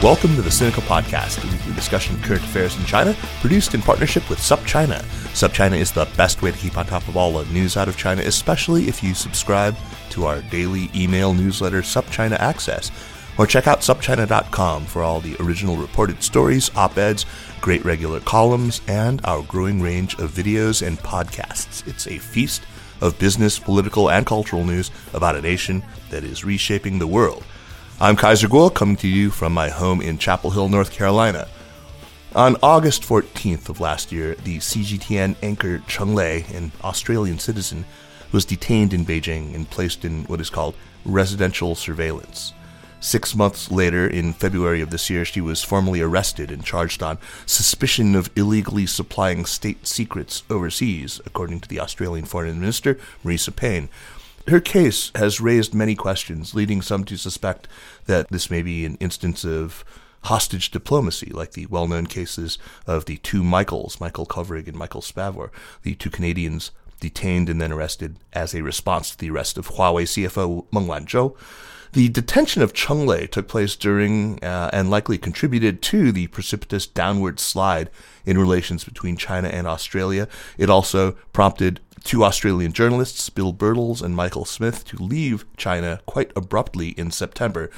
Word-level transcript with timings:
Welcome 0.00 0.36
to 0.36 0.42
the 0.42 0.50
Sinica 0.50 0.80
Podcast, 0.82 1.42
a 1.42 1.52
weekly 1.52 1.72
discussion 1.72 2.14
of 2.14 2.22
current 2.22 2.44
affairs 2.44 2.78
in 2.78 2.84
China, 2.84 3.16
produced 3.40 3.74
in 3.74 3.82
partnership 3.82 4.30
with 4.30 4.38
SupChina. 4.38 5.00
SupChina 5.34 5.76
is 5.76 5.90
the 5.90 6.08
best 6.16 6.40
way 6.40 6.52
to 6.52 6.56
keep 6.56 6.78
on 6.78 6.86
top 6.86 7.08
of 7.08 7.16
all 7.16 7.32
the 7.32 7.52
news 7.52 7.76
out 7.76 7.88
of 7.88 7.96
China, 7.96 8.22
especially 8.22 8.86
if 8.86 9.02
you 9.02 9.12
subscribe 9.12 9.74
to 10.10 10.24
our 10.24 10.40
daily 10.42 10.88
email 10.94 11.34
newsletter, 11.34 11.82
SupChina 11.82 12.38
Access, 12.38 12.92
or 13.38 13.46
check 13.48 13.66
out 13.66 13.80
supchina.com 13.80 14.84
for 14.84 15.02
all 15.02 15.18
the 15.18 15.34
original 15.40 15.76
reported 15.76 16.22
stories, 16.22 16.70
op 16.76 16.96
eds, 16.96 17.26
great 17.60 17.84
regular 17.84 18.20
columns, 18.20 18.80
and 18.86 19.20
our 19.24 19.42
growing 19.42 19.82
range 19.82 20.14
of 20.20 20.30
videos 20.30 20.86
and 20.86 20.96
podcasts. 21.00 21.84
It's 21.88 22.06
a 22.06 22.18
feast 22.18 22.62
of 23.00 23.18
business, 23.18 23.58
political, 23.58 24.12
and 24.12 24.24
cultural 24.24 24.64
news 24.64 24.92
about 25.12 25.34
a 25.34 25.42
nation 25.42 25.82
that 26.10 26.22
is 26.22 26.44
reshaping 26.44 27.00
the 27.00 27.06
world. 27.08 27.42
I'm 28.00 28.14
Kaiser 28.14 28.46
Kuo, 28.46 28.72
coming 28.72 28.94
to 28.98 29.08
you 29.08 29.28
from 29.28 29.52
my 29.52 29.70
home 29.70 30.00
in 30.00 30.18
Chapel 30.18 30.52
Hill, 30.52 30.68
North 30.68 30.92
Carolina. 30.92 31.48
On 32.32 32.54
August 32.62 33.02
14th 33.02 33.68
of 33.68 33.80
last 33.80 34.12
year, 34.12 34.36
the 34.36 34.58
CGTN 34.58 35.34
anchor 35.42 35.80
Cheng 35.88 36.14
Lei, 36.14 36.46
an 36.54 36.70
Australian 36.84 37.40
citizen, 37.40 37.84
was 38.30 38.44
detained 38.44 38.94
in 38.94 39.04
Beijing 39.04 39.52
and 39.52 39.68
placed 39.68 40.04
in 40.04 40.22
what 40.26 40.40
is 40.40 40.48
called 40.48 40.76
residential 41.04 41.74
surveillance. 41.74 42.52
Six 43.00 43.34
months 43.34 43.68
later, 43.68 44.06
in 44.06 44.32
February 44.32 44.80
of 44.80 44.90
this 44.90 45.10
year, 45.10 45.24
she 45.24 45.40
was 45.40 45.64
formally 45.64 46.00
arrested 46.00 46.52
and 46.52 46.64
charged 46.64 47.02
on 47.02 47.18
suspicion 47.46 48.14
of 48.14 48.30
illegally 48.36 48.86
supplying 48.86 49.44
state 49.44 49.88
secrets 49.88 50.44
overseas, 50.48 51.20
according 51.26 51.58
to 51.60 51.68
the 51.68 51.80
Australian 51.80 52.26
Foreign 52.26 52.60
Minister, 52.60 52.96
Marise 53.24 53.54
Payne. 53.56 53.88
Her 54.48 54.60
case 54.60 55.10
has 55.14 55.42
raised 55.42 55.74
many 55.74 55.94
questions, 55.94 56.54
leading 56.54 56.80
some 56.80 57.04
to 57.04 57.18
suspect 57.18 57.68
that 58.06 58.28
this 58.28 58.50
may 58.50 58.62
be 58.62 58.86
an 58.86 58.96
instance 58.96 59.44
of 59.44 59.84
hostage 60.24 60.70
diplomacy, 60.70 61.30
like 61.30 61.52
the 61.52 61.66
well 61.66 61.86
known 61.86 62.06
cases 62.06 62.58
of 62.86 63.04
the 63.04 63.18
two 63.18 63.44
Michaels, 63.44 64.00
Michael 64.00 64.24
Kovrig 64.24 64.66
and 64.66 64.76
Michael 64.76 65.02
Spavor, 65.02 65.50
the 65.82 65.94
two 65.94 66.08
Canadians 66.08 66.70
detained 66.98 67.50
and 67.50 67.60
then 67.60 67.72
arrested 67.72 68.16
as 68.32 68.54
a 68.54 68.62
response 68.62 69.10
to 69.10 69.18
the 69.18 69.30
arrest 69.30 69.58
of 69.58 69.68
Huawei 69.68 70.04
CFO 70.04 70.64
Meng 70.72 70.86
Wanzhou. 70.86 71.36
The 71.92 72.08
detention 72.08 72.62
of 72.62 72.74
Cheng 72.74 73.06
Lei 73.06 73.26
took 73.26 73.48
place 73.48 73.74
during 73.76 74.42
uh, 74.42 74.70
and 74.72 74.90
likely 74.90 75.16
contributed 75.16 75.80
to 75.82 76.12
the 76.12 76.26
precipitous 76.28 76.86
downward 76.86 77.40
slide 77.40 77.90
in 78.26 78.36
relations 78.36 78.84
between 78.84 79.16
China 79.16 79.48
and 79.48 79.66
Australia. 79.66 80.28
It 80.58 80.68
also 80.68 81.12
prompted 81.32 81.80
two 82.04 82.24
Australian 82.24 82.72
journalists, 82.72 83.28
Bill 83.30 83.52
Birtles 83.52 84.02
and 84.02 84.14
Michael 84.14 84.44
Smith, 84.44 84.84
to 84.86 84.96
leave 84.96 85.44
China 85.56 86.00
quite 86.06 86.32
abruptly 86.36 86.90
in 86.90 87.10
September. 87.10 87.70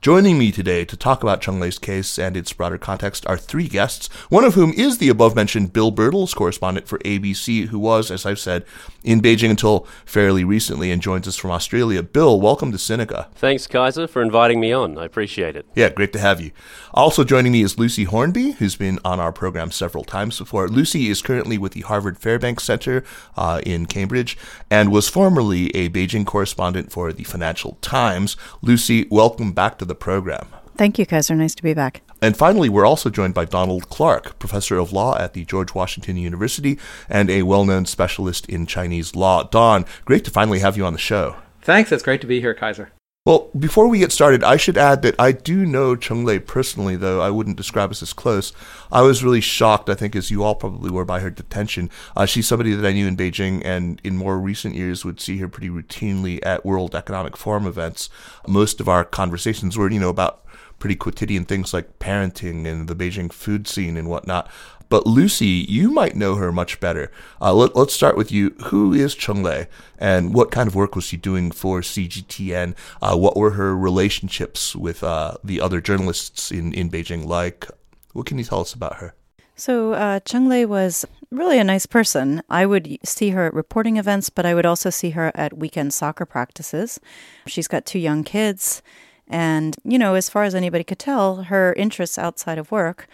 Joining 0.00 0.38
me 0.38 0.52
today 0.52 0.84
to 0.84 0.96
talk 0.96 1.24
about 1.24 1.40
Cheng 1.40 1.58
Lei's 1.58 1.76
case 1.76 2.20
and 2.20 2.36
its 2.36 2.52
broader 2.52 2.78
context 2.78 3.26
are 3.26 3.36
three 3.36 3.66
guests, 3.66 4.06
one 4.28 4.44
of 4.44 4.54
whom 4.54 4.72
is 4.74 4.98
the 4.98 5.08
above 5.08 5.34
mentioned 5.34 5.72
Bill 5.72 5.90
Birtles, 5.90 6.36
correspondent 6.36 6.86
for 6.86 7.00
ABC, 7.00 7.66
who 7.66 7.80
was, 7.80 8.08
as 8.08 8.24
I've 8.24 8.38
said, 8.38 8.64
in 9.02 9.20
Beijing 9.20 9.50
until 9.50 9.88
fairly 10.04 10.44
recently 10.44 10.92
and 10.92 11.02
joins 11.02 11.26
us 11.26 11.34
from 11.34 11.50
Australia. 11.50 12.00
Bill, 12.04 12.40
welcome 12.40 12.70
to 12.70 12.78
Sinica. 12.78 13.26
Thanks, 13.32 13.66
Kaiser, 13.66 14.06
for 14.06 14.22
inviting 14.22 14.60
me 14.60 14.70
on. 14.70 14.96
I 14.98 15.04
appreciate 15.04 15.56
it. 15.56 15.66
Yeah, 15.74 15.88
great 15.88 16.12
to 16.12 16.20
have 16.20 16.40
you. 16.40 16.52
Also 16.94 17.24
joining 17.24 17.50
me 17.50 17.62
is 17.62 17.76
Lucy 17.76 18.04
Hornby, 18.04 18.52
who's 18.52 18.76
been 18.76 19.00
on 19.04 19.18
our 19.18 19.32
program 19.32 19.72
several 19.72 20.04
times 20.04 20.38
before. 20.38 20.68
Lucy 20.68 21.08
is 21.08 21.22
currently 21.22 21.58
with 21.58 21.72
the 21.72 21.80
Harvard 21.80 22.18
Fairbanks 22.18 22.62
Center 22.62 23.02
uh, 23.36 23.60
in 23.66 23.86
Cambridge 23.86 24.38
and 24.70 24.92
was 24.92 25.08
formerly 25.08 25.74
a 25.74 25.88
Beijing 25.88 26.24
correspondent 26.24 26.92
for 26.92 27.12
the 27.12 27.24
Financial 27.24 27.78
Times. 27.80 28.36
Lucy, 28.62 29.08
welcome 29.10 29.50
back 29.50 29.76
to 29.78 29.87
the 29.88 29.94
program. 29.94 30.48
Thank 30.76 30.98
you, 30.98 31.06
Kaiser. 31.06 31.34
Nice 31.34 31.56
to 31.56 31.62
be 31.62 31.74
back. 31.74 32.02
And 32.22 32.36
finally, 32.36 32.68
we're 32.68 32.86
also 32.86 33.10
joined 33.10 33.34
by 33.34 33.44
Donald 33.44 33.88
Clarke, 33.88 34.38
professor 34.38 34.78
of 34.78 34.92
law 34.92 35.18
at 35.18 35.34
the 35.34 35.44
George 35.44 35.74
Washington 35.74 36.16
University 36.16 36.78
and 37.08 37.30
a 37.30 37.42
well 37.42 37.64
known 37.64 37.86
specialist 37.86 38.46
in 38.48 38.66
Chinese 38.66 39.16
law. 39.16 39.42
Don, 39.42 39.84
great 40.04 40.24
to 40.24 40.30
finally 40.30 40.60
have 40.60 40.76
you 40.76 40.84
on 40.84 40.92
the 40.92 40.98
show. 40.98 41.36
Thanks. 41.62 41.92
It's 41.92 42.02
great 42.02 42.20
to 42.20 42.26
be 42.26 42.40
here, 42.40 42.54
Kaiser. 42.54 42.92
Well, 43.28 43.50
before 43.58 43.88
we 43.88 43.98
get 43.98 44.10
started, 44.10 44.42
I 44.42 44.56
should 44.56 44.78
add 44.78 45.02
that 45.02 45.14
I 45.18 45.32
do 45.32 45.66
know 45.66 45.94
Cheng 45.94 46.24
Lei 46.24 46.38
personally, 46.38 46.96
though 46.96 47.20
I 47.20 47.28
wouldn't 47.28 47.58
describe 47.58 47.90
us 47.90 48.02
as 48.02 48.14
close. 48.14 48.54
I 48.90 49.02
was 49.02 49.22
really 49.22 49.42
shocked, 49.42 49.90
I 49.90 49.94
think, 49.94 50.16
as 50.16 50.30
you 50.30 50.42
all 50.42 50.54
probably 50.54 50.90
were, 50.90 51.04
by 51.04 51.20
her 51.20 51.28
detention. 51.28 51.90
Uh, 52.16 52.24
she's 52.24 52.48
somebody 52.48 52.72
that 52.72 52.88
I 52.88 52.94
knew 52.94 53.06
in 53.06 53.18
Beijing 53.18 53.60
and 53.66 54.00
in 54.02 54.16
more 54.16 54.38
recent 54.38 54.76
years 54.76 55.04
would 55.04 55.20
see 55.20 55.36
her 55.40 55.48
pretty 55.48 55.68
routinely 55.68 56.40
at 56.42 56.64
World 56.64 56.94
Economic 56.94 57.36
Forum 57.36 57.66
events. 57.66 58.08
Most 58.46 58.80
of 58.80 58.88
our 58.88 59.04
conversations 59.04 59.76
were, 59.76 59.90
you 59.90 60.00
know, 60.00 60.08
about 60.08 60.42
pretty 60.78 60.96
quotidian 60.96 61.44
things 61.44 61.74
like 61.74 61.98
parenting 61.98 62.64
and 62.64 62.88
the 62.88 62.96
Beijing 62.96 63.30
food 63.30 63.68
scene 63.68 63.98
and 63.98 64.08
whatnot. 64.08 64.50
But 64.88 65.06
Lucy, 65.06 65.66
you 65.68 65.90
might 65.90 66.16
know 66.16 66.36
her 66.36 66.50
much 66.50 66.80
better. 66.80 67.10
Uh, 67.40 67.52
let, 67.52 67.76
us 67.76 67.92
start 67.92 68.16
with 68.16 68.32
you. 68.32 68.50
Who 68.66 68.92
is 68.92 69.14
Cheng 69.14 69.42
Lei, 69.42 69.68
and 69.98 70.32
what 70.34 70.50
kind 70.50 70.66
of 70.66 70.74
work 70.74 70.94
was 70.94 71.04
she 71.04 71.16
doing 71.16 71.50
for 71.50 71.80
CGTN? 71.80 72.74
Uh, 73.02 73.16
what 73.16 73.36
were 73.36 73.50
her 73.50 73.76
relationships 73.76 74.74
with 74.74 75.04
uh, 75.04 75.34
the 75.44 75.60
other 75.60 75.80
journalists 75.80 76.50
in, 76.50 76.72
in 76.72 76.90
Beijing 76.90 77.26
like? 77.26 77.66
What 78.12 78.26
can 78.26 78.38
you 78.38 78.44
tell 78.44 78.60
us 78.60 78.72
about 78.72 78.96
her? 78.96 79.14
So, 79.56 79.92
uh, 79.92 80.20
Cheng 80.20 80.48
Lei 80.48 80.64
was 80.64 81.04
really 81.30 81.58
a 81.58 81.64
nice 81.64 81.84
person. 81.84 82.42
I 82.48 82.64
would 82.64 82.98
see 83.04 83.30
her 83.30 83.46
at 83.46 83.54
reporting 83.54 83.96
events, 83.96 84.30
but 84.30 84.46
I 84.46 84.54
would 84.54 84.64
also 84.64 84.88
see 84.88 85.10
her 85.10 85.32
at 85.34 85.58
weekend 85.58 85.92
soccer 85.92 86.24
practices. 86.24 87.00
She's 87.46 87.68
got 87.68 87.84
two 87.84 87.98
young 87.98 88.24
kids. 88.24 88.82
And, 89.26 89.76
you 89.84 89.98
know, 89.98 90.14
as 90.14 90.30
far 90.30 90.44
as 90.44 90.54
anybody 90.54 90.84
could 90.84 90.98
tell, 90.98 91.42
her 91.44 91.74
interests 91.74 92.18
outside 92.18 92.56
of 92.56 92.72
work 92.72 93.08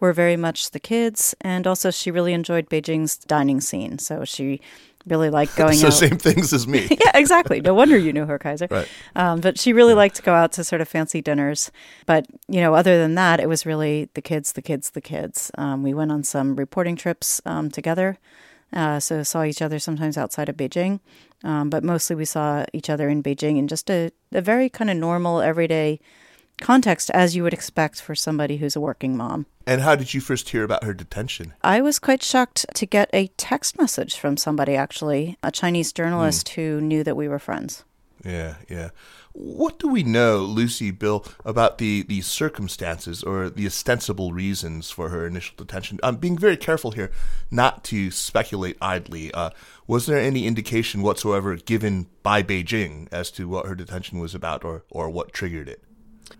were 0.00 0.12
very 0.12 0.36
much 0.36 0.70
the 0.70 0.80
kids, 0.80 1.34
and 1.40 1.66
also 1.66 1.90
she 1.90 2.10
really 2.10 2.32
enjoyed 2.32 2.68
Beijing's 2.68 3.16
dining 3.16 3.60
scene. 3.60 3.98
So 3.98 4.24
she 4.24 4.60
really 5.06 5.30
liked 5.30 5.56
going 5.56 5.74
so 5.74 5.88
out. 5.88 5.92
same 5.92 6.18
things 6.18 6.52
as 6.52 6.66
me. 6.66 6.88
yeah, 6.90 7.12
exactly. 7.14 7.60
No 7.60 7.74
wonder 7.74 7.96
you 7.96 8.12
knew 8.12 8.26
her, 8.26 8.38
Kaiser. 8.38 8.68
Right. 8.70 8.88
Um, 9.14 9.40
but 9.40 9.58
she 9.58 9.72
really 9.72 9.94
liked 9.94 10.16
to 10.16 10.22
go 10.22 10.34
out 10.34 10.52
to 10.52 10.64
sort 10.64 10.80
of 10.80 10.88
fancy 10.88 11.22
dinners. 11.22 11.70
But 12.06 12.26
you 12.48 12.60
know, 12.60 12.74
other 12.74 12.98
than 12.98 13.14
that, 13.14 13.40
it 13.40 13.48
was 13.48 13.66
really 13.66 14.08
the 14.14 14.22
kids, 14.22 14.52
the 14.52 14.62
kids, 14.62 14.90
the 14.90 15.00
kids. 15.00 15.50
Um, 15.56 15.82
we 15.82 15.94
went 15.94 16.12
on 16.12 16.24
some 16.24 16.56
reporting 16.56 16.96
trips 16.96 17.40
um, 17.44 17.70
together. 17.70 18.18
Uh, 18.72 19.00
so 19.00 19.22
saw 19.24 19.42
each 19.42 19.60
other 19.60 19.80
sometimes 19.80 20.16
outside 20.16 20.48
of 20.48 20.56
Beijing, 20.56 21.00
um, 21.42 21.70
but 21.70 21.82
mostly 21.82 22.14
we 22.14 22.24
saw 22.24 22.64
each 22.72 22.88
other 22.88 23.08
in 23.08 23.20
Beijing 23.20 23.58
in 23.58 23.66
just 23.66 23.90
a, 23.90 24.12
a 24.30 24.40
very 24.40 24.68
kind 24.68 24.88
of 24.88 24.96
normal, 24.96 25.40
everyday 25.40 25.98
context 26.60 27.10
as 27.10 27.34
you 27.34 27.42
would 27.42 27.52
expect 27.52 28.00
for 28.00 28.14
somebody 28.14 28.58
who's 28.58 28.76
a 28.76 28.80
working 28.80 29.16
mom. 29.16 29.46
And 29.66 29.80
how 29.80 29.96
did 29.96 30.14
you 30.14 30.20
first 30.20 30.50
hear 30.50 30.64
about 30.64 30.84
her 30.84 30.94
detention? 30.94 31.54
I 31.62 31.80
was 31.80 31.98
quite 31.98 32.22
shocked 32.22 32.66
to 32.74 32.86
get 32.86 33.10
a 33.12 33.28
text 33.36 33.78
message 33.78 34.16
from 34.16 34.36
somebody, 34.36 34.76
actually, 34.76 35.36
a 35.42 35.50
Chinese 35.50 35.92
journalist 35.92 36.48
mm. 36.48 36.54
who 36.54 36.80
knew 36.80 37.04
that 37.04 37.16
we 37.16 37.28
were 37.28 37.38
friends. 37.38 37.84
Yeah, 38.24 38.56
yeah. 38.68 38.90
What 39.32 39.78
do 39.78 39.88
we 39.88 40.02
know, 40.02 40.38
Lucy, 40.38 40.90
Bill, 40.90 41.24
about 41.44 41.78
the, 41.78 42.02
the 42.02 42.20
circumstances 42.20 43.22
or 43.22 43.48
the 43.48 43.66
ostensible 43.66 44.32
reasons 44.32 44.90
for 44.90 45.08
her 45.08 45.26
initial 45.26 45.54
detention? 45.56 46.00
I'm 46.02 46.16
being 46.16 46.36
very 46.36 46.56
careful 46.56 46.90
here 46.90 47.12
not 47.50 47.84
to 47.84 48.10
speculate 48.10 48.76
idly. 48.82 49.32
Uh, 49.32 49.50
was 49.86 50.06
there 50.06 50.18
any 50.18 50.46
indication 50.46 51.02
whatsoever 51.02 51.54
given 51.56 52.08
by 52.22 52.42
Beijing 52.42 53.08
as 53.12 53.30
to 53.32 53.48
what 53.48 53.66
her 53.66 53.76
detention 53.76 54.18
was 54.18 54.34
about 54.34 54.64
or, 54.64 54.84
or 54.90 55.08
what 55.08 55.32
triggered 55.32 55.68
it? 55.68 55.82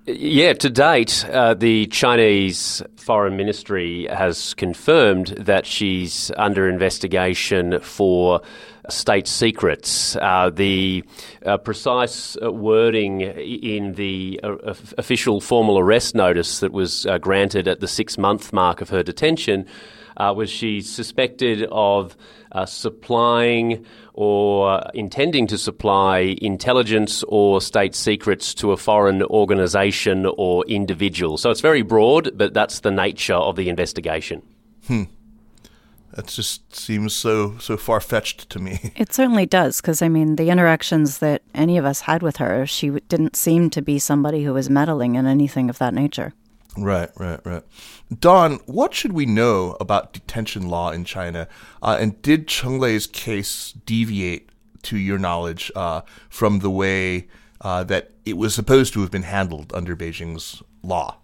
Yeah, 0.07 0.55
to 0.55 0.71
date, 0.71 1.25
uh, 1.31 1.55
the 1.55 1.87
Chinese 1.87 2.83
Foreign 2.97 3.37
Ministry 3.37 4.07
has 4.11 4.55
confirmed 4.55 5.29
that 5.39 5.67
she's 5.67 6.31
under 6.37 6.69
investigation 6.69 7.81
for 7.81 8.41
state 8.89 9.27
secrets. 9.27 10.17
Uh, 10.17 10.51
the 10.51 11.05
uh, 11.45 11.59
precise 11.59 12.37
uh, 12.43 12.53
wording 12.53 13.21
in 13.21 13.95
the 13.95 14.41
uh, 14.43 14.57
official 14.99 15.41
formal 15.41 15.79
arrest 15.79 16.15
notice 16.15 16.61
that 16.61 16.73
was 16.73 17.07
uh, 17.07 17.19
granted 17.19 17.69
at 17.69 17.81
the 17.81 17.89
six 17.89 18.19
month 18.19 18.53
mark 18.53 18.81
of 18.81 18.89
her 18.91 19.03
detention 19.03 19.67
was 20.19 20.51
she 20.51 20.83
suspected 20.83 21.67
of 21.73 22.15
supplying 22.67 23.87
or 24.21 24.83
intending 24.93 25.47
to 25.47 25.57
supply 25.57 26.37
intelligence 26.43 27.23
or 27.29 27.59
state 27.59 27.95
secrets 27.95 28.53
to 28.53 28.71
a 28.71 28.77
foreign 28.77 29.23
organisation 29.23 30.27
or 30.37 30.63
individual. 30.67 31.39
So 31.39 31.51
it's 31.51 31.63
very 31.63 31.81
broad, 31.81 32.37
but 32.37 32.53
that's 32.53 32.81
the 32.81 32.91
nature 32.91 33.33
of 33.33 33.57
the 33.57 33.71
investigation. 33.71 34.43
Hmm. 34.87 35.05
That 36.13 36.27
just 36.27 36.77
seems 36.77 37.15
so 37.15 37.57
so 37.61 37.79
far 37.79 37.99
fetched 37.99 38.51
to 38.51 38.59
me. 38.59 38.93
It 38.97 39.15
certainly 39.15 39.47
does, 39.47 39.81
because 39.81 40.03
I 40.03 40.11
mean, 40.11 40.37
the 40.37 40.51
interactions 40.51 41.21
that 41.21 41.41
any 41.55 41.79
of 41.79 41.87
us 41.87 42.03
had 42.03 42.23
with 42.23 42.37
her, 42.37 42.67
she 42.67 42.91
didn't 43.09 43.37
seem 43.37 43.71
to 43.71 43.81
be 43.81 43.99
somebody 43.99 44.45
who 44.45 44.53
was 44.53 44.69
meddling 44.69 45.15
in 45.15 45.27
anything 45.27 45.71
of 45.71 45.79
that 45.79 45.95
nature. 45.95 46.35
Right, 46.77 47.09
right, 47.17 47.41
right. 47.47 47.63
Don, 48.19 48.55
what 48.67 48.93
should 48.93 49.13
we 49.13 49.25
know 49.25 49.77
about 49.79 50.13
detention 50.13 50.69
law 50.69 50.91
in 50.91 51.05
China? 51.05 51.47
Uh, 51.81 51.97
and 52.01 52.21
did 52.23 52.49
Cheng 52.49 52.81
Lei's 52.81 53.07
case 53.07 53.73
deviate, 53.87 54.49
to 54.83 54.97
your 54.97 55.19
knowledge, 55.19 55.71
uh, 55.77 56.01
from 56.29 56.59
the 56.59 56.71
way 56.71 57.29
uh, 57.61 57.85
that 57.85 58.11
it 58.25 58.37
was 58.37 58.55
supposed 58.55 58.93
to 58.95 59.01
have 59.03 59.11
been 59.11 59.23
handled 59.23 59.73
under 59.75 59.95
Beijing's 59.95 60.63
law? 60.83 61.19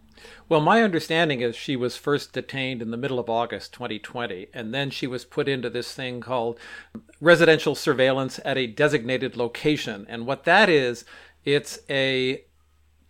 Well, 0.48 0.60
my 0.60 0.82
understanding 0.82 1.40
is 1.40 1.56
she 1.56 1.74
was 1.74 1.96
first 1.96 2.32
detained 2.32 2.80
in 2.80 2.92
the 2.92 2.96
middle 2.96 3.18
of 3.18 3.28
August 3.28 3.72
2020, 3.72 4.48
and 4.54 4.72
then 4.72 4.90
she 4.90 5.08
was 5.08 5.24
put 5.24 5.48
into 5.48 5.68
this 5.68 5.92
thing 5.92 6.20
called 6.20 6.58
residential 7.20 7.74
surveillance 7.74 8.38
at 8.44 8.56
a 8.56 8.68
designated 8.68 9.36
location. 9.36 10.06
And 10.08 10.24
what 10.24 10.44
that 10.44 10.68
is, 10.68 11.04
it's 11.44 11.80
a 11.90 12.44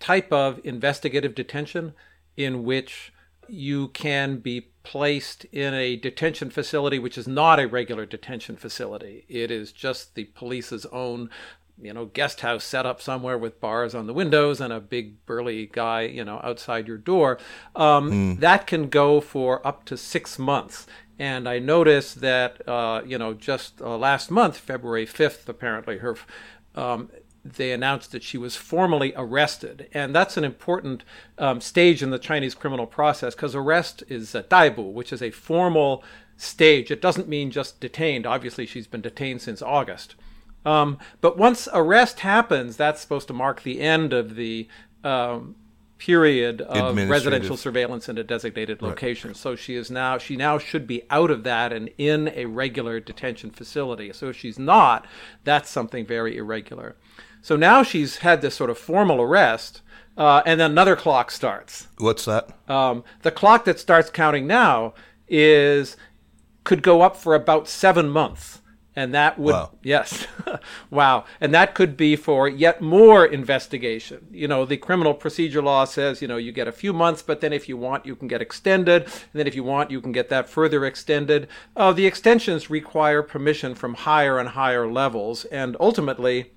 type 0.00 0.32
of 0.32 0.60
investigative 0.64 1.34
detention 1.34 1.92
in 2.38 2.64
which 2.64 3.12
you 3.48 3.88
can 3.88 4.38
be 4.38 4.68
placed 4.82 5.44
in 5.46 5.74
a 5.74 5.96
detention 5.96 6.48
facility 6.48 6.98
which 6.98 7.18
is 7.18 7.26
not 7.26 7.58
a 7.58 7.66
regular 7.66 8.06
detention 8.06 8.56
facility. 8.56 9.24
It 9.28 9.50
is 9.50 9.72
just 9.72 10.14
the 10.14 10.24
police's 10.24 10.86
own 10.86 11.30
you 11.80 11.92
know, 11.92 12.06
guest 12.06 12.40
house 12.40 12.64
set 12.64 12.86
up 12.86 13.02
somewhere 13.02 13.36
with 13.36 13.60
bars 13.60 13.94
on 13.94 14.06
the 14.06 14.14
windows 14.14 14.60
and 14.60 14.72
a 14.72 14.80
big 14.80 15.24
burly 15.26 15.68
guy, 15.70 16.02
you 16.02 16.24
know, 16.24 16.40
outside 16.42 16.88
your 16.88 16.96
door. 16.96 17.38
Um, 17.74 18.10
mm. 18.10 18.40
That 18.40 18.66
can 18.66 18.88
go 18.88 19.20
for 19.20 19.66
up 19.66 19.84
to 19.86 19.96
six 19.96 20.38
months. 20.38 20.86
And 21.18 21.48
I 21.48 21.58
noticed 21.58 22.20
that, 22.20 22.66
uh, 22.68 23.02
you 23.06 23.18
know, 23.18 23.34
just 23.34 23.80
uh, 23.80 23.96
last 23.96 24.30
month, 24.30 24.56
February 24.56 25.06
5th, 25.06 25.48
apparently, 25.48 25.98
her. 25.98 26.16
Um, 26.74 27.10
they 27.54 27.72
announced 27.72 28.12
that 28.12 28.22
she 28.22 28.38
was 28.38 28.56
formally 28.56 29.12
arrested. 29.16 29.88
And 29.92 30.14
that's 30.14 30.36
an 30.36 30.44
important 30.44 31.04
um, 31.38 31.60
stage 31.60 32.02
in 32.02 32.10
the 32.10 32.18
Chinese 32.18 32.54
criminal 32.54 32.86
process 32.86 33.34
because 33.34 33.54
arrest 33.54 34.02
is 34.08 34.34
a 34.34 34.42
daibu, 34.42 34.92
which 34.92 35.12
is 35.12 35.22
a 35.22 35.30
formal 35.30 36.04
stage. 36.36 36.90
It 36.90 37.00
doesn't 37.02 37.28
mean 37.28 37.50
just 37.50 37.80
detained. 37.80 38.26
Obviously, 38.26 38.66
she's 38.66 38.86
been 38.86 39.00
detained 39.00 39.42
since 39.42 39.62
August. 39.62 40.14
Um, 40.64 40.98
but 41.20 41.38
once 41.38 41.68
arrest 41.72 42.20
happens, 42.20 42.76
that's 42.76 43.00
supposed 43.00 43.28
to 43.28 43.34
mark 43.34 43.62
the 43.62 43.80
end 43.80 44.12
of 44.12 44.34
the 44.34 44.68
um, 45.04 45.54
period 45.98 46.60
of 46.60 46.96
residential 47.08 47.56
surveillance 47.56 48.08
in 48.08 48.18
a 48.18 48.24
designated 48.24 48.82
location. 48.82 49.30
Right. 49.30 49.36
So 49.36 49.56
she 49.56 49.76
is 49.76 49.90
now 49.90 50.18
she 50.18 50.36
now 50.36 50.58
should 50.58 50.86
be 50.86 51.02
out 51.08 51.30
of 51.30 51.42
that 51.44 51.72
and 51.72 51.90
in 51.96 52.28
a 52.34 52.46
regular 52.46 53.00
detention 53.00 53.50
facility. 53.50 54.12
So 54.12 54.28
if 54.28 54.36
she's 54.36 54.58
not, 54.58 55.06
that's 55.44 55.70
something 55.70 56.04
very 56.04 56.36
irregular. 56.36 56.96
So 57.46 57.54
now 57.54 57.84
she's 57.84 58.16
had 58.16 58.42
this 58.42 58.56
sort 58.56 58.70
of 58.70 58.76
formal 58.76 59.22
arrest, 59.22 59.80
uh, 60.18 60.42
and 60.44 60.58
then 60.58 60.72
another 60.72 60.96
clock 60.96 61.30
starts. 61.30 61.86
What's 61.96 62.24
that? 62.24 62.50
Um, 62.68 63.04
the 63.22 63.30
clock 63.30 63.66
that 63.66 63.78
starts 63.78 64.10
counting 64.10 64.48
now 64.48 64.94
is 65.28 65.96
could 66.64 66.82
go 66.82 67.02
up 67.02 67.14
for 67.14 67.36
about 67.36 67.68
seven 67.68 68.08
months 68.08 68.62
and 68.96 69.14
that 69.14 69.38
would 69.38 69.52
wow. 69.52 69.70
yes 69.82 70.26
wow 70.90 71.24
and 71.40 71.54
that 71.54 71.74
could 71.74 71.96
be 71.96 72.16
for 72.16 72.48
yet 72.48 72.80
more 72.80 73.24
investigation 73.24 74.26
you 74.32 74.48
know 74.48 74.64
the 74.64 74.76
criminal 74.76 75.14
procedure 75.14 75.62
law 75.62 75.84
says 75.84 76.22
you 76.22 76.26
know 76.26 76.38
you 76.38 76.50
get 76.50 76.66
a 76.66 76.72
few 76.72 76.92
months 76.92 77.22
but 77.22 77.40
then 77.40 77.52
if 77.52 77.68
you 77.68 77.76
want 77.76 78.06
you 78.06 78.16
can 78.16 78.26
get 78.26 78.40
extended 78.40 79.02
and 79.04 79.12
then 79.34 79.46
if 79.46 79.54
you 79.54 79.62
want 79.62 79.90
you 79.90 80.00
can 80.00 80.12
get 80.12 80.28
that 80.28 80.48
further 80.48 80.84
extended 80.84 81.46
uh, 81.76 81.92
the 81.92 82.06
extensions 82.06 82.70
require 82.70 83.22
permission 83.22 83.74
from 83.74 83.94
higher 83.94 84.38
and 84.38 84.50
higher 84.50 84.90
levels 84.90 85.44
and 85.46 85.76
ultimately 85.78 86.50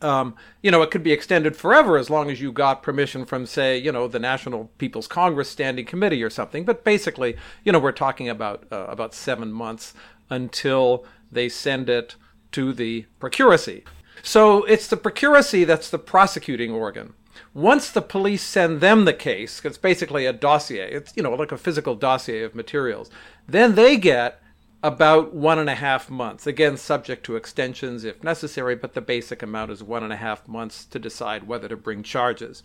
um, 0.00 0.34
you 0.62 0.70
know, 0.70 0.82
it 0.82 0.90
could 0.90 1.02
be 1.02 1.12
extended 1.12 1.56
forever 1.56 1.96
as 1.96 2.10
long 2.10 2.30
as 2.30 2.40
you 2.40 2.52
got 2.52 2.82
permission 2.82 3.24
from, 3.24 3.46
say, 3.46 3.76
you 3.76 3.90
know, 3.90 4.06
the 4.08 4.18
National 4.18 4.70
People's 4.78 5.08
Congress 5.08 5.48
Standing 5.48 5.84
Committee 5.84 6.22
or 6.22 6.30
something. 6.30 6.64
But 6.64 6.84
basically, 6.84 7.36
you 7.64 7.72
know, 7.72 7.78
we're 7.78 7.92
talking 7.92 8.28
about 8.28 8.64
uh, 8.70 8.86
about 8.88 9.14
seven 9.14 9.52
months 9.52 9.94
until 10.30 11.04
they 11.30 11.48
send 11.48 11.88
it 11.88 12.16
to 12.52 12.72
the 12.72 13.06
procuracy. 13.18 13.84
So 14.22 14.64
it's 14.64 14.86
the 14.88 14.96
procuracy 14.96 15.64
that's 15.64 15.90
the 15.90 15.98
prosecuting 15.98 16.72
organ. 16.72 17.14
Once 17.54 17.90
the 17.90 18.02
police 18.02 18.42
send 18.42 18.80
them 18.80 19.04
the 19.04 19.12
case, 19.12 19.64
it's 19.64 19.78
basically 19.78 20.26
a 20.26 20.32
dossier, 20.32 20.90
it's 20.90 21.12
you 21.16 21.22
know 21.22 21.32
like 21.34 21.52
a 21.52 21.58
physical 21.58 21.94
dossier 21.94 22.42
of 22.42 22.54
materials, 22.54 23.10
then 23.46 23.74
they 23.74 23.96
get 23.96 24.42
about 24.82 25.34
one 25.34 25.58
and 25.58 25.68
a 25.68 25.74
half 25.74 26.08
months. 26.08 26.46
Again, 26.46 26.76
subject 26.76 27.24
to 27.26 27.36
extensions 27.36 28.04
if 28.04 28.22
necessary, 28.22 28.76
but 28.76 28.94
the 28.94 29.00
basic 29.00 29.42
amount 29.42 29.70
is 29.72 29.82
one 29.82 30.04
and 30.04 30.12
a 30.12 30.16
half 30.16 30.46
months 30.46 30.84
to 30.86 30.98
decide 30.98 31.48
whether 31.48 31.68
to 31.68 31.76
bring 31.76 32.02
charges. 32.02 32.62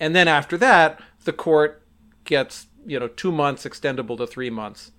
And 0.00 0.16
then 0.16 0.26
after 0.26 0.56
that, 0.58 1.00
the 1.24 1.32
court 1.32 1.82
gets, 2.24 2.66
you 2.86 2.98
know, 2.98 3.08
two 3.08 3.30
months 3.30 3.64
extendable 3.64 4.16
to 4.16 4.26
three 4.26 4.50
months 4.50 4.92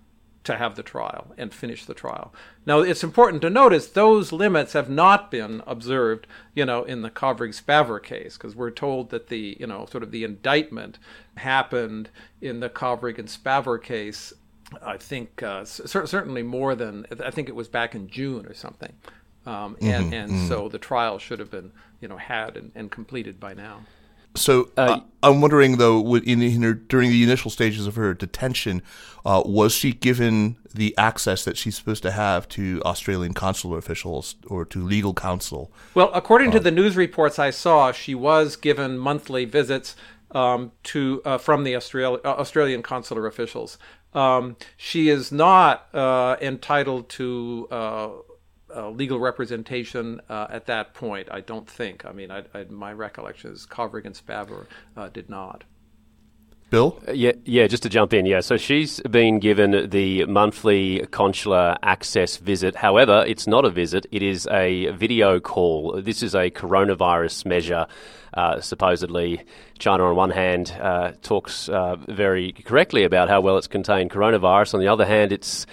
to 0.43 0.55
have 0.55 0.75
the 0.75 0.83
trial 0.83 1.33
and 1.37 1.51
finish 1.51 1.85
the 1.85 1.93
trial. 1.95 2.31
Now, 2.67 2.79
it's 2.81 3.03
important 3.03 3.41
to 3.41 3.49
notice 3.49 3.87
those 3.87 4.31
limits 4.31 4.73
have 4.73 4.89
not 4.89 5.31
been 5.31 5.63
observed, 5.65 6.27
you 6.53 6.65
know, 6.65 6.83
in 6.83 7.01
the 7.01 7.09
Kovrig 7.09 7.59
Spavor 7.59 8.01
case, 8.01 8.37
because 8.37 8.55
we're 8.55 8.69
told 8.69 9.09
that 9.09 9.27
the, 9.27 9.57
you 9.59 9.65
know, 9.65 9.87
sort 9.87 10.03
of 10.03 10.11
the 10.11 10.23
indictment 10.23 10.99
happened 11.37 12.09
in 12.41 12.59
the 12.59 12.69
Kovrig 12.69 13.17
and 13.17 13.27
Spavor 13.27 13.81
case. 13.81 14.33
I 14.83 14.97
think 14.97 15.43
uh, 15.43 15.63
certainly 15.65 16.43
more 16.43 16.75
than 16.75 17.05
I 17.23 17.31
think 17.31 17.49
it 17.49 17.55
was 17.55 17.67
back 17.67 17.95
in 17.95 18.07
June 18.07 18.45
or 18.45 18.53
something, 18.53 18.93
um, 19.45 19.77
and 19.81 20.05
mm-hmm, 20.05 20.13
and 20.13 20.31
mm-hmm. 20.31 20.47
so 20.47 20.69
the 20.69 20.79
trial 20.79 21.19
should 21.19 21.39
have 21.39 21.51
been 21.51 21.71
you 22.01 22.07
know 22.07 22.17
had 22.17 22.57
and, 22.57 22.71
and 22.75 22.91
completed 22.91 23.39
by 23.39 23.53
now. 23.53 23.81
So 24.35 24.69
uh, 24.77 24.81
uh, 24.81 24.99
I'm 25.23 25.41
wondering 25.41 25.77
though, 25.77 26.15
in, 26.15 26.41
in 26.41 26.61
her, 26.61 26.73
during 26.73 27.09
the 27.09 27.23
initial 27.23 27.49
stages 27.49 27.87
of 27.87 27.95
her 27.95 28.13
detention, 28.13 28.81
uh, 29.25 29.41
was 29.45 29.73
she 29.73 29.93
given 29.93 30.57
the 30.73 30.95
access 30.97 31.45
that 31.45 31.57
she's 31.57 31.77
supposed 31.77 32.03
to 32.03 32.11
have 32.11 32.47
to 32.49 32.81
Australian 32.85 33.33
consular 33.33 33.77
officials 33.77 34.35
or 34.47 34.65
to 34.65 34.83
legal 34.83 35.13
counsel? 35.13 35.71
Well, 35.93 36.11
according 36.13 36.51
to 36.51 36.57
uh, 36.57 36.61
the 36.61 36.71
news 36.71 36.97
reports 36.97 37.39
I 37.39 37.49
saw, 37.49 37.91
she 37.91 38.13
was 38.13 38.55
given 38.55 38.97
monthly 38.97 39.45
visits 39.45 39.95
um, 40.31 40.73
to 40.83 41.21
uh, 41.23 41.37
from 41.37 41.63
the 41.63 41.75
Australia, 41.75 42.19
uh, 42.25 42.29
Australian 42.33 42.83
consular 42.83 43.25
officials. 43.25 43.77
Um, 44.15 44.55
she 44.77 45.09
is 45.09 45.31
not 45.31 45.87
entitled 45.93 47.09
to 47.09 47.67
uh, 48.75 48.89
legal 48.89 49.19
representation 49.19 50.19
uh, 50.29 50.47
at 50.49 50.65
that 50.65 50.93
point. 50.93 51.29
I 51.31 51.39
don't 51.39 51.69
think. 51.69 52.05
I 52.05 52.11
mean, 52.11 52.29
I, 52.29 52.43
I, 52.53 52.65
my 52.69 52.91
recollection 52.91 53.51
is 53.51 53.65
Kovrig 53.65 54.05
and 54.05 54.15
Spavor 54.15 54.65
uh, 54.97 55.07
did 55.09 55.29
not. 55.29 55.63
Bill? 56.71 57.01
Uh, 57.07 57.13
yeah, 57.13 57.31
yeah, 57.45 57.67
just 57.67 57.83
to 57.83 57.89
jump 57.89 58.13
in, 58.13 58.25
yeah. 58.25 58.41
So 58.41 58.57
she's 58.57 58.99
been 59.01 59.39
given 59.39 59.89
the 59.89 60.25
monthly 60.25 61.05
consular 61.11 61.77
access 61.83 62.37
visit. 62.37 62.75
However, 62.75 63.23
it's 63.25 63.47
not 63.47 63.63
a 63.63 63.69
visit, 63.69 64.07
it 64.11 64.23
is 64.23 64.47
a 64.51 64.91
video 64.91 65.39
call. 65.39 66.01
This 66.01 66.21
is 66.21 66.35
a 66.35 66.49
coronavirus 66.49 67.45
measure 67.45 67.85
uh, 68.35 68.59
supposedly 68.61 69.41
China, 69.77 70.05
on 70.05 70.15
one 70.15 70.29
hand, 70.29 70.75
uh, 70.81 71.11
talks 71.21 71.67
uh, 71.67 71.97
very 72.07 72.53
correctly 72.53 73.03
about 73.03 73.27
how 73.27 73.41
well 73.41 73.57
it's 73.57 73.67
contained 73.67 74.09
coronavirus. 74.09 74.73
On 74.73 74.79
the 74.79 74.87
other 74.87 75.05
hand, 75.05 75.33
it's 75.33 75.65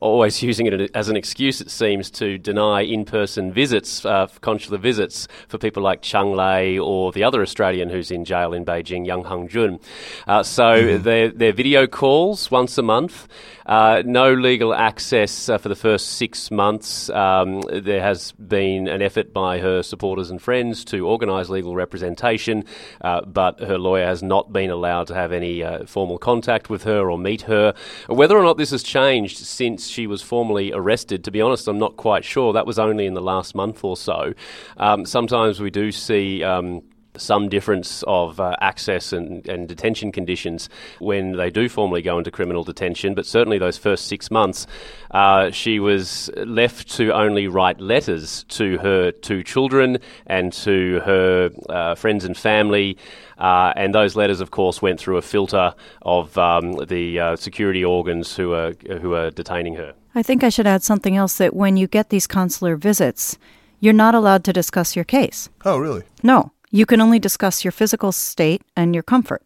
always 0.00 0.42
using 0.50 0.66
it 0.66 0.90
as 0.94 1.08
an 1.08 1.16
excuse, 1.16 1.60
it 1.60 1.70
seems, 1.70 2.10
to 2.10 2.38
deny 2.38 2.82
in 2.82 3.04
person 3.04 3.52
visits, 3.52 4.04
uh, 4.04 4.26
consular 4.40 4.78
visits 4.78 5.28
for 5.48 5.58
people 5.58 5.82
like 5.82 6.02
Cheng 6.02 6.32
Lei 6.32 6.78
or 6.78 7.12
the 7.12 7.22
other 7.22 7.40
Australian 7.40 7.88
who's 7.88 8.10
in 8.10 8.24
jail 8.24 8.52
in 8.52 8.64
Beijing, 8.64 9.06
Yang 9.06 9.24
Hengjun. 9.24 9.80
Uh, 10.26 10.42
so 10.42 10.98
mm-hmm. 10.98 11.38
they're 11.38 11.52
video 11.52 11.86
calls 11.86 12.50
once 12.50 12.76
a 12.78 12.82
month. 12.82 13.28
Uh, 13.66 14.02
no 14.06 14.32
legal 14.32 14.72
access 14.72 15.48
uh, 15.48 15.58
for 15.58 15.68
the 15.68 15.74
first 15.74 16.12
six 16.12 16.52
months. 16.52 17.10
Um, 17.10 17.62
there 17.62 18.00
has 18.00 18.30
been 18.32 18.86
an 18.86 19.02
effort 19.02 19.32
by 19.32 19.58
her 19.58 19.82
supporters 19.82 20.30
and 20.30 20.40
friends 20.40 20.84
to 20.86 21.06
organise 21.06 21.48
legal 21.48 21.74
representation, 21.74 22.64
uh, 23.00 23.22
but 23.22 23.58
her 23.60 23.76
lawyer 23.76 24.06
has 24.06 24.22
not 24.22 24.52
been 24.52 24.70
allowed 24.70 25.08
to 25.08 25.14
have 25.14 25.32
any 25.32 25.64
uh, 25.64 25.84
formal 25.84 26.16
contact 26.16 26.70
with 26.70 26.84
her 26.84 27.10
or 27.10 27.18
meet 27.18 27.42
her. 27.42 27.74
Whether 28.06 28.38
or 28.38 28.44
not 28.44 28.56
this 28.56 28.70
has 28.70 28.84
changed 28.84 29.38
since 29.38 29.88
she 29.88 30.06
was 30.06 30.22
formally 30.22 30.72
arrested, 30.72 31.24
to 31.24 31.32
be 31.32 31.40
honest, 31.40 31.66
I'm 31.66 31.78
not 31.78 31.96
quite 31.96 32.24
sure. 32.24 32.52
That 32.52 32.66
was 32.66 32.78
only 32.78 33.06
in 33.06 33.14
the 33.14 33.20
last 33.20 33.56
month 33.56 33.82
or 33.82 33.96
so. 33.96 34.32
Um, 34.76 35.04
sometimes 35.04 35.60
we 35.60 35.70
do 35.70 35.90
see. 35.90 36.44
Um, 36.44 36.82
some 37.18 37.48
difference 37.48 38.02
of 38.06 38.40
uh, 38.40 38.56
access 38.60 39.12
and, 39.12 39.46
and 39.48 39.68
detention 39.68 40.12
conditions 40.12 40.68
when 40.98 41.32
they 41.32 41.50
do 41.50 41.68
formally 41.68 42.02
go 42.02 42.18
into 42.18 42.30
criminal 42.30 42.64
detention, 42.64 43.14
but 43.14 43.26
certainly 43.26 43.58
those 43.58 43.78
first 43.78 44.06
six 44.06 44.30
months, 44.30 44.66
uh, 45.10 45.50
she 45.50 45.78
was 45.78 46.30
left 46.36 46.90
to 46.96 47.12
only 47.12 47.48
write 47.48 47.80
letters 47.80 48.44
to 48.44 48.78
her 48.78 49.10
two 49.10 49.42
children 49.42 49.98
and 50.26 50.52
to 50.52 51.00
her 51.00 51.50
uh, 51.68 51.94
friends 51.94 52.24
and 52.24 52.36
family. 52.36 52.96
Uh, 53.38 53.72
and 53.76 53.94
those 53.94 54.16
letters, 54.16 54.40
of 54.40 54.50
course, 54.50 54.80
went 54.80 54.98
through 54.98 55.18
a 55.18 55.22
filter 55.22 55.74
of 56.02 56.36
um, 56.38 56.72
the 56.86 57.20
uh, 57.20 57.36
security 57.36 57.84
organs 57.84 58.34
who 58.34 58.52
are 58.52 58.72
who 59.00 59.14
are 59.14 59.30
detaining 59.30 59.74
her. 59.74 59.92
I 60.14 60.22
think 60.22 60.42
I 60.42 60.48
should 60.48 60.66
add 60.66 60.82
something 60.82 61.16
else 61.16 61.36
that 61.36 61.54
when 61.54 61.76
you 61.76 61.86
get 61.86 62.08
these 62.08 62.26
consular 62.26 62.76
visits, 62.76 63.36
you're 63.80 63.92
not 63.92 64.14
allowed 64.14 64.44
to 64.44 64.52
discuss 64.52 64.96
your 64.96 65.04
case. 65.04 65.50
Oh, 65.64 65.76
really? 65.76 66.02
No. 66.22 66.52
You 66.76 66.84
can 66.84 67.00
only 67.00 67.18
discuss 67.18 67.64
your 67.64 67.72
physical 67.72 68.12
state 68.12 68.60
and 68.76 68.92
your 68.92 69.02
comfort, 69.02 69.42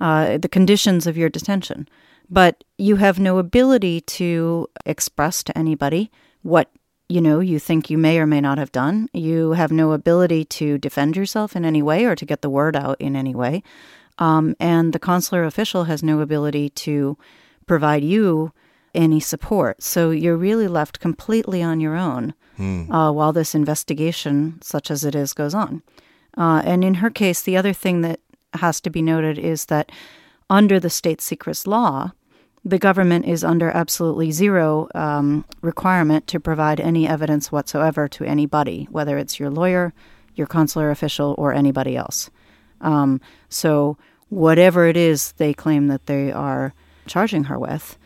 uh, 0.00 0.38
the 0.38 0.48
conditions 0.48 1.08
of 1.08 1.16
your 1.16 1.28
detention. 1.28 1.88
But 2.30 2.62
you 2.78 2.96
have 2.96 3.18
no 3.18 3.38
ability 3.38 4.02
to 4.02 4.68
express 4.86 5.42
to 5.42 5.58
anybody 5.58 6.12
what 6.42 6.70
you 7.08 7.20
know 7.20 7.40
you 7.40 7.58
think 7.58 7.90
you 7.90 7.98
may 7.98 8.20
or 8.20 8.28
may 8.28 8.40
not 8.40 8.58
have 8.58 8.70
done. 8.70 9.08
You 9.12 9.54
have 9.54 9.72
no 9.72 9.90
ability 9.90 10.44
to 10.60 10.78
defend 10.78 11.16
yourself 11.16 11.56
in 11.56 11.64
any 11.64 11.82
way 11.82 12.04
or 12.04 12.14
to 12.14 12.24
get 12.24 12.42
the 12.42 12.48
word 12.48 12.76
out 12.76 13.00
in 13.00 13.16
any 13.16 13.34
way. 13.34 13.64
Um, 14.18 14.54
and 14.60 14.92
the 14.92 15.00
consular 15.00 15.42
official 15.42 15.84
has 15.84 16.00
no 16.04 16.20
ability 16.20 16.70
to 16.86 17.18
provide 17.66 18.04
you 18.04 18.52
any 18.94 19.18
support. 19.18 19.82
So 19.82 20.12
you're 20.12 20.36
really 20.36 20.68
left 20.68 21.00
completely 21.00 21.60
on 21.60 21.80
your 21.80 21.96
own 21.96 22.34
hmm. 22.56 22.88
uh, 22.88 23.10
while 23.10 23.32
this 23.32 23.52
investigation, 23.52 24.62
such 24.62 24.92
as 24.92 25.04
it 25.04 25.16
is, 25.16 25.32
goes 25.34 25.54
on. 25.54 25.82
Uh, 26.36 26.62
and 26.64 26.84
in 26.84 26.94
her 26.94 27.10
case, 27.10 27.42
the 27.42 27.56
other 27.56 27.72
thing 27.72 28.00
that 28.02 28.20
has 28.54 28.80
to 28.80 28.90
be 28.90 29.02
noted 29.02 29.38
is 29.38 29.66
that 29.66 29.90
under 30.48 30.78
the 30.78 30.90
state 30.90 31.20
secrets 31.20 31.66
law, 31.66 32.12
the 32.64 32.78
government 32.78 33.26
is 33.26 33.42
under 33.42 33.70
absolutely 33.70 34.30
zero 34.30 34.88
um, 34.94 35.44
requirement 35.62 36.26
to 36.28 36.38
provide 36.38 36.80
any 36.80 37.08
evidence 37.08 37.50
whatsoever 37.50 38.06
to 38.08 38.24
anybody, 38.24 38.86
whether 38.90 39.18
it's 39.18 39.40
your 39.40 39.50
lawyer, 39.50 39.92
your 40.34 40.46
consular 40.46 40.90
official, 40.90 41.34
or 41.38 41.52
anybody 41.52 41.96
else. 41.96 42.30
Um, 42.80 43.20
so, 43.48 43.96
whatever 44.28 44.86
it 44.86 44.96
is 44.96 45.32
they 45.32 45.52
claim 45.52 45.88
that 45.88 46.06
they 46.06 46.30
are 46.30 46.72
charging 47.06 47.44
her 47.44 47.58
with, 47.58 47.98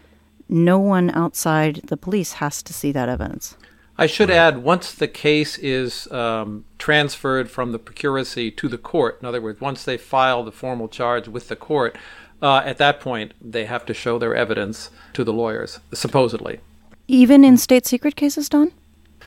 no 0.48 0.78
one 0.78 1.10
outside 1.10 1.80
the 1.84 1.96
police 1.96 2.34
has 2.34 2.62
to 2.62 2.72
see 2.72 2.92
that 2.92 3.08
evidence. 3.08 3.56
I 3.98 4.06
should 4.06 4.28
right. 4.28 4.36
add, 4.36 4.58
once 4.58 4.92
the 4.92 5.08
case 5.08 5.56
is 5.58 6.10
um, 6.12 6.64
transferred 6.78 7.50
from 7.50 7.72
the 7.72 7.78
procuracy 7.78 8.50
to 8.50 8.68
the 8.68 8.78
court, 8.78 9.18
in 9.20 9.26
other 9.26 9.40
words, 9.40 9.60
once 9.60 9.84
they 9.84 9.96
file 9.96 10.42
the 10.42 10.52
formal 10.52 10.88
charge 10.88 11.28
with 11.28 11.48
the 11.48 11.56
court, 11.56 11.96
uh, 12.42 12.62
at 12.64 12.78
that 12.78 13.00
point 13.00 13.32
they 13.40 13.64
have 13.64 13.86
to 13.86 13.94
show 13.94 14.18
their 14.18 14.34
evidence 14.34 14.90
to 15.14 15.24
the 15.24 15.32
lawyers, 15.32 15.80
supposedly. 15.94 16.60
Even 17.08 17.44
in 17.44 17.56
state 17.56 17.86
secret 17.86 18.16
cases, 18.16 18.48
Don? 18.48 18.72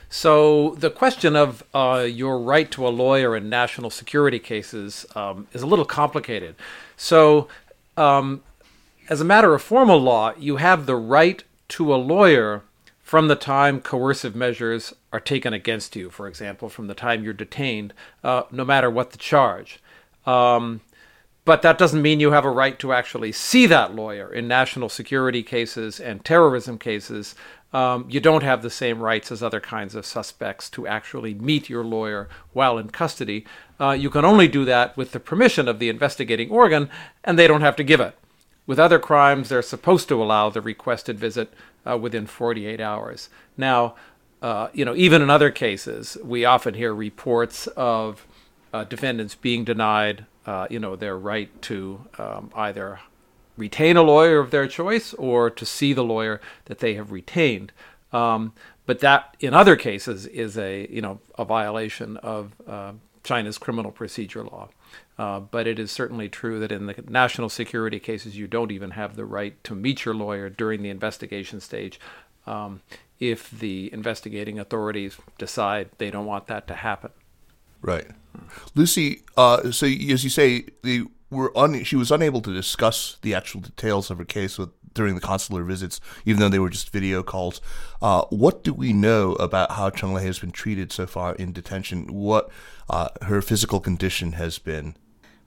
So 0.08 0.74
the 0.78 0.90
question 0.90 1.36
of 1.36 1.62
uh, 1.72 2.06
your 2.08 2.38
right 2.38 2.70
to 2.72 2.86
a 2.86 2.90
lawyer 2.90 3.36
in 3.36 3.48
national 3.48 3.90
security 3.90 4.38
cases 4.38 5.06
um, 5.14 5.46
is 5.52 5.62
a 5.62 5.66
little 5.66 5.84
complicated. 5.84 6.56
So, 6.96 7.48
um, 7.96 8.42
as 9.08 9.20
a 9.20 9.24
matter 9.24 9.54
of 9.54 9.62
formal 9.62 9.98
law, 9.98 10.32
you 10.38 10.56
have 10.56 10.86
the 10.86 10.96
right 10.96 11.42
to 11.70 11.94
a 11.94 11.96
lawyer 11.96 12.62
from 13.10 13.26
the 13.26 13.34
time 13.34 13.80
coercive 13.80 14.36
measures 14.36 14.94
are 15.12 15.18
taken 15.18 15.52
against 15.52 15.96
you, 15.96 16.10
for 16.10 16.28
example, 16.28 16.68
from 16.68 16.86
the 16.86 16.94
time 16.94 17.24
you're 17.24 17.32
detained, 17.32 17.92
uh, 18.22 18.44
no 18.52 18.64
matter 18.64 18.88
what 18.88 19.10
the 19.10 19.18
charge. 19.18 19.82
Um, 20.26 20.80
but 21.44 21.62
that 21.62 21.76
doesn't 21.76 22.02
mean 22.02 22.20
you 22.20 22.30
have 22.30 22.44
a 22.44 22.50
right 22.52 22.78
to 22.78 22.92
actually 22.92 23.32
see 23.32 23.66
that 23.66 23.96
lawyer 23.96 24.32
in 24.32 24.46
national 24.46 24.88
security 24.88 25.42
cases 25.42 25.98
and 25.98 26.24
terrorism 26.24 26.78
cases. 26.78 27.34
Um, 27.72 28.06
you 28.08 28.20
don't 28.20 28.44
have 28.44 28.62
the 28.62 28.70
same 28.70 29.00
rights 29.00 29.32
as 29.32 29.42
other 29.42 29.58
kinds 29.58 29.96
of 29.96 30.06
suspects 30.06 30.70
to 30.70 30.86
actually 30.86 31.34
meet 31.34 31.68
your 31.68 31.82
lawyer 31.82 32.28
while 32.52 32.78
in 32.78 32.90
custody. 32.90 33.44
Uh, 33.80 33.90
you 33.90 34.08
can 34.08 34.24
only 34.24 34.46
do 34.46 34.64
that 34.66 34.96
with 34.96 35.10
the 35.10 35.18
permission 35.18 35.66
of 35.66 35.80
the 35.80 35.88
investigating 35.88 36.48
organ, 36.48 36.88
and 37.24 37.36
they 37.36 37.48
don't 37.48 37.60
have 37.60 37.74
to 37.74 37.82
give 37.82 38.00
it. 38.00 38.16
With 38.68 38.78
other 38.78 39.00
crimes, 39.00 39.48
they're 39.48 39.62
supposed 39.62 40.06
to 40.10 40.22
allow 40.22 40.48
the 40.48 40.60
requested 40.60 41.18
visit 41.18 41.52
uh, 41.88 41.96
within 41.96 42.26
48 42.26 42.80
hours. 42.80 43.28
Now, 43.56 43.94
uh, 44.42 44.68
you 44.72 44.84
know, 44.84 44.94
even 44.94 45.22
in 45.22 45.30
other 45.30 45.50
cases, 45.50 46.16
we 46.24 46.44
often 46.44 46.74
hear 46.74 46.94
reports 46.94 47.66
of 47.68 48.26
uh, 48.72 48.84
defendants 48.84 49.34
being 49.34 49.64
denied, 49.64 50.24
uh, 50.46 50.66
you 50.70 50.78
know, 50.78 50.96
their 50.96 51.18
right 51.18 51.50
to 51.62 52.06
um, 52.18 52.50
either 52.54 53.00
retain 53.56 53.96
a 53.96 54.02
lawyer 54.02 54.38
of 54.38 54.50
their 54.50 54.66
choice 54.66 55.12
or 55.14 55.50
to 55.50 55.66
see 55.66 55.92
the 55.92 56.04
lawyer 56.04 56.40
that 56.66 56.78
they 56.78 56.94
have 56.94 57.12
retained. 57.12 57.72
Um, 58.12 58.54
but 58.86 59.00
that, 59.00 59.36
in 59.38 59.54
other 59.54 59.76
cases, 59.76 60.26
is 60.26 60.58
a 60.58 60.88
you 60.90 61.00
know 61.00 61.20
a 61.38 61.44
violation 61.44 62.16
of 62.16 62.52
uh, 62.66 62.92
China's 63.22 63.58
criminal 63.58 63.92
procedure 63.92 64.42
law. 64.42 64.68
Uh, 65.20 65.38
but 65.38 65.66
it 65.66 65.78
is 65.78 65.90
certainly 65.92 66.30
true 66.30 66.58
that 66.58 66.72
in 66.72 66.86
the 66.86 66.94
national 67.06 67.50
security 67.50 68.00
cases, 68.00 68.38
you 68.38 68.46
don't 68.46 68.70
even 68.70 68.92
have 68.92 69.16
the 69.16 69.24
right 69.26 69.62
to 69.62 69.74
meet 69.74 70.06
your 70.06 70.14
lawyer 70.14 70.48
during 70.48 70.80
the 70.80 70.88
investigation 70.88 71.60
stage 71.60 72.00
um, 72.46 72.80
if 73.18 73.50
the 73.50 73.92
investigating 73.92 74.58
authorities 74.58 75.18
decide 75.36 75.90
they 75.98 76.10
don't 76.10 76.24
want 76.24 76.46
that 76.46 76.66
to 76.66 76.72
happen. 76.72 77.10
Right. 77.82 78.06
Lucy, 78.74 79.20
uh, 79.36 79.70
so 79.72 79.84
as 79.84 80.24
you 80.24 80.30
say, 80.30 80.64
un- 81.54 81.84
she 81.84 81.96
was 81.96 82.10
unable 82.10 82.40
to 82.40 82.54
discuss 82.54 83.18
the 83.20 83.34
actual 83.34 83.60
details 83.60 84.10
of 84.10 84.16
her 84.16 84.24
case 84.24 84.56
with 84.56 84.70
during 84.94 85.14
the 85.16 85.20
consular 85.20 85.64
visits, 85.64 86.00
even 86.24 86.40
though 86.40 86.48
they 86.48 86.58
were 86.58 86.70
just 86.70 86.90
video 86.90 87.22
calls. 87.22 87.60
Uh, 88.00 88.24
what 88.30 88.64
do 88.64 88.72
we 88.72 88.94
know 88.94 89.34
about 89.34 89.72
how 89.72 89.90
Cheng 89.90 90.14
Lei 90.14 90.24
has 90.24 90.38
been 90.38 90.50
treated 90.50 90.92
so 90.92 91.06
far 91.06 91.34
in 91.34 91.52
detention? 91.52 92.06
What 92.06 92.50
uh, 92.88 93.08
her 93.22 93.42
physical 93.42 93.80
condition 93.80 94.32
has 94.32 94.58
been? 94.58 94.96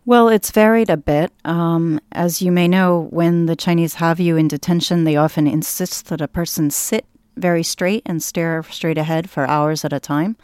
Well, 0.05 0.27
it's 0.27 0.51
varied 0.51 0.89
a 0.89 0.97
bit. 0.97 1.31
Um, 1.45 1.99
as 2.11 2.41
you 2.41 2.51
may 2.51 2.67
know, 2.67 3.07
when 3.11 3.45
the 3.45 3.55
Chinese 3.55 3.95
have 3.95 4.19
you 4.19 4.35
in 4.35 4.49
detention, 4.49 5.05
they 5.05 5.15
often 5.15 5.47
insist 5.47 6.07
that 6.07 6.19
a 6.19 6.27
person 6.27 6.69
sit 6.71 7.05
very 7.37 7.63
straight 7.63 8.03
and 8.05 8.21
stare 8.21 8.63
straight 8.63 8.97
ahead 8.97 9.29
for 9.29 9.47
hours 9.47 9.85
at 9.85 9.93
a 9.93 9.99
time. 9.99 10.35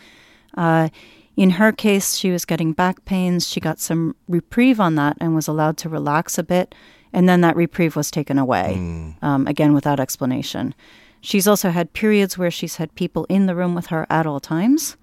Uh, 0.55 0.89
in 1.35 1.51
her 1.51 1.71
case, 1.71 2.15
she 2.15 2.31
was 2.31 2.45
getting 2.45 2.73
back 2.73 3.05
pains. 3.05 3.47
She 3.47 3.59
got 3.59 3.79
some 3.79 4.15
reprieve 4.27 4.79
on 4.79 4.95
that 4.95 5.17
and 5.19 5.35
was 5.35 5.47
allowed 5.47 5.77
to 5.77 5.89
relax 5.89 6.37
a 6.37 6.43
bit. 6.43 6.73
And 7.11 7.27
then 7.27 7.41
that 7.41 7.55
reprieve 7.55 7.95
was 7.95 8.11
taken 8.11 8.37
away, 8.37 8.75
mm. 8.77 9.23
um, 9.23 9.47
again, 9.47 9.73
without 9.73 9.99
explanation. 9.99 10.75
She's 11.21 11.47
also 11.47 11.69
had 11.69 11.93
periods 11.93 12.37
where 12.37 12.51
she's 12.51 12.77
had 12.77 12.93
people 12.95 13.25
in 13.29 13.45
the 13.45 13.55
room 13.55 13.75
with 13.75 13.87
her 13.87 14.05
at 14.09 14.25
all 14.25 14.39
times, 14.39 14.95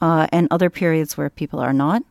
uh, 0.00 0.26
and 0.32 0.48
other 0.50 0.70
periods 0.70 1.16
where 1.16 1.30
people 1.30 1.60
are 1.60 1.72
not. 1.72 2.02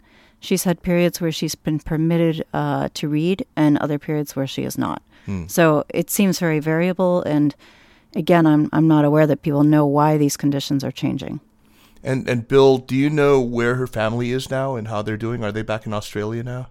She's 0.41 0.65
had 0.65 0.81
periods 0.81 1.21
where 1.21 1.31
she's 1.31 1.55
been 1.55 1.79
permitted 1.79 2.43
uh, 2.53 2.89
to 2.95 3.07
read 3.07 3.45
and 3.55 3.77
other 3.77 3.97
periods 3.97 4.35
where 4.35 4.47
she 4.47 4.63
is 4.63 4.77
not. 4.77 5.01
Hmm. 5.25 5.47
So 5.47 5.85
it 5.89 6.09
seems 6.09 6.39
very 6.39 6.59
variable. 6.59 7.21
And 7.23 7.55
again, 8.15 8.45
I'm, 8.45 8.67
I'm 8.73 8.87
not 8.87 9.05
aware 9.05 9.27
that 9.27 9.43
people 9.43 9.63
know 9.63 9.85
why 9.85 10.17
these 10.17 10.35
conditions 10.35 10.83
are 10.83 10.91
changing. 10.91 11.39
And, 12.03 12.27
and 12.27 12.47
Bill, 12.47 12.79
do 12.79 12.95
you 12.95 13.09
know 13.09 13.39
where 13.39 13.75
her 13.75 13.87
family 13.87 14.31
is 14.31 14.49
now 14.49 14.75
and 14.75 14.87
how 14.87 15.03
they're 15.03 15.15
doing? 15.15 15.43
Are 15.43 15.51
they 15.51 15.61
back 15.61 15.85
in 15.85 15.93
Australia 15.93 16.43
now? 16.43 16.67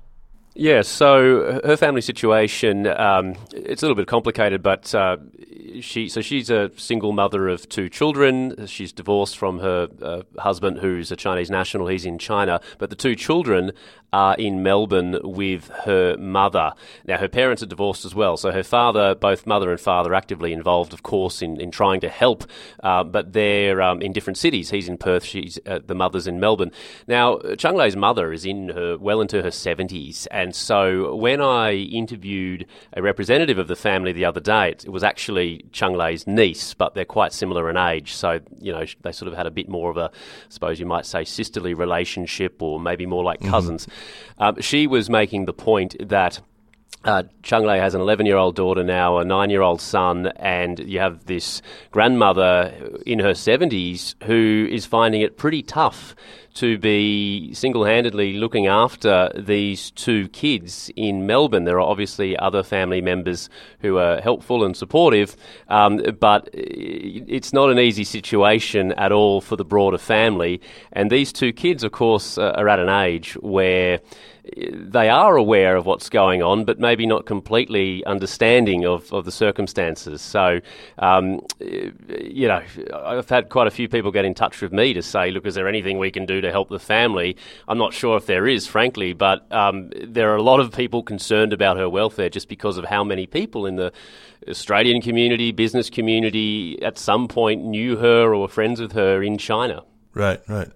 Yeah, 0.55 0.83
so 0.83 1.61
her 1.65 1.77
family 1.77 2.01
situation, 2.01 2.89
um, 2.89 3.37
it's 3.53 3.83
a 3.83 3.87
little 3.87 3.95
bit 3.95 4.09
complicated, 4.09 4.63
but 4.65 4.93
uh, 4.93 5.19
she 5.81 6.09
so 6.09 6.21
she's 6.21 6.51
a 6.51 6.71
single 6.77 7.13
mother 7.13 7.49
of 7.49 7.69
two 7.69 7.89
children. 7.89 8.67
She's 8.67 8.93
divorced 8.93 9.37
from 9.37 9.59
her 9.61 9.89
uh, 10.03 10.23
husband, 10.39 10.79
who's 10.79 11.11
a 11.11 11.17
Chinese 11.17 11.51
national. 11.51 11.87
He's 11.89 12.05
in 12.05 12.19
China, 12.19 12.61
but 12.79 12.91
the 12.91 12.97
two 12.97 13.15
children 13.15 13.73
are 14.13 14.35
in 14.37 14.63
Melbourne 14.63 15.19
with 15.23 15.69
her 15.85 16.17
mother. 16.17 16.73
Now, 17.07 17.19
her 17.19 17.29
parents 17.29 17.63
are 17.63 17.67
divorced 17.67 18.05
as 18.05 18.15
well, 18.15 18.37
so 18.37 18.51
her 18.51 18.63
father, 18.63 19.15
both 19.15 19.47
mother 19.47 19.71
and 19.71 19.81
father, 19.81 20.15
actively 20.15 20.53
involved, 20.53 20.93
of 20.93 21.03
course, 21.03 21.43
in, 21.43 21.61
in 21.61 21.71
trying 21.71 22.01
to 22.01 22.09
help, 22.09 22.45
uh, 22.83 23.05
but 23.05 23.33
they're 23.33 23.81
um, 23.81 24.03
in 24.03 24.13
different 24.13 24.37
cities. 24.37 24.71
He's 24.71 24.89
in 24.89 24.99
Perth, 24.99 25.25
she's 25.25 25.59
uh, 25.67 25.81
the 25.85 25.95
mother's 25.95 26.27
in 26.27 26.41
Melbourne. 26.41 26.73
Now, 27.07 27.39
Cheng 27.57 27.77
Lei's 27.77 27.97
mother 27.97 28.33
is 28.33 28.45
in 28.45 28.71
her 28.71 28.99
well 28.99 29.21
into 29.21 29.43
her 29.43 29.51
70s, 29.51 30.27
and 30.31 30.55
so 30.55 31.15
when 31.15 31.41
I 31.41 31.75
interviewed 31.75 32.67
a 32.93 33.03
representative 33.03 33.59
of 33.59 33.69
the 33.69 33.77
family 33.77 34.13
the 34.13 34.25
other 34.25 34.41
day, 34.41 34.71
it 34.71 34.89
was 34.89 35.05
actually 35.05 35.50
Cheng 35.73 35.95
Lei's 35.95 36.27
niece, 36.27 36.75
but 36.75 36.95
they're 36.95 37.05
quite 37.05 37.33
similar 37.33 37.69
in 37.71 37.77
age, 37.77 38.13
so, 38.13 38.41
you 38.61 38.73
know, 38.73 38.85
they 39.03 39.13
sort 39.13 39.31
of 39.31 39.37
had 39.37 39.47
a 39.47 39.51
bit 39.51 39.69
more 39.69 39.91
of 39.91 39.97
a, 39.97 40.11
I 40.13 40.49
suppose 40.49 40.81
you 40.81 40.87
might 40.87 41.07
say, 41.07 41.25
sisterly 41.25 41.75
relationship, 41.75 42.63
or 42.63 42.81
maybe 42.81 43.07
more 43.07 43.25
like 43.25 43.41
mm-hmm. 43.41 43.51
cousins. 43.51 43.87
Mm-hmm. 43.87 44.43
Um, 44.43 44.61
she 44.61 44.87
was 44.87 45.11
making 45.11 45.45
the 45.47 45.53
point 45.53 45.97
that. 46.09 46.41
Uh, 47.03 47.23
Cheng 47.43 47.65
Lei 47.65 47.79
has 47.79 47.95
an 47.95 48.03
11 48.03 48.27
year 48.27 48.37
old 48.37 48.57
daughter 48.57 48.85
now, 48.85 49.19
a 49.19 49.25
nine 49.25 49.49
year 49.49 49.63
old 49.63 49.81
son, 49.81 50.27
and 50.37 50.79
you 50.81 50.99
have 50.99 51.25
this 51.25 51.63
grandmother 51.93 52.75
in 53.07 53.21
her 53.21 53.33
70s 53.33 54.15
who 54.25 54.69
is 54.71 54.85
finding 54.85 55.23
it 55.23 55.39
pretty 55.39 55.63
tough 55.63 56.15
to 56.53 56.77
be 56.77 57.55
single 57.55 57.85
handedly 57.85 58.35
looking 58.35 58.67
after 58.67 59.31
these 59.35 59.93
two 59.93 60.29
kids 60.29 60.91
in 60.95 61.27
Melbourne. 61.27 61.65
There 61.65 61.77
are 61.77 61.89
obviously 61.89 62.37
other 62.37 62.63
family 62.63 63.01
members 63.01 63.49
who 63.81 63.97
are 63.97 64.21
helpful 64.21 64.63
and 64.63 64.77
supportive, 64.77 65.37
um, 65.69 66.03
but 66.19 66.51
it's 66.53 67.55
not 67.55 67.71
an 67.71 67.79
easy 67.79 68.05
situation 68.05 68.93
at 68.93 69.11
all 69.11 69.41
for 69.41 69.57
the 69.57 69.65
broader 69.65 69.97
family. 69.97 70.61
And 70.93 71.11
these 71.11 71.33
two 71.33 71.55
kids, 71.55 71.83
of 71.83 71.93
course, 71.93 72.37
are 72.37 72.69
at 72.69 72.79
an 72.79 72.91
age 72.91 73.35
where 73.41 74.01
they 74.57 75.09
are 75.09 75.37
aware 75.37 75.77
of 75.77 75.87
what's 75.87 76.09
going 76.09 76.43
on, 76.43 76.65
but 76.65 76.79
maybe 76.79 77.07
not 77.07 77.27
completely 77.27 78.05
understanding 78.05 78.85
of, 78.85 79.13
of 79.13 79.25
the 79.25 79.33
circumstances. 79.33 80.21
So, 80.21 80.61
um, 80.99 81.41
you 81.61 82.49
know, 82.49 82.63
I've 82.95 83.29
had 83.29 83.49
quite 83.49 83.67
a 83.67 83.71
few 83.71 83.89
people 83.89 84.11
get 84.11 84.25
in 84.25 84.35
touch 84.35 84.61
with 84.61 84.73
me 84.73 84.93
to 84.95 85.03
say, 85.03 85.31
look, 85.31 85.47
is 85.47 85.55
there 85.55 85.69
anything 85.69 85.99
we 85.99 86.11
can 86.11 86.27
do 86.27 86.41
to 86.41 86.51
help 86.51 86.69
the 86.69 86.79
family? 86.79 87.37
I'm 87.69 87.79
not 87.79 87.95
sure 87.95 88.17
if 88.17 88.27
there 88.27 88.47
is, 88.47 88.67
frankly, 88.67 89.13
but 89.13 89.51
um, 89.53 89.91
there 90.03 90.33
are 90.33 90.37
a 90.37 90.43
lot 90.43 90.61
of 90.61 90.73
people 90.73 91.03
concerned 91.03 91.53
about 91.53 91.77
her 91.77 91.89
welfare 91.89 92.29
just 92.29 92.49
because 92.49 92.77
of 92.77 92.85
how 92.85 93.05
many 93.05 93.27
people 93.27 93.67
in 93.67 93.77
the 93.77 93.93
Australian 94.49 95.03
community, 95.03 95.53
business 95.53 95.91
community, 95.91 96.83
at 96.83 96.99
some 96.99 97.29
point 97.29 97.65
knew 97.65 97.97
her 97.97 98.35
or 98.35 98.41
were 98.41 98.49
friends 98.49 98.81
with 98.81 98.93
her 98.93 99.23
in 99.23 99.39
China. 99.39 99.85
Right, 100.15 100.41
right. 100.49 100.69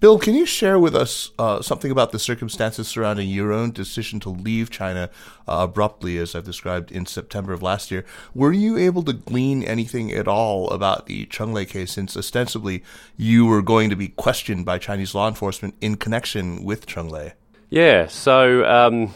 Bill, 0.00 0.18
can 0.18 0.34
you 0.34 0.44
share 0.44 0.78
with 0.78 0.94
us 0.94 1.30
uh, 1.38 1.62
something 1.62 1.90
about 1.90 2.12
the 2.12 2.18
circumstances 2.18 2.88
surrounding 2.88 3.28
your 3.28 3.52
own 3.52 3.70
decision 3.70 4.20
to 4.20 4.28
leave 4.28 4.68
China 4.68 5.08
uh, 5.48 5.58
abruptly, 5.60 6.18
as 6.18 6.34
I've 6.34 6.44
described 6.44 6.92
in 6.92 7.06
September 7.06 7.52
of 7.52 7.62
last 7.62 7.90
year? 7.90 8.04
Were 8.34 8.52
you 8.52 8.76
able 8.76 9.02
to 9.04 9.14
glean 9.14 9.62
anything 9.62 10.12
at 10.12 10.28
all 10.28 10.68
about 10.70 11.06
the 11.06 11.24
Cheng 11.26 11.54
Lei 11.54 11.64
case, 11.64 11.92
since 11.92 12.16
ostensibly 12.16 12.82
you 13.16 13.46
were 13.46 13.62
going 13.62 13.88
to 13.88 13.96
be 13.96 14.08
questioned 14.08 14.66
by 14.66 14.78
Chinese 14.78 15.14
law 15.14 15.28
enforcement 15.28 15.74
in 15.80 15.96
connection 15.96 16.64
with 16.64 16.86
Cheng 16.86 17.08
Lei? 17.08 17.32
Yeah, 17.70 18.06
so 18.08 18.64
um, 18.66 19.14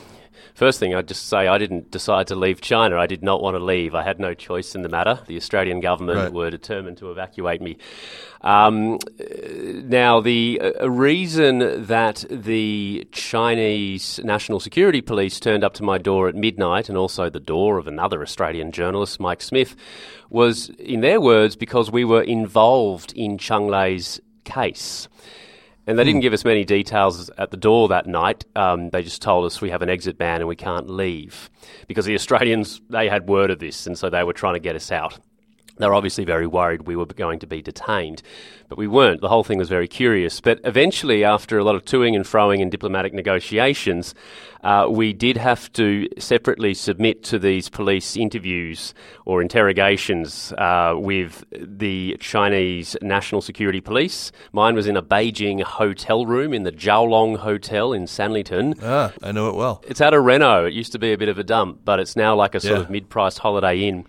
First 0.59 0.81
thing, 0.81 0.93
I'd 0.93 1.07
just 1.07 1.29
say 1.29 1.47
I 1.47 1.57
didn't 1.57 1.93
decide 1.93 2.27
to 2.27 2.35
leave 2.35 2.61
China. 2.61 2.99
I 2.99 3.07
did 3.07 3.23
not 3.23 3.41
want 3.41 3.55
to 3.55 3.63
leave. 3.63 3.95
I 3.95 4.03
had 4.03 4.19
no 4.19 4.35
choice 4.35 4.75
in 4.75 4.83
the 4.83 4.89
matter. 4.89 5.21
The 5.29 5.37
Australian 5.37 5.79
government 5.79 6.19
right. 6.19 6.33
were 6.33 6.51
determined 6.51 6.99
to 6.99 7.13
evacuate 7.13 7.63
me. 7.63 7.77
Um, 8.41 8.99
now, 9.21 10.21
the 10.21 10.61
uh, 10.61 10.91
reason 10.91 11.85
that 11.87 12.25
the 12.29 13.07
Chinese 13.13 14.19
National 14.25 14.59
Security 14.59 15.01
Police 15.01 15.39
turned 15.39 15.63
up 15.63 15.75
to 15.75 15.85
my 15.85 15.97
door 15.97 16.27
at 16.29 16.35
midnight 16.35 16.89
and 16.89 16.99
also 16.99 17.31
the 17.31 17.39
door 17.39 17.79
of 17.79 17.87
another 17.87 18.21
Australian 18.21 18.73
journalist, 18.73 19.21
Mike 19.21 19.43
Smith, 19.43 19.77
was, 20.29 20.71
in 20.71 21.03
their 21.03 21.21
words, 21.21 21.55
because 21.55 21.93
we 21.93 22.05
were 22.05 22.23
involved 22.23 23.13
in 23.13 23.39
Cheng 23.39 23.69
Lei's 23.69 24.21
case. 24.43 25.07
And 25.89 25.99
they 25.99 26.05
didn't 26.05 26.19
hmm. 26.19 26.23
give 26.23 26.35
us 26.35 26.45
many 26.45 26.67
details 26.67 27.31
at 27.39 27.51
the 27.51 27.57
door 27.57 27.89
that 27.89 28.07
night. 28.07 28.45
Um, 28.55 28.91
they 28.91 29.03
just 29.03 29.23
told 29.23 29.47
us 29.47 29.63
we 29.63 29.71
have 29.71 29.81
an 29.81 29.89
exit 29.89 30.19
ban 30.19 30.41
and 30.41 30.47
we 30.47 30.55
can't 30.55 30.91
leave 30.91 31.49
because 31.87 32.05
the 32.05 32.15
Australians 32.15 32.83
they 32.91 33.09
had 33.09 33.27
word 33.27 33.51
of 33.51 33.59
this, 33.59 33.87
and 33.87 33.99
so 33.99 34.11
they 34.11 34.23
were 34.23 34.35
trying 34.35 34.53
to 34.55 34.61
get 34.61 34.77
us 34.77 34.93
out. 34.93 35.19
They 35.79 35.87
were 35.87 35.95
obviously 35.95 36.25
very 36.25 36.47
worried 36.47 36.83
we 36.83 36.97
were 36.97 37.07
going 37.07 37.39
to 37.41 37.47
be 37.47 37.63
detained, 37.63 38.23
but 38.69 38.79
we 38.79 38.87
weren't. 38.87 39.21
The 39.21 39.29
whole 39.29 39.45
thing 39.45 39.59
was 39.59 39.69
very 39.69 39.89
curious. 39.89 40.41
But 40.41 40.61
eventually, 40.65 41.25
after 41.25 41.59
a 41.59 41.65
lot 41.65 41.75
of 41.75 41.85
toing 41.85 42.15
and 42.15 42.25
froing 42.25 42.61
and 42.61 42.71
diplomatic 42.71 43.15
negotiations, 43.15 44.15
uh, 44.63 44.87
we 44.91 45.13
did 45.13 45.37
have 45.37 45.73
to 45.75 46.09
separately 46.19 46.75
submit 46.75 47.23
to 47.25 47.39
these 47.39 47.69
police 47.69 48.17
interviews 48.17 48.93
or 49.25 49.41
interrogations 49.41 50.53
uh, 50.59 50.95
with 50.97 51.45
the 51.53 52.17
Chinese 52.21 52.97
National 53.01 53.41
Security 53.41 53.81
Police. 53.81 54.33
Mine 54.53 54.75
was 54.75 54.87
in 54.87 54.97
a 54.97 55.03
Beijing 55.03 55.63
hotel 55.63 56.27
room 56.27 56.53
in 56.53 56.65
the 56.65 56.73
Zhaolong 56.73 57.39
Hotel 57.39 57.93
in 57.93 58.05
Sanlitun. 58.05 58.79
Ah, 58.83 59.13
I 59.23 59.33
know 59.33 59.49
it 59.49 59.55
well. 59.55 59.83
It's 59.87 60.01
out 60.01 60.13
of 60.13 60.25
Reno. 60.25 60.67
It 60.67 60.75
used 60.75 60.93
to 60.93 60.99
be 60.99 61.13
a 61.13 61.19
bit 61.19 61.29
of 61.29 61.39
a 61.39 61.45
dump, 61.45 61.81
but 61.85 62.01
it's 62.01 62.17
now 62.17 62.35
like 62.35 62.55
a 62.55 62.61
sort 62.61 62.79
yeah. 62.79 62.85
of 62.85 62.91
mid-priced 62.91 63.39
Holiday 63.39 63.81
Inn. 63.81 64.07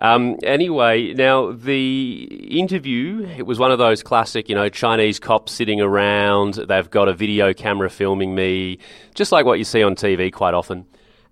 Um, 0.00 0.36
anyway, 0.44 1.12
now 1.12 1.50
the 1.52 2.22
interview, 2.56 3.28
it 3.36 3.46
was 3.46 3.58
one 3.58 3.72
of 3.72 3.78
those 3.78 4.02
classic, 4.02 4.48
you 4.48 4.54
know, 4.54 4.68
Chinese 4.68 5.18
cops 5.18 5.52
sitting 5.52 5.80
around. 5.80 6.54
They've 6.54 6.88
got 6.88 7.08
a 7.08 7.14
video 7.14 7.52
camera 7.52 7.90
filming 7.90 8.34
me, 8.34 8.78
just 9.14 9.32
like 9.32 9.44
what 9.44 9.58
you 9.58 9.64
see 9.64 9.82
on 9.82 9.96
TV 9.96 10.32
quite 10.32 10.54
often. 10.54 10.86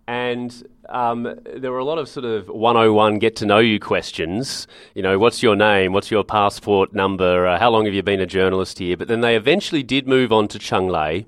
And 0.08 0.68
um, 0.88 1.38
there 1.56 1.70
were 1.70 1.78
a 1.78 1.84
lot 1.84 1.98
of 1.98 2.08
sort 2.08 2.26
of 2.26 2.48
101 2.48 3.18
get 3.18 3.36
to 3.36 3.46
know 3.46 3.58
you 3.58 3.78
questions. 3.78 4.66
You 4.94 5.02
know, 5.02 5.18
what's 5.18 5.42
your 5.42 5.56
name? 5.56 5.92
What's 5.92 6.10
your 6.10 6.24
passport 6.24 6.92
number? 6.92 7.46
Uh, 7.46 7.58
how 7.58 7.70
long 7.70 7.84
have 7.84 7.94
you 7.94 8.02
been 8.02 8.20
a 8.20 8.26
journalist 8.26 8.78
here? 8.78 8.96
But 8.96 9.08
then 9.08 9.20
they 9.20 9.36
eventually 9.36 9.82
did 9.82 10.08
move 10.08 10.32
on 10.32 10.48
to 10.48 10.58
Cheng 10.58 10.88
Lei. 10.88 11.26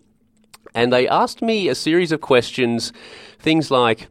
And 0.74 0.92
they 0.92 1.09
asked 1.09 1.42
me 1.42 1.68
a 1.68 1.74
series 1.74 2.12
of 2.12 2.20
questions, 2.20 2.92
things 3.38 3.70
like, 3.70 4.09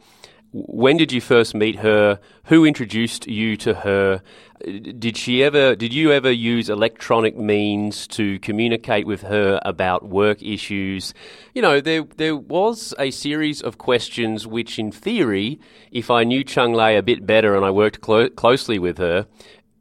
when 0.51 0.97
did 0.97 1.11
you 1.11 1.19
first 1.21 1.53
meet 1.53 1.77
her? 1.77 2.19
Who 2.45 2.65
introduced 2.65 3.27
you 3.27 3.57
to 3.57 3.73
her? 3.73 4.21
Did 4.63 5.17
she 5.17 5.43
ever? 5.43 5.75
Did 5.75 5.93
you 5.93 6.11
ever 6.11 6.31
use 6.31 6.69
electronic 6.69 7.37
means 7.37 8.07
to 8.07 8.39
communicate 8.39 9.05
with 9.05 9.21
her 9.23 9.59
about 9.63 10.07
work 10.07 10.41
issues? 10.41 11.13
You 11.53 11.61
know, 11.61 11.81
there 11.81 12.03
there 12.15 12.35
was 12.35 12.93
a 12.97 13.11
series 13.11 13.61
of 13.61 13.77
questions 13.77 14.47
which, 14.47 14.79
in 14.79 14.91
theory, 14.91 15.59
if 15.91 16.09
I 16.09 16.23
knew 16.23 16.43
Cheng 16.43 16.73
Lei 16.73 16.97
a 16.97 17.03
bit 17.03 17.25
better 17.25 17.55
and 17.55 17.65
I 17.65 17.71
worked 17.71 18.01
clo- 18.01 18.29
closely 18.29 18.79
with 18.79 18.97
her, 18.97 19.27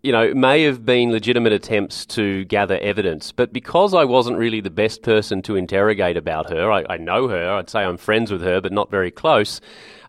you 0.07 0.13
know, 0.13 0.33
may 0.35 0.63
have 0.63 0.87
been 0.87 1.11
legitimate 1.11 1.53
attempts 1.53 2.07
to 2.07 2.45
gather 2.45 2.79
evidence. 2.79 3.33
But 3.33 3.53
because 3.53 3.93
I 3.93 4.05
wasn't 4.05 4.39
really 4.39 4.61
the 4.61 4.71
best 4.71 5.03
person 5.03 5.43
to 5.43 5.57
interrogate 5.57 6.17
about 6.17 6.49
her, 6.49 6.71
I, 6.71 6.85
I 6.89 6.97
know 6.97 7.27
her, 7.27 7.55
I'd 7.55 7.69
say 7.69 7.81
I'm 7.81 7.97
friends 7.97 8.31
with 8.31 8.41
her, 8.43 8.61
but 8.61 8.71
not 8.71 8.89
very 8.89 9.11
close. 9.11 9.61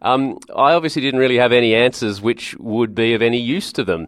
Um, 0.03 0.37
I 0.55 0.73
obviously 0.73 1.01
didn't 1.01 1.19
really 1.19 1.37
have 1.37 1.51
any 1.51 1.73
answers 1.73 2.21
which 2.21 2.55
would 2.59 2.93
be 2.93 3.15
of 3.15 3.23
any 3.23 3.39
use 3.39 3.73
to 3.73 3.83
them. 3.83 4.05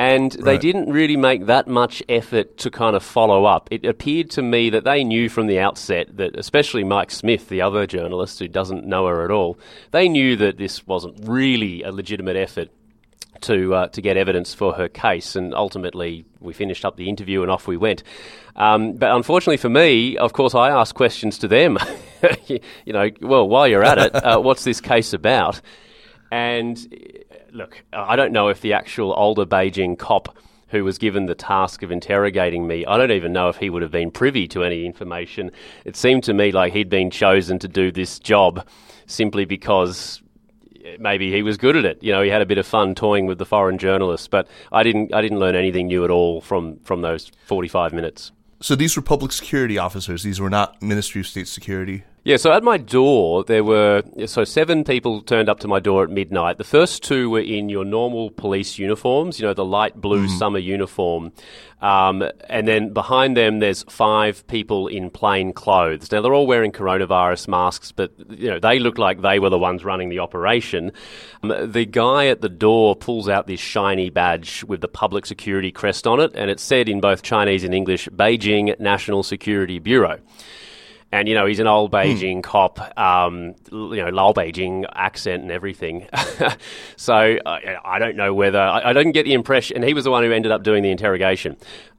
And 0.00 0.34
right. 0.34 0.44
they 0.44 0.58
didn't 0.58 0.90
really 0.90 1.16
make 1.16 1.46
that 1.46 1.68
much 1.68 2.02
effort 2.08 2.56
to 2.58 2.70
kind 2.70 2.96
of 2.96 3.02
follow 3.04 3.44
up. 3.44 3.68
It 3.70 3.84
appeared 3.84 4.30
to 4.30 4.42
me 4.42 4.68
that 4.70 4.82
they 4.82 5.04
knew 5.04 5.28
from 5.28 5.46
the 5.46 5.60
outset 5.60 6.16
that, 6.16 6.34
especially 6.36 6.82
Mike 6.82 7.12
Smith, 7.12 7.48
the 7.48 7.62
other 7.62 7.86
journalist 7.86 8.40
who 8.40 8.48
doesn't 8.48 8.84
know 8.84 9.06
her 9.06 9.24
at 9.24 9.30
all, 9.30 9.60
they 9.92 10.08
knew 10.08 10.34
that 10.36 10.56
this 10.56 10.88
wasn't 10.88 11.20
really 11.22 11.84
a 11.84 11.92
legitimate 11.92 12.36
effort 12.36 12.70
to 13.42 13.74
uh, 13.74 13.88
to 13.88 14.02
get 14.02 14.16
evidence 14.16 14.54
for 14.54 14.74
her 14.74 14.88
case, 14.88 15.36
and 15.36 15.54
ultimately 15.54 16.24
we 16.40 16.52
finished 16.52 16.84
up 16.84 16.96
the 16.96 17.08
interview 17.08 17.42
and 17.42 17.50
off 17.50 17.66
we 17.66 17.76
went. 17.76 18.02
Um, 18.56 18.94
but 18.94 19.10
unfortunately 19.10 19.56
for 19.56 19.68
me, 19.68 20.16
of 20.16 20.32
course, 20.32 20.54
I 20.54 20.70
asked 20.70 20.94
questions 20.94 21.38
to 21.38 21.48
them. 21.48 21.78
you 22.46 22.92
know, 22.92 23.10
well, 23.20 23.48
while 23.48 23.68
you're 23.68 23.84
at 23.84 23.98
it, 23.98 24.14
uh, 24.14 24.40
what's 24.40 24.64
this 24.64 24.80
case 24.80 25.12
about? 25.12 25.60
And 26.30 26.78
uh, 26.78 27.36
look, 27.52 27.82
I 27.92 28.16
don't 28.16 28.32
know 28.32 28.48
if 28.48 28.60
the 28.60 28.72
actual 28.74 29.14
older 29.16 29.46
Beijing 29.46 29.98
cop 29.98 30.36
who 30.70 30.84
was 30.84 30.98
given 30.98 31.26
the 31.26 31.34
task 31.34 31.82
of 31.82 31.90
interrogating 31.90 32.66
me, 32.66 32.86
I 32.86 32.96
don't 32.96 33.10
even 33.10 33.32
know 33.32 33.48
if 33.48 33.56
he 33.56 33.70
would 33.70 33.82
have 33.82 33.90
been 33.90 34.10
privy 34.10 34.46
to 34.48 34.62
any 34.62 34.86
information. 34.86 35.50
It 35.84 35.96
seemed 35.96 36.24
to 36.24 36.34
me 36.34 36.52
like 36.52 36.72
he'd 36.72 36.88
been 36.88 37.10
chosen 37.10 37.58
to 37.60 37.68
do 37.68 37.90
this 37.90 38.18
job 38.18 38.66
simply 39.06 39.44
because 39.44 40.22
Eh, 40.84 40.96
maybe 40.98 41.32
he 41.32 41.42
was 41.42 41.56
good 41.56 41.76
at 41.76 41.84
it. 41.84 42.02
You 42.02 42.12
know, 42.12 42.22
he 42.22 42.30
had 42.30 42.42
a 42.42 42.46
bit 42.46 42.58
of 42.58 42.66
fun 42.66 42.94
toying 42.94 43.26
with 43.26 43.38
the 43.38 43.46
foreign 43.46 43.78
journalists, 43.78 44.28
but 44.28 44.48
I 44.72 44.82
didn't. 44.82 45.14
I 45.14 45.20
didn't 45.22 45.38
learn 45.38 45.54
anything 45.54 45.86
new 45.86 46.04
at 46.04 46.10
all 46.10 46.40
from 46.40 46.78
from 46.80 47.02
those 47.02 47.30
forty 47.46 47.68
five 47.68 47.92
minutes. 47.92 48.32
So 48.60 48.74
these 48.74 48.94
were 48.94 49.02
public 49.02 49.32
security 49.32 49.78
officers. 49.78 50.22
These 50.22 50.40
were 50.40 50.50
not 50.50 50.82
Ministry 50.82 51.22
of 51.22 51.26
State 51.26 51.48
Security. 51.48 52.04
Yeah, 52.22 52.36
so 52.36 52.52
at 52.52 52.62
my 52.62 52.76
door, 52.76 53.44
there 53.44 53.64
were 53.64 54.02
so 54.26 54.44
seven 54.44 54.84
people 54.84 55.22
turned 55.22 55.48
up 55.48 55.60
to 55.60 55.68
my 55.68 55.80
door 55.80 56.04
at 56.04 56.10
midnight. 56.10 56.58
The 56.58 56.64
first 56.64 57.02
two 57.02 57.30
were 57.30 57.40
in 57.40 57.70
your 57.70 57.86
normal 57.86 58.30
police 58.30 58.78
uniforms, 58.78 59.40
you 59.40 59.46
know, 59.46 59.54
the 59.54 59.64
light 59.64 59.98
blue 59.98 60.26
mm. 60.26 60.38
summer 60.38 60.58
uniform. 60.58 61.32
Um, 61.80 62.22
and 62.50 62.68
then 62.68 62.92
behind 62.92 63.38
them, 63.38 63.60
there's 63.60 63.84
five 63.84 64.46
people 64.48 64.86
in 64.86 65.08
plain 65.08 65.54
clothes. 65.54 66.12
Now, 66.12 66.20
they're 66.20 66.34
all 66.34 66.46
wearing 66.46 66.72
coronavirus 66.72 67.48
masks, 67.48 67.90
but, 67.90 68.12
you 68.28 68.50
know, 68.50 68.58
they 68.58 68.78
look 68.78 68.98
like 68.98 69.22
they 69.22 69.38
were 69.38 69.48
the 69.48 69.58
ones 69.58 69.82
running 69.82 70.10
the 70.10 70.18
operation. 70.18 70.92
Um, 71.42 71.72
the 71.72 71.86
guy 71.86 72.26
at 72.26 72.42
the 72.42 72.50
door 72.50 72.96
pulls 72.96 73.30
out 73.30 73.46
this 73.46 73.60
shiny 73.60 74.10
badge 74.10 74.62
with 74.64 74.82
the 74.82 74.88
public 74.88 75.24
security 75.24 75.72
crest 75.72 76.06
on 76.06 76.20
it, 76.20 76.32
and 76.34 76.50
it 76.50 76.60
said 76.60 76.86
in 76.86 77.00
both 77.00 77.22
Chinese 77.22 77.64
and 77.64 77.74
English, 77.74 78.10
Beijing 78.10 78.78
National 78.78 79.22
Security 79.22 79.78
Bureau 79.78 80.18
and 81.12 81.28
you 81.28 81.34
know 81.34 81.46
he's 81.46 81.58
an 81.58 81.66
old 81.66 81.90
hmm. 81.90 81.96
Beijing 81.96 82.42
cop, 82.42 82.78
um, 82.98 83.54
you 83.70 83.96
know, 83.96 84.10
Lao 84.10 84.32
Beijing 84.32 84.84
accent 84.94 85.42
and 85.42 85.50
everything. 85.50 86.06
so 86.96 87.14
I, 87.14 87.76
I, 87.84 87.98
don't 87.98 88.16
know 88.16 88.32
whether 88.32 88.60
I, 88.60 88.90
I, 88.90 88.92
didn't 88.92 89.12
get 89.12 89.24
the 89.24 89.34
impression, 89.34 89.76
and 89.76 89.84
he 89.84 89.94
was 89.94 90.04
the 90.04 90.10
one 90.10 90.22
who 90.24 90.32
ended 90.32 90.52
up 90.52 90.62
doing 90.62 90.82
the 90.82 90.90
interrogation. 90.90 91.56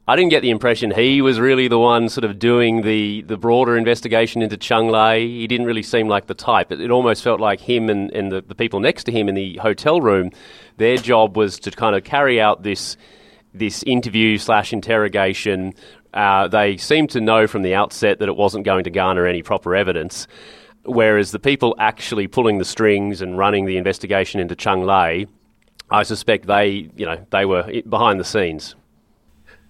I 0.08 0.16
didn't 0.16 0.32
get 0.32 0.42
the 0.42 0.50
impression 0.50 0.92
he 0.92 1.22
was 1.22 1.40
really 1.40 1.68
the 1.68 1.78
one 1.78 2.10
sort 2.10 2.26
of 2.26 2.40
doing 2.40 2.82
the, 2.82 3.22
the 3.22 3.38
broader 3.38 3.78
investigation 3.78 4.42
into 4.42 4.58
Cheng 4.58 4.90
Lei. 4.90 5.28
He 5.28 5.48
didn't 5.48 5.68
really 5.68 5.84
seem 5.84 6.08
like 6.08 6.26
the 6.26 6.34
type. 6.34 6.72
It, 6.72 6.82
it 6.82 6.90
almost 6.90 7.24
felt 7.24 7.40
like 7.40 7.62
him 7.62 7.90
and, 7.90 8.12
and 8.12 8.32
the, 8.32 8.42
the 8.42 8.56
people 8.56 8.80
next 8.80 9.04
to 9.06 9.12
him 9.12 9.30
in 9.30 9.36
the 9.36 9.58
hotel 9.58 10.02
room, 10.02 10.32
their 10.78 10.98
job 10.98 11.38
was 11.38 11.60
to 11.60 11.72
kind 11.72 11.96
of 11.96 12.04
carry 12.04 12.42
out 12.42 12.64
this 12.64 12.98
this 13.54 13.84
interview 13.84 14.38
slash 14.38 14.72
interrogation 14.72 15.74
uh, 16.14 16.48
they 16.48 16.78
seemed 16.78 17.10
to 17.12 17.22
know 17.22 17.48
from 17.48 17.62
the 17.62 17.76
outset 17.76 18.20
that 18.20 18.28
it 18.28 18.36
wasn't 18.36 18.66
going 18.66 18.84
to 18.84 18.90
garner 18.90 19.26
any 19.26 19.42
proper 19.42 19.76
evidence. 19.76 20.28
Whereas 20.84 21.32
the 21.32 21.40
people 21.40 21.76
actually 21.78 22.28
pulling 22.28 22.58
the 22.58 22.66
strings 22.66 23.22
and 23.22 23.38
running 23.38 23.66
the 23.66 23.78
investigation 23.78 24.40
into 24.40 24.56
Cheng 24.56 24.84
Lei, 24.84 25.28
I 25.90 26.04
suspect 26.04 26.48
they, 26.48 26.90
you 26.96 27.06
know, 27.06 27.26
they 27.30 27.46
were 27.46 27.82
behind 27.88 28.20
the 28.20 28.24
scenes. 28.24 28.76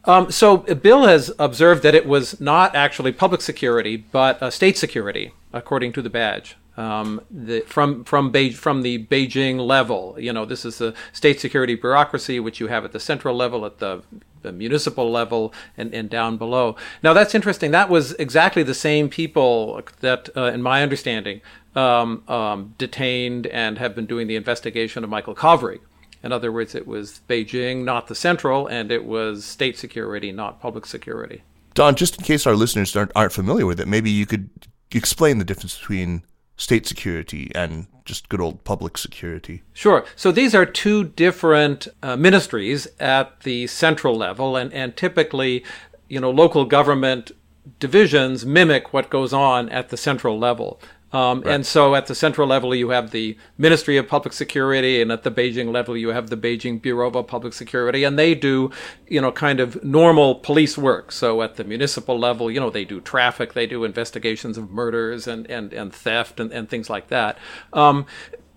Um, 0.06 0.32
so 0.32 0.58
Bill 0.58 1.06
has 1.06 1.32
observed 1.38 1.84
that 1.84 1.94
it 1.94 2.08
was 2.08 2.40
not 2.42 2.76
actually 2.76 3.12
public 3.12 3.42
security, 3.42 3.98
but 3.98 4.42
uh, 4.42 4.50
state 4.50 4.78
security, 4.78 5.34
according 5.54 5.94
to 5.94 6.02
the 6.02 6.10
badge. 6.10 6.56
Um, 6.78 7.22
the, 7.30 7.62
from 7.62 8.06
from 8.06 8.32
Be- 8.32 8.54
from 8.54 8.82
the 8.82 9.06
Beijing 9.06 9.60
level, 9.60 10.16
you 10.18 10.32
know, 10.32 10.46
this 10.46 10.64
is 10.64 10.78
the 10.78 10.94
state 11.12 11.40
security 11.40 11.76
bureaucracy, 11.76 12.40
which 12.40 12.60
you 12.62 12.68
have 12.68 12.86
at 12.86 12.94
the 12.94 13.00
central 13.00 13.36
level, 13.36 13.66
at 13.66 13.80
the 13.80 14.04
the 14.42 14.52
municipal 14.52 15.12
level 15.12 15.54
and, 15.78 15.94
and 15.94 16.10
down 16.10 16.38
below. 16.38 16.76
Now 17.04 17.14
that's 17.14 17.36
interesting. 17.36 17.72
That 17.72 17.90
was 17.90 18.14
exactly 18.14 18.64
the 18.64 18.74
same 18.74 19.10
people 19.10 19.82
that, 20.00 20.30
uh, 20.36 20.46
in 20.46 20.62
my 20.62 20.82
understanding, 20.82 21.42
um, 21.76 22.24
um, 22.28 22.74
detained 22.78 23.48
and 23.48 23.78
have 23.78 23.96
been 23.96 24.06
doing 24.06 24.28
the 24.28 24.36
investigation 24.36 25.04
of 25.04 25.10
Michael 25.10 25.36
Kovrig. 25.36 25.80
In 26.24 26.32
other 26.32 26.52
words, 26.52 26.76
it 26.76 26.88
was 26.88 27.22
Beijing, 27.28 27.84
not 27.84 28.08
the 28.08 28.16
central, 28.16 28.68
and 28.68 28.92
it 28.92 29.06
was 29.06 29.44
state 29.44 29.78
security, 29.78 30.32
not 30.32 30.62
public 30.62 30.86
security. 30.86 31.44
Don, 31.74 31.96
just 31.96 32.18
in 32.18 32.24
case 32.24 32.46
our 32.46 32.56
listeners 32.56 32.96
aren't, 32.96 33.12
aren't 33.16 33.32
familiar 33.32 33.66
with 33.66 33.80
it, 33.80 33.88
maybe 33.88 34.12
you 34.12 34.26
could 34.26 34.50
explain 34.92 35.38
the 35.38 35.46
difference 35.46 35.78
between 35.78 36.24
state 36.62 36.86
security 36.86 37.52
and 37.56 37.88
just 38.06 38.30
good 38.30 38.40
old 38.40 38.64
public 38.64 38.96
security? 38.98 39.64
Sure. 39.74 40.06
So 40.16 40.32
these 40.32 40.54
are 40.54 40.66
two 40.66 41.06
different 41.06 41.88
uh, 42.04 42.16
ministries 42.16 42.88
at 43.00 43.42
the 43.42 43.66
central 43.66 44.16
level, 44.16 44.56
and, 44.56 44.72
and 44.72 44.96
typically, 44.96 45.66
you 46.08 46.20
know, 46.20 46.30
local 46.30 46.66
government 46.66 47.32
divisions 47.80 48.46
mimic 48.46 48.94
what 48.94 49.10
goes 49.10 49.34
on 49.34 49.70
at 49.70 49.90
the 49.90 49.98
central 49.98 50.38
level. 50.38 50.80
Um, 51.14 51.42
right. 51.42 51.56
And 51.56 51.66
so 51.66 51.94
at 51.96 52.08
the 52.08 52.16
central 52.16 52.48
level, 52.48 52.74
you 52.74 52.90
have 52.90 53.12
the 53.12 53.38
Ministry 53.58 53.98
of 53.98 54.08
Public 54.08 54.34
Security, 54.34 55.02
and 55.02 55.12
at 55.12 55.24
the 55.24 55.32
Beijing 55.32 55.72
level, 55.72 55.98
you 55.98 56.10
have 56.10 56.30
the 56.30 56.38
Beijing 56.38 56.82
Bureau 56.82 57.12
of 57.12 57.28
Public 57.28 57.54
Security, 57.54 58.04
and 58.04 58.18
they 58.18 58.34
do, 58.34 58.72
you 59.08 59.20
know, 59.20 59.32
kind 59.32 59.60
of 59.60 59.84
normal 59.84 60.36
police 60.36 60.78
work. 60.78 61.12
So 61.12 61.42
at 61.42 61.56
the 61.56 61.64
municipal 61.64 62.18
level, 62.18 62.50
you 62.50 62.60
know, 62.60 62.70
they 62.70 62.86
do 62.86 63.02
traffic, 63.02 63.54
they 63.54 63.68
do 63.68 63.84
investigations 63.84 64.58
of 64.58 64.72
murders 64.72 65.28
and, 65.28 65.50
and, 65.50 65.74
and 65.74 65.94
theft 65.94 66.40
and, 66.40 66.52
and 66.52 66.70
things 66.70 66.90
like 66.90 67.10
that. 67.10 67.38
Um, 67.74 68.06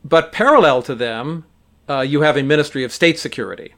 but 0.05 0.31
parallel 0.33 0.83
to 0.83 0.95
them, 0.95 1.47
uh, 1.89 2.01
you 2.01 2.21
have 2.21 2.37
a 2.37 2.43
Ministry 2.43 2.85
of 2.85 2.93
State 2.93 3.19
Security. 3.19 3.75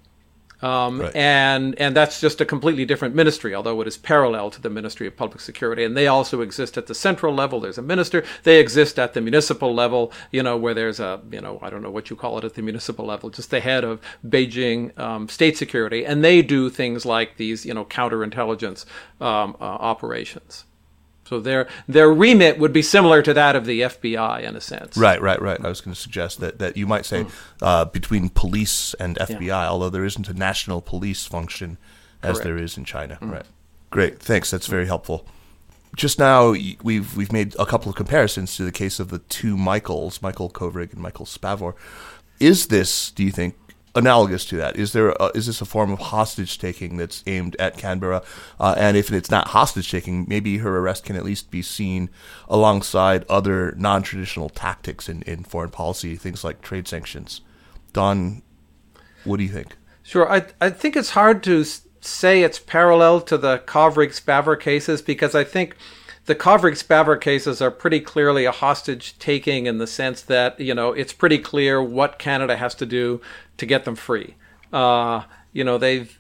Um, 0.62 1.01
right. 1.03 1.14
and 1.14 1.79
and 1.79 1.95
that's 1.95 2.21
just 2.21 2.40
a 2.40 2.47
completely 2.47 2.87
different 2.87 3.14
ministry, 3.14 3.55
although 3.55 3.81
it 3.83 3.88
is 3.88 3.99
parallel 3.99 4.51
to 4.51 4.61
the 4.61 4.71
Ministry 4.71 5.07
of 5.07 5.16
Public 5.16 5.40
Security. 5.40 5.85
And 5.85 5.97
they 5.97 6.07
also 6.07 6.40
exist 6.40 6.79
at 6.79 6.87
the 6.87 6.95
central 6.95 7.35
level. 7.35 7.61
There's 7.61 7.79
a 7.79 7.83
minister. 7.83 8.25
They 8.42 8.61
exist 8.61 8.99
at 8.99 9.14
the 9.14 9.21
municipal 9.21 9.75
level, 9.75 10.12
you 10.31 10.42
know, 10.42 10.57
where 10.57 10.75
there's 10.75 11.01
a, 11.01 11.21
you 11.31 11.40
know, 11.40 11.59
I 11.62 11.71
don't 11.71 11.83
know 11.83 11.90
what 11.90 12.11
you 12.11 12.16
call 12.16 12.38
it 12.38 12.45
at 12.45 12.55
the 12.55 12.62
municipal 12.62 13.07
level, 13.07 13.31
just 13.31 13.51
the 13.51 13.61
head 13.61 13.85
of 13.85 14.01
Beijing 14.27 14.99
um, 14.99 15.29
state 15.29 15.57
security, 15.57 16.05
and 16.07 16.23
they 16.23 16.42
do 16.42 16.71
things 16.71 17.05
like 17.05 17.37
these, 17.37 17.66
you 17.66 17.75
know, 17.75 17.85
counterintelligence 17.85 18.85
um, 19.21 19.57
uh, 19.61 19.64
operations. 19.64 20.65
So 21.27 21.41
their 21.41 21.69
their 21.89 22.12
remit 22.12 22.59
would 22.59 22.73
be 22.73 22.83
similar 22.83 23.23
to 23.23 23.35
that 23.35 23.57
of 23.57 23.67
the 23.67 23.83
FBI 23.83 24.43
in 24.43 24.55
a 24.57 24.61
sense. 24.61 24.97
Right, 24.97 25.21
right, 25.21 25.41
right. 25.41 25.62
I 25.62 25.69
was 25.69 25.81
going 25.81 25.95
to 25.95 26.01
suggest 26.01 26.41
that, 26.41 26.59
that 26.59 26.77
you 26.77 26.87
might 26.87 27.05
say 27.05 27.25
mm. 27.25 27.31
uh, 27.61 27.85
between 27.87 28.29
police 28.29 28.95
and 28.95 29.17
FBI, 29.17 29.47
yeah. 29.47 29.69
although 29.69 29.91
there 29.91 30.05
isn't 30.05 30.29
a 30.29 30.35
national 30.35 30.81
police 30.81 31.27
function 31.27 31.79
as 32.23 32.37
Correct. 32.37 32.45
there 32.45 32.57
is 32.59 32.77
in 32.77 32.85
China. 32.85 33.19
Mm. 33.21 33.33
Right. 33.33 33.47
Great, 33.91 34.21
thanks. 34.21 34.51
That's 34.51 34.67
very 34.67 34.87
helpful. 34.87 35.27
Just 35.97 36.19
now, 36.19 36.51
we've 36.83 37.17
we've 37.17 37.33
made 37.33 37.57
a 37.59 37.67
couple 37.67 37.89
of 37.89 37.97
comparisons 37.97 38.57
to 38.57 38.65
the 38.65 38.73
case 38.73 39.01
of 39.01 39.09
the 39.09 39.19
two 39.19 39.57
Michaels, 39.57 40.21
Michael 40.21 40.51
Kovrig 40.51 40.93
and 40.93 41.01
Michael 41.01 41.27
Spavor. 41.27 41.75
Is 42.39 42.67
this, 42.67 43.11
do 43.11 43.25
you 43.25 43.31
think, 43.31 43.57
analogous 43.97 44.45
to 44.47 44.57
that? 44.57 44.77
Is 44.77 44.93
there 44.93 45.11
a, 45.11 45.31
is 45.35 45.47
this 45.47 45.61
a 45.61 45.65
form 45.65 45.91
of 45.91 45.99
hostage 45.99 46.59
taking 46.59 46.97
that's 46.97 47.25
aimed 47.27 47.57
at 47.59 47.77
Canberra? 47.77 48.23
Uh, 48.61 48.75
and 48.77 48.97
if 48.97 49.11
it's 49.11 49.31
not 49.31 49.49
hostage 49.49 49.91
taking, 49.91 50.27
maybe 50.29 50.59
her 50.59 50.79
arrest 50.79 51.05
can 51.05 51.17
at 51.17 51.25
least 51.25 51.51
be 51.51 51.63
seen 51.63 52.11
alongside 52.49 53.25
other 53.29 53.75
non 53.77 54.03
traditional 54.03 54.49
tactics 54.49 55.09
in, 55.09 55.23
in 55.23 55.43
foreign 55.43 55.71
policy, 55.71 56.15
things 56.15 56.45
like 56.45 56.63
trade 56.63 56.87
sanctions. 56.87 57.41
Don, 57.93 58.43
what 59.25 59.39
do 59.39 59.43
you 59.43 59.51
think? 59.51 59.77
Sure, 60.03 60.31
I 60.31 60.47
I 60.61 60.71
think 60.71 60.95
it's 60.95 61.11
hard 61.11 61.43
to 61.45 61.65
say 62.01 62.43
it's 62.43 62.61
parallel 62.61 63.21
to 63.23 63.37
the 63.37 63.59
Kovrig 63.67 64.15
Spavor 64.15 64.59
cases 64.59 65.03
because 65.03 65.35
I 65.35 65.43
think 65.43 65.77
the 66.27 66.35
Kovrig 66.35 66.77
Spavor 66.77 67.21
cases 67.21 67.63
are 67.63 67.71
pretty 67.71 68.01
clearly 68.01 68.45
a 68.45 68.53
hostage 68.53 69.19
taking 69.19 69.67
in 69.67 69.79
the 69.79 69.87
sense 69.87 70.23
that, 70.23 70.59
you 70.59 70.75
know, 70.75 70.93
it's 70.93 71.13
pretty 71.13 71.39
clear 71.39 71.83
what 71.83 72.19
Canada 72.19 72.57
has 72.57 72.75
to 72.77 72.87
do 72.87 73.21
to 73.59 73.66
get 73.66 73.85
them 73.85 73.97
free. 73.97 74.35
Uh, 74.73 75.23
you 75.53 75.64
know, 75.64 75.79
they've 75.79 76.19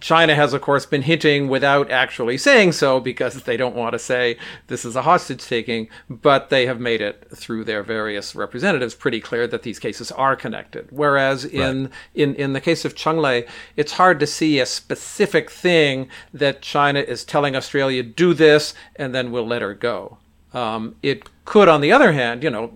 China 0.00 0.34
has, 0.34 0.52
of 0.52 0.60
course, 0.60 0.84
been 0.84 1.02
hinting 1.02 1.48
without 1.48 1.90
actually 1.90 2.36
saying 2.36 2.72
so 2.72 3.00
because 3.00 3.42
they 3.44 3.56
don't 3.56 3.74
want 3.74 3.92
to 3.92 3.98
say 3.98 4.36
this 4.66 4.84
is 4.84 4.94
a 4.94 5.02
hostage 5.02 5.44
taking, 5.44 5.88
but 6.08 6.50
they 6.50 6.66
have 6.66 6.80
made 6.80 7.00
it 7.00 7.28
through 7.34 7.64
their 7.64 7.82
various 7.82 8.34
representatives 8.34 8.94
pretty 8.94 9.20
clear 9.20 9.46
that 9.46 9.62
these 9.62 9.78
cases 9.78 10.12
are 10.12 10.36
connected. 10.36 10.88
Whereas 10.90 11.44
in, 11.44 11.84
right. 11.84 11.92
in, 12.14 12.34
in 12.34 12.52
the 12.52 12.60
case 12.60 12.84
of 12.84 12.94
Cheng 12.94 13.18
Lei, 13.18 13.46
it's 13.76 13.92
hard 13.92 14.20
to 14.20 14.26
see 14.26 14.60
a 14.60 14.66
specific 14.66 15.50
thing 15.50 16.08
that 16.32 16.62
China 16.62 17.00
is 17.00 17.24
telling 17.24 17.56
Australia, 17.56 18.02
do 18.02 18.34
this, 18.34 18.74
and 18.96 19.14
then 19.14 19.30
we'll 19.30 19.46
let 19.46 19.62
her 19.62 19.74
go. 19.74 20.18
Um, 20.52 20.96
it 21.02 21.28
could, 21.44 21.68
on 21.68 21.80
the 21.80 21.92
other 21.92 22.12
hand, 22.12 22.42
you 22.42 22.50
know, 22.50 22.72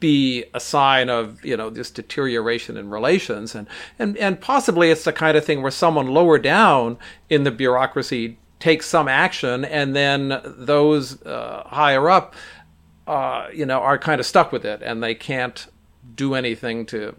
be 0.00 0.44
a 0.52 0.60
sign 0.60 1.08
of 1.08 1.44
you 1.44 1.56
know 1.56 1.70
this 1.70 1.90
deterioration 1.90 2.76
in 2.76 2.90
relations. 2.90 3.54
And 3.54 3.66
and 3.98 4.16
and 4.18 4.40
possibly 4.40 4.90
it's 4.90 5.04
the 5.04 5.12
kind 5.12 5.36
of 5.36 5.44
thing 5.44 5.62
where 5.62 5.70
someone 5.70 6.08
lower 6.08 6.38
down 6.38 6.98
in 7.30 7.44
the 7.44 7.50
bureaucracy 7.50 8.38
takes 8.58 8.86
some 8.86 9.06
action 9.08 9.64
and 9.66 9.94
then 9.94 10.40
those 10.44 11.22
uh, 11.22 11.62
higher 11.66 12.08
up 12.08 12.34
uh, 13.06 13.48
you 13.52 13.66
know 13.66 13.80
are 13.80 13.98
kind 13.98 14.18
of 14.20 14.26
stuck 14.26 14.50
with 14.50 14.64
it 14.64 14.82
and 14.82 15.02
they 15.02 15.14
can't 15.14 15.66
do 16.14 16.34
anything 16.34 16.86
to 16.86 17.14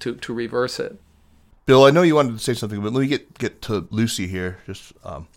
to 0.00 0.14
to 0.16 0.32
reverse 0.32 0.80
it. 0.80 0.98
Bill 1.66 1.84
i 1.84 1.90
know 1.90 2.02
you 2.02 2.14
wanted 2.14 2.32
to 2.32 2.38
say 2.38 2.54
something 2.54 2.80
but 2.80 2.92
let 2.92 3.00
me 3.00 3.08
get 3.08 3.38
get 3.38 3.62
to 3.62 3.86
lucy 3.90 4.26
here. 4.26 4.58
Just 4.66 4.92
um, 5.04 5.28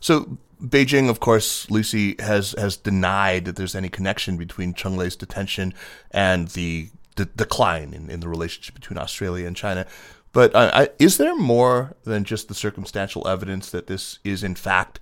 so 0.00 0.38
Beijing, 0.62 1.08
of 1.08 1.20
course, 1.20 1.70
Lucy 1.70 2.16
has 2.18 2.54
has 2.58 2.76
denied 2.76 3.46
that 3.46 3.56
there's 3.56 3.74
any 3.74 3.88
connection 3.88 4.36
between 4.36 4.74
Cheng 4.74 4.96
Lei's 4.96 5.16
detention 5.16 5.72
and 6.10 6.48
the, 6.48 6.90
decline 7.36 7.92
in, 7.92 8.08
in 8.08 8.20
the 8.20 8.28
relationship 8.28 8.74
between 8.74 8.96
Australia 8.96 9.46
and 9.46 9.54
China. 9.54 9.86
But 10.32 10.54
uh, 10.54 10.70
I, 10.72 10.88
is 10.98 11.18
there 11.18 11.36
more 11.36 11.96
than 12.04 12.24
just 12.24 12.48
the 12.48 12.54
circumstantial 12.54 13.28
evidence 13.28 13.70
that 13.70 13.88
this 13.88 14.20
is 14.24 14.42
in 14.42 14.54
fact 14.54 15.00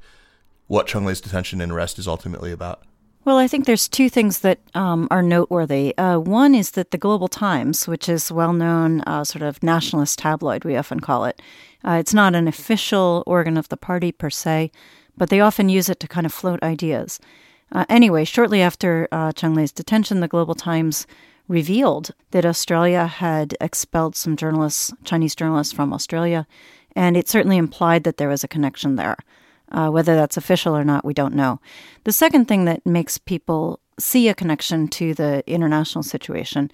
what 0.66 0.86
Cheng 0.86 1.04
Lei's 1.04 1.20
detention 1.20 1.60
and 1.60 1.70
arrest 1.70 1.98
is 1.98 2.08
ultimately 2.08 2.50
about? 2.50 2.82
Well, 3.24 3.36
I 3.36 3.46
think 3.46 3.66
there's 3.66 3.88
two 3.88 4.08
things 4.08 4.40
that 4.40 4.58
um, 4.74 5.06
are 5.10 5.22
noteworthy. 5.22 5.96
Uh, 5.98 6.18
one 6.18 6.54
is 6.54 6.70
that 6.72 6.92
the 6.92 6.98
Global 6.98 7.28
Times, 7.28 7.86
which 7.86 8.08
is 8.08 8.32
well-known 8.32 9.02
uh, 9.02 9.22
sort 9.22 9.42
of 9.42 9.62
nationalist 9.62 10.18
tabloid, 10.18 10.64
we 10.64 10.76
often 10.76 11.00
call 11.00 11.26
it, 11.26 11.42
uh, 11.84 11.98
it's 12.00 12.14
not 12.14 12.34
an 12.34 12.48
official 12.48 13.22
organ 13.26 13.58
of 13.58 13.68
the 13.68 13.76
party 13.76 14.12
per 14.12 14.30
se, 14.30 14.70
but 15.18 15.28
they 15.28 15.40
often 15.40 15.68
use 15.68 15.88
it 15.88 16.00
to 16.00 16.08
kind 16.08 16.24
of 16.24 16.32
float 16.32 16.62
ideas. 16.62 17.20
Uh, 17.72 17.84
anyway, 17.88 18.24
shortly 18.24 18.62
after 18.62 19.08
uh, 19.12 19.32
Cheng 19.32 19.54
Lei's 19.54 19.72
detention, 19.72 20.20
the 20.20 20.28
Global 20.28 20.54
Times 20.54 21.06
revealed 21.48 22.12
that 22.30 22.46
Australia 22.46 23.06
had 23.06 23.56
expelled 23.60 24.16
some 24.16 24.36
journalists, 24.36 24.92
Chinese 25.04 25.34
journalists 25.34 25.72
from 25.72 25.92
Australia, 25.92 26.46
and 26.94 27.16
it 27.16 27.28
certainly 27.28 27.56
implied 27.56 28.04
that 28.04 28.16
there 28.16 28.28
was 28.28 28.44
a 28.44 28.48
connection 28.48 28.96
there. 28.96 29.16
Uh, 29.70 29.88
whether 29.90 30.14
that's 30.14 30.38
official 30.38 30.74
or 30.74 30.84
not, 30.84 31.04
we 31.04 31.12
don't 31.12 31.34
know. 31.34 31.60
The 32.04 32.12
second 32.12 32.46
thing 32.46 32.64
that 32.64 32.86
makes 32.86 33.18
people 33.18 33.80
see 33.98 34.28
a 34.28 34.34
connection 34.34 34.88
to 34.88 35.12
the 35.12 35.42
international 35.46 36.02
situation 36.02 36.70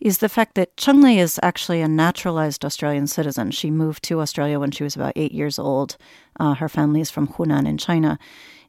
is 0.00 0.18
the 0.18 0.28
fact 0.28 0.54
that 0.54 0.76
Cheng 0.76 1.00
Lei 1.00 1.18
is 1.18 1.40
actually 1.42 1.80
a 1.80 1.88
naturalized 1.88 2.64
Australian 2.64 3.06
citizen. 3.06 3.50
She 3.50 3.70
moved 3.70 4.02
to 4.04 4.20
Australia 4.20 4.60
when 4.60 4.70
she 4.70 4.84
was 4.84 4.94
about 4.94 5.14
eight 5.16 5.32
years 5.32 5.58
old. 5.58 5.96
Uh, 6.38 6.54
her 6.54 6.68
family 6.68 7.00
is 7.00 7.10
from 7.10 7.28
Hunan 7.28 7.66
in 7.66 7.78
China. 7.78 8.18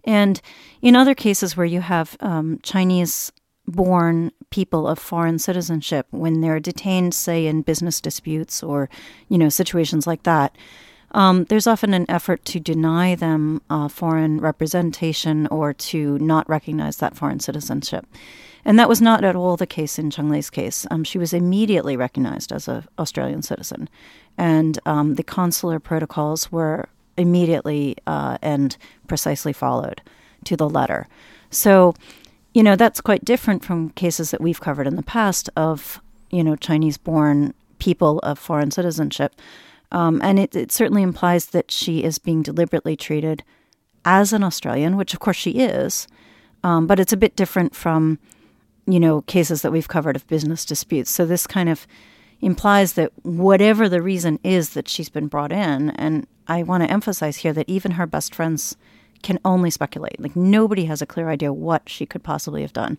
And 0.04 0.42
in 0.82 0.96
other 0.96 1.14
cases 1.14 1.58
where 1.58 1.66
you 1.66 1.82
have 1.82 2.16
um, 2.22 2.60
Chinese 2.64 3.32
born 3.68 4.32
people 4.50 4.88
of 4.88 4.98
foreign 4.98 5.38
citizenship, 5.38 6.08
when 6.12 6.40
they're 6.40 6.62
detained, 6.62 7.14
say, 7.14 7.46
in 7.46 7.62
business 7.62 8.00
disputes 8.00 8.64
or, 8.64 8.90
you 9.28 9.38
know, 9.38 9.50
situations 9.50 10.08
like 10.08 10.24
that, 10.24 10.56
um, 11.12 11.44
there's 11.46 11.68
often 11.68 11.94
an 11.94 12.06
effort 12.10 12.46
to 12.46 12.60
deny 12.60 13.16
them 13.16 13.62
uh, 13.70 13.88
foreign 13.90 14.40
representation 14.40 15.48
or 15.48 15.74
to 15.74 16.18
not 16.20 16.48
recognize 16.50 16.98
that 16.98 17.16
foreign 17.16 17.40
citizenship. 17.40 18.06
And 18.68 18.78
that 18.78 18.88
was 18.88 19.02
not 19.02 19.24
at 19.24 19.36
all 19.36 19.58
the 19.58 19.66
case 19.66 19.98
in 19.98 20.12
Cheng 20.12 20.30
Lei's 20.30 20.52
case. 20.52 20.86
Um, 20.92 21.04
she 21.04 21.18
was 21.18 21.34
immediately 21.34 21.98
recognized 21.98 22.52
as 22.52 22.68
an 22.68 22.86
Australian 23.00 23.42
citizen, 23.42 23.90
and 24.38 24.78
um, 24.86 25.16
the 25.16 25.24
consular 25.24 25.80
protocols 25.80 26.52
were 26.52 26.88
immediately 27.18 27.96
uh, 28.06 28.38
and 28.44 28.78
precisely 29.08 29.54
followed 29.54 30.04
to 30.44 30.56
the 30.56 30.70
letter. 30.70 31.08
So, 31.50 31.96
you 32.54 32.62
know, 32.62 32.76
that's 32.76 33.02
quite 33.02 33.26
different 33.26 33.66
from 33.66 33.90
cases 33.92 34.30
that 34.30 34.42
we've 34.42 34.62
covered 34.62 34.86
in 34.86 34.96
the 34.96 35.02
past 35.02 35.50
of, 35.56 36.00
you 36.30 36.44
know, 36.44 36.56
Chinese 36.56 36.98
born 36.98 37.56
people 37.80 38.20
of 38.20 38.38
foreign 38.38 38.70
citizenship 38.70 39.34
um, 39.92 40.22
and 40.22 40.40
it, 40.40 40.56
it 40.56 40.72
certainly 40.72 41.02
implies 41.02 41.48
that 41.48 41.72
she 41.72 42.04
is 42.04 42.20
being 42.20 42.42
deliberately 42.42 42.96
treated 42.96 43.44
as 44.04 44.34
an 44.34 44.44
Australian, 44.44 44.98
which 44.98 45.14
of 45.14 45.20
course 45.20 45.38
she 45.38 45.52
is. 45.52 46.08
Um, 46.64 46.88
but 46.88 47.00
it's 47.00 47.14
a 47.14 47.18
bit 47.18 47.36
different 47.36 47.76
from, 47.76 48.20
you 48.88 49.00
know, 49.00 49.22
cases 49.22 49.62
that 49.62 49.72
we've 49.72 49.88
covered 49.88 50.16
of 50.16 50.26
business 50.28 50.66
disputes. 50.66 51.12
So 51.12 51.26
this 51.26 51.46
kind 51.46 51.70
of 51.70 51.86
implies 52.42 52.94
that 52.94 53.12
whatever 53.24 53.90
the 53.90 54.02
reason 54.02 54.40
is 54.44 54.72
that 54.72 54.88
she's 54.88 55.10
been 55.10 55.28
brought 55.28 55.52
in, 55.52 55.92
and 55.92 56.26
I 56.48 56.64
want 56.64 56.84
to 56.84 56.92
emphasize 56.92 57.38
here 57.38 57.54
that 57.54 57.70
even 57.70 57.92
her 57.92 58.08
best 58.08 58.34
friends 58.34 58.78
can 59.24 59.40
only 59.44 59.70
speculate. 59.70 60.20
Like 60.20 60.36
nobody 60.36 60.86
has 60.86 61.02
a 61.02 61.06
clear 61.06 61.30
idea 61.30 61.52
what 61.52 61.90
she 61.90 62.06
could 62.06 62.24
possibly 62.24 62.62
have 62.62 62.74
done. 62.74 62.98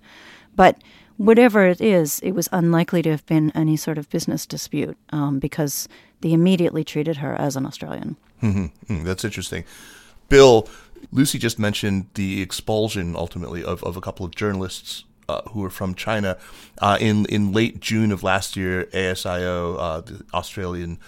But 0.54 0.82
whatever 1.16 1.66
it 1.66 1.80
is, 1.80 2.20
it 2.20 2.32
was 2.32 2.48
unlikely 2.52 3.02
to 3.02 3.10
have 3.10 3.24
been 3.26 3.50
any 3.54 3.76
sort 3.76 3.98
of 3.98 4.10
business 4.10 4.44
dispute 4.44 4.96
um, 5.10 5.38
because 5.38 5.88
they 6.20 6.32
immediately 6.32 6.84
treated 6.84 7.18
her 7.18 7.34
as 7.34 7.56
an 7.56 7.64
Australian. 7.64 8.16
Mm-hmm. 8.42 8.64
mm-hmm. 8.64 9.04
That's 9.04 9.24
interesting. 9.24 9.64
Bill, 10.28 10.68
Lucy 11.12 11.38
just 11.38 11.58
mentioned 11.58 12.06
the 12.14 12.42
expulsion 12.42 13.14
ultimately 13.16 13.64
of, 13.64 13.82
of 13.84 13.96
a 13.96 14.00
couple 14.00 14.26
of 14.26 14.34
journalists 14.34 15.04
uh, 15.28 15.42
who 15.50 15.60
were 15.60 15.70
from 15.70 15.94
China. 15.94 16.36
Uh, 16.78 16.96
in 17.00 17.26
in 17.26 17.52
late 17.52 17.80
June 17.80 18.12
of 18.12 18.22
last 18.22 18.56
year, 18.56 18.84
ASIO, 18.92 19.76
uh, 19.78 20.00
the 20.00 20.24
Australian 20.34 20.98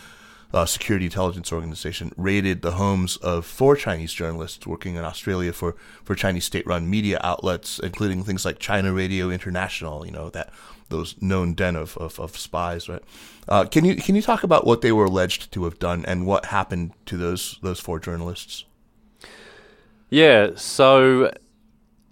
uh, 0.52 0.66
Security 0.66 1.06
Intelligence 1.06 1.52
Organization, 1.52 2.12
raided 2.16 2.62
the 2.62 2.72
homes 2.72 3.16
of 3.18 3.46
four 3.46 3.76
Chinese 3.76 4.12
journalists 4.12 4.66
working 4.66 4.96
in 4.96 5.04
Australia 5.04 5.52
for, 5.52 5.76
for 6.04 6.14
Chinese 6.14 6.44
state-run 6.44 6.90
media 6.90 7.20
outlets, 7.22 7.78
including 7.78 8.24
things 8.24 8.44
like 8.44 8.58
China 8.58 8.92
Radio 8.92 9.30
International. 9.30 10.04
You 10.04 10.12
know 10.12 10.30
that 10.30 10.50
those 10.88 11.14
known 11.20 11.54
den 11.54 11.76
of, 11.76 11.96
of, 11.98 12.18
of 12.18 12.36
spies, 12.36 12.88
right? 12.88 13.02
Uh, 13.48 13.64
can 13.64 13.84
you 13.84 13.96
can 13.96 14.14
you 14.14 14.22
talk 14.22 14.42
about 14.42 14.66
what 14.66 14.80
they 14.80 14.92
were 14.92 15.04
alleged 15.04 15.52
to 15.52 15.64
have 15.64 15.78
done 15.78 16.04
and 16.06 16.26
what 16.26 16.46
happened 16.46 16.92
to 17.06 17.16
those 17.16 17.58
those 17.62 17.80
four 17.80 17.98
journalists? 17.98 18.64
Yeah, 20.10 20.50
so 20.56 21.32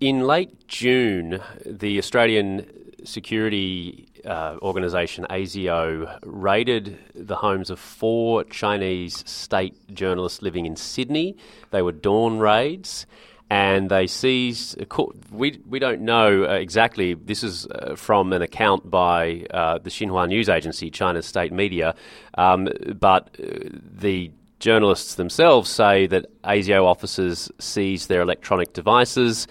in 0.01 0.27
late 0.27 0.69
June, 0.69 1.41
the 1.67 1.99
Australian 1.99 2.67
security 3.05 4.09
uh, 4.25 4.57
organisation 4.63 5.27
ASIO 5.31 6.19
raided 6.25 6.99
the 7.15 7.37
homes 7.37 7.71
of 7.71 7.79
four 7.79 8.45
Chinese 8.45 9.29
state 9.29 9.75
journalists 9.95 10.43
living 10.43 10.67
in 10.67 10.77
Sydney. 10.77 11.37
They 11.71 11.83
were 11.83 11.93
dawn 11.93 12.39
raids, 12.39 13.07
and 13.51 13.91
they 13.91 14.07
seized. 14.07 14.85
We 15.31 15.61
we 15.67 15.79
don't 15.79 16.03
know 16.03 16.45
uh, 16.45 16.55
exactly. 16.55 17.15
This 17.15 17.43
is 17.43 17.67
uh, 17.67 17.97
from 17.97 18.33
an 18.33 18.43
account 18.43 18.91
by 18.91 19.47
uh, 19.51 19.79
the 19.79 19.91
Xinhua 19.91 20.29
news 20.29 20.49
agency, 20.49 20.91
China's 20.91 21.27
state 21.27 21.53
media, 21.53 21.95
um, 22.37 22.69
but 22.99 23.31
uh, 23.41 23.71
the 24.01 24.31
journalists 24.59 25.15
themselves 25.15 25.71
say 25.71 26.07
that 26.09 26.27
ASIO 26.43 26.85
officers 26.85 27.51
seized 27.59 28.09
their 28.09 28.23
electronic 28.23 28.73
devices. 28.73 29.47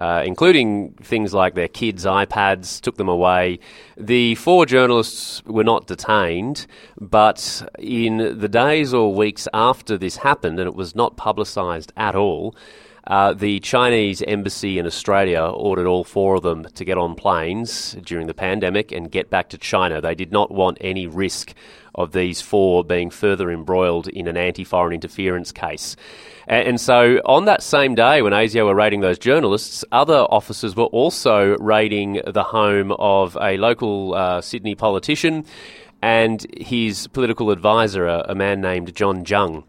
Uh, 0.00 0.22
including 0.24 0.92
things 1.02 1.34
like 1.34 1.54
their 1.54 1.68
kids' 1.68 2.06
iPads, 2.06 2.80
took 2.80 2.96
them 2.96 3.08
away. 3.08 3.58
The 3.98 4.34
four 4.36 4.64
journalists 4.64 5.44
were 5.44 5.62
not 5.62 5.86
detained, 5.86 6.66
but 6.98 7.68
in 7.78 8.38
the 8.40 8.48
days 8.48 8.94
or 8.94 9.14
weeks 9.14 9.46
after 9.52 9.98
this 9.98 10.16
happened, 10.16 10.58
and 10.58 10.66
it 10.66 10.74
was 10.74 10.94
not 10.94 11.18
publicised 11.18 11.92
at 11.98 12.14
all, 12.14 12.56
uh, 13.10 13.32
the 13.32 13.58
Chinese 13.58 14.22
embassy 14.22 14.78
in 14.78 14.86
Australia 14.86 15.42
ordered 15.42 15.88
all 15.88 16.04
four 16.04 16.36
of 16.36 16.44
them 16.44 16.64
to 16.74 16.84
get 16.84 16.96
on 16.96 17.16
planes 17.16 17.96
during 18.04 18.28
the 18.28 18.34
pandemic 18.34 18.92
and 18.92 19.10
get 19.10 19.28
back 19.28 19.48
to 19.48 19.58
China. 19.58 20.00
They 20.00 20.14
did 20.14 20.30
not 20.30 20.52
want 20.52 20.78
any 20.80 21.08
risk 21.08 21.52
of 21.92 22.12
these 22.12 22.40
four 22.40 22.84
being 22.84 23.10
further 23.10 23.50
embroiled 23.50 24.06
in 24.06 24.28
an 24.28 24.36
anti 24.36 24.62
foreign 24.62 24.92
interference 24.92 25.50
case. 25.50 25.96
And, 26.46 26.80
so 26.80 27.20
on 27.24 27.46
that 27.46 27.64
same 27.64 27.96
day 27.96 28.22
when 28.22 28.32
ASIO 28.32 28.66
were 28.66 28.76
raiding 28.76 29.00
those 29.00 29.18
journalists, 29.18 29.84
other 29.90 30.18
officers 30.30 30.76
were 30.76 30.84
also 30.84 31.56
raiding 31.58 32.20
the 32.24 32.44
home 32.44 32.92
of 32.92 33.36
a 33.40 33.56
local 33.56 34.14
uh, 34.14 34.40
Sydney 34.40 34.76
politician 34.76 35.44
and 36.00 36.46
his 36.56 37.08
political 37.08 37.50
advisor, 37.50 38.06
a, 38.06 38.34
man 38.34 38.60
named 38.60 38.94
John 38.94 39.24
Zhang. 39.24 39.64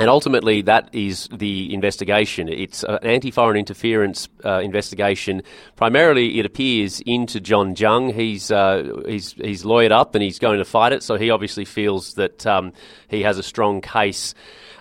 And 0.00 0.08
ultimately, 0.08 0.62
that 0.62 0.88
is 0.94 1.28
the 1.30 1.74
investigation. 1.74 2.48
It's 2.48 2.84
an 2.84 3.00
anti 3.02 3.30
foreign 3.30 3.58
interference 3.58 4.30
uh, 4.42 4.60
investigation. 4.60 5.42
Primarily, 5.76 6.38
it 6.38 6.46
appears 6.46 7.02
into 7.04 7.38
John 7.38 7.74
Zhang. 7.74 8.14
He's, 8.14 8.50
uh, 8.50 9.02
he's, 9.06 9.32
he's 9.32 9.62
lawyered 9.62 9.90
up 9.90 10.14
and 10.14 10.24
he's 10.24 10.38
going 10.38 10.56
to 10.56 10.64
fight 10.64 10.94
it, 10.94 11.02
so 11.02 11.16
he 11.16 11.28
obviously 11.28 11.66
feels 11.66 12.14
that 12.14 12.46
um, 12.46 12.72
he 13.08 13.24
has 13.24 13.36
a 13.36 13.42
strong 13.42 13.82
case. 13.82 14.34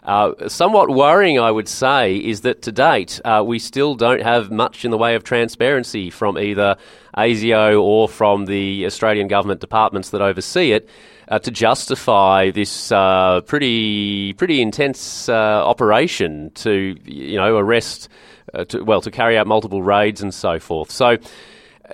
Uh, 0.03 0.47
somewhat 0.47 0.89
worrying, 0.89 1.38
I 1.38 1.51
would 1.51 1.67
say, 1.67 2.15
is 2.15 2.39
that 2.41 2.62
to 2.62 2.71
date, 2.71 3.19
uh, 3.25 3.43
we 3.45 3.60
still 3.60 3.95
don't 3.95 4.21
have 4.21 4.49
much 4.49 4.86
in 4.86 4.91
the 4.91 4.97
way 4.97 5.15
of 5.15 5.25
transparency 5.25 6.10
from 6.10 6.38
either 6.38 6.77
ASIO 7.17 7.82
or 7.82 8.08
from 8.08 8.45
the 8.45 8.86
Australian 8.86 9.27
government 9.27 9.60
departments 9.60 10.12
that 10.12 10.21
oversee 10.21 10.71
it 10.71 10.88
uh, 11.29 11.39
to 11.39 11.51
justify 11.51 12.51
this 12.51 12.91
uh, 12.91 13.41
pretty 13.41 14.33
pretty 14.33 14.61
intense 14.61 15.29
uh, 15.29 15.33
operation 15.33 16.51
to 16.55 16.97
you 17.05 17.37
know 17.37 17.57
arrest, 17.57 18.09
uh, 18.53 18.65
to, 18.65 18.83
well, 18.83 19.01
to 19.01 19.11
carry 19.11 19.37
out 19.37 19.47
multiple 19.47 19.81
raids 19.81 20.21
and 20.21 20.33
so 20.33 20.59
forth. 20.59 20.91
So 20.91 21.17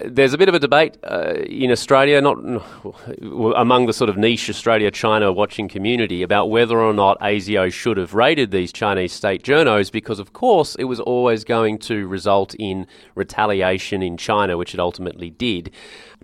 there's 0.03 0.33
a 0.33 0.37
bit 0.37 0.49
of 0.49 0.55
a 0.55 0.59
debate 0.59 0.97
uh, 1.03 1.35
in 1.45 1.71
Australia, 1.71 2.21
not 2.21 2.37
among 3.55 3.85
the 3.85 3.93
sort 3.93 4.09
of 4.09 4.17
niche 4.17 4.49
Australia 4.49 4.91
China 4.91 5.31
watching 5.31 5.69
community, 5.69 6.21
about 6.21 6.49
whether 6.49 6.79
or 6.79 6.93
not 6.93 7.19
ASIO 7.19 7.71
should 7.71 7.97
have 7.97 8.13
raided 8.13 8.51
these 8.51 8.73
Chinese 8.73 9.13
state 9.13 9.43
journos, 9.43 9.91
because 9.91 10.19
of 10.19 10.33
course 10.33 10.75
it 10.75 10.85
was 10.85 10.99
always 10.99 11.43
going 11.43 11.77
to 11.79 12.07
result 12.07 12.55
in 12.55 12.87
retaliation 13.15 14.01
in 14.01 14.17
China, 14.17 14.57
which 14.57 14.73
it 14.73 14.79
ultimately 14.79 15.29
did. 15.29 15.71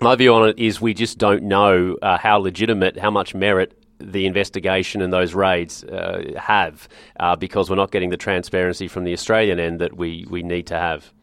My 0.02 0.16
view 0.16 0.34
on 0.34 0.50
it 0.50 0.58
is 0.58 0.82
we 0.82 0.96
just 0.96 1.20
don't 1.20 1.44
know 1.44 1.96
uh, 2.02 2.18
how 2.18 2.40
legitimate, 2.40 2.98
how 2.98 3.12
much 3.12 3.36
merit 3.36 3.78
the 4.00 4.26
investigation 4.26 5.00
and 5.00 5.14
those 5.14 5.36
raids 5.36 5.84
uh, 5.84 6.34
have, 6.38 6.90
uh, 7.20 7.36
because 7.36 7.70
we're 7.70 7.76
not 7.76 7.92
getting 7.92 8.10
the 8.10 8.18
transparency 8.18 8.88
from 8.88 9.04
the 9.04 9.14
Australian 9.14 9.60
end 9.60 9.80
that 9.80 9.96
we, 9.96 10.26
we 10.28 10.42
need 10.42 10.66
to 10.66 10.76
have. 10.76 11.14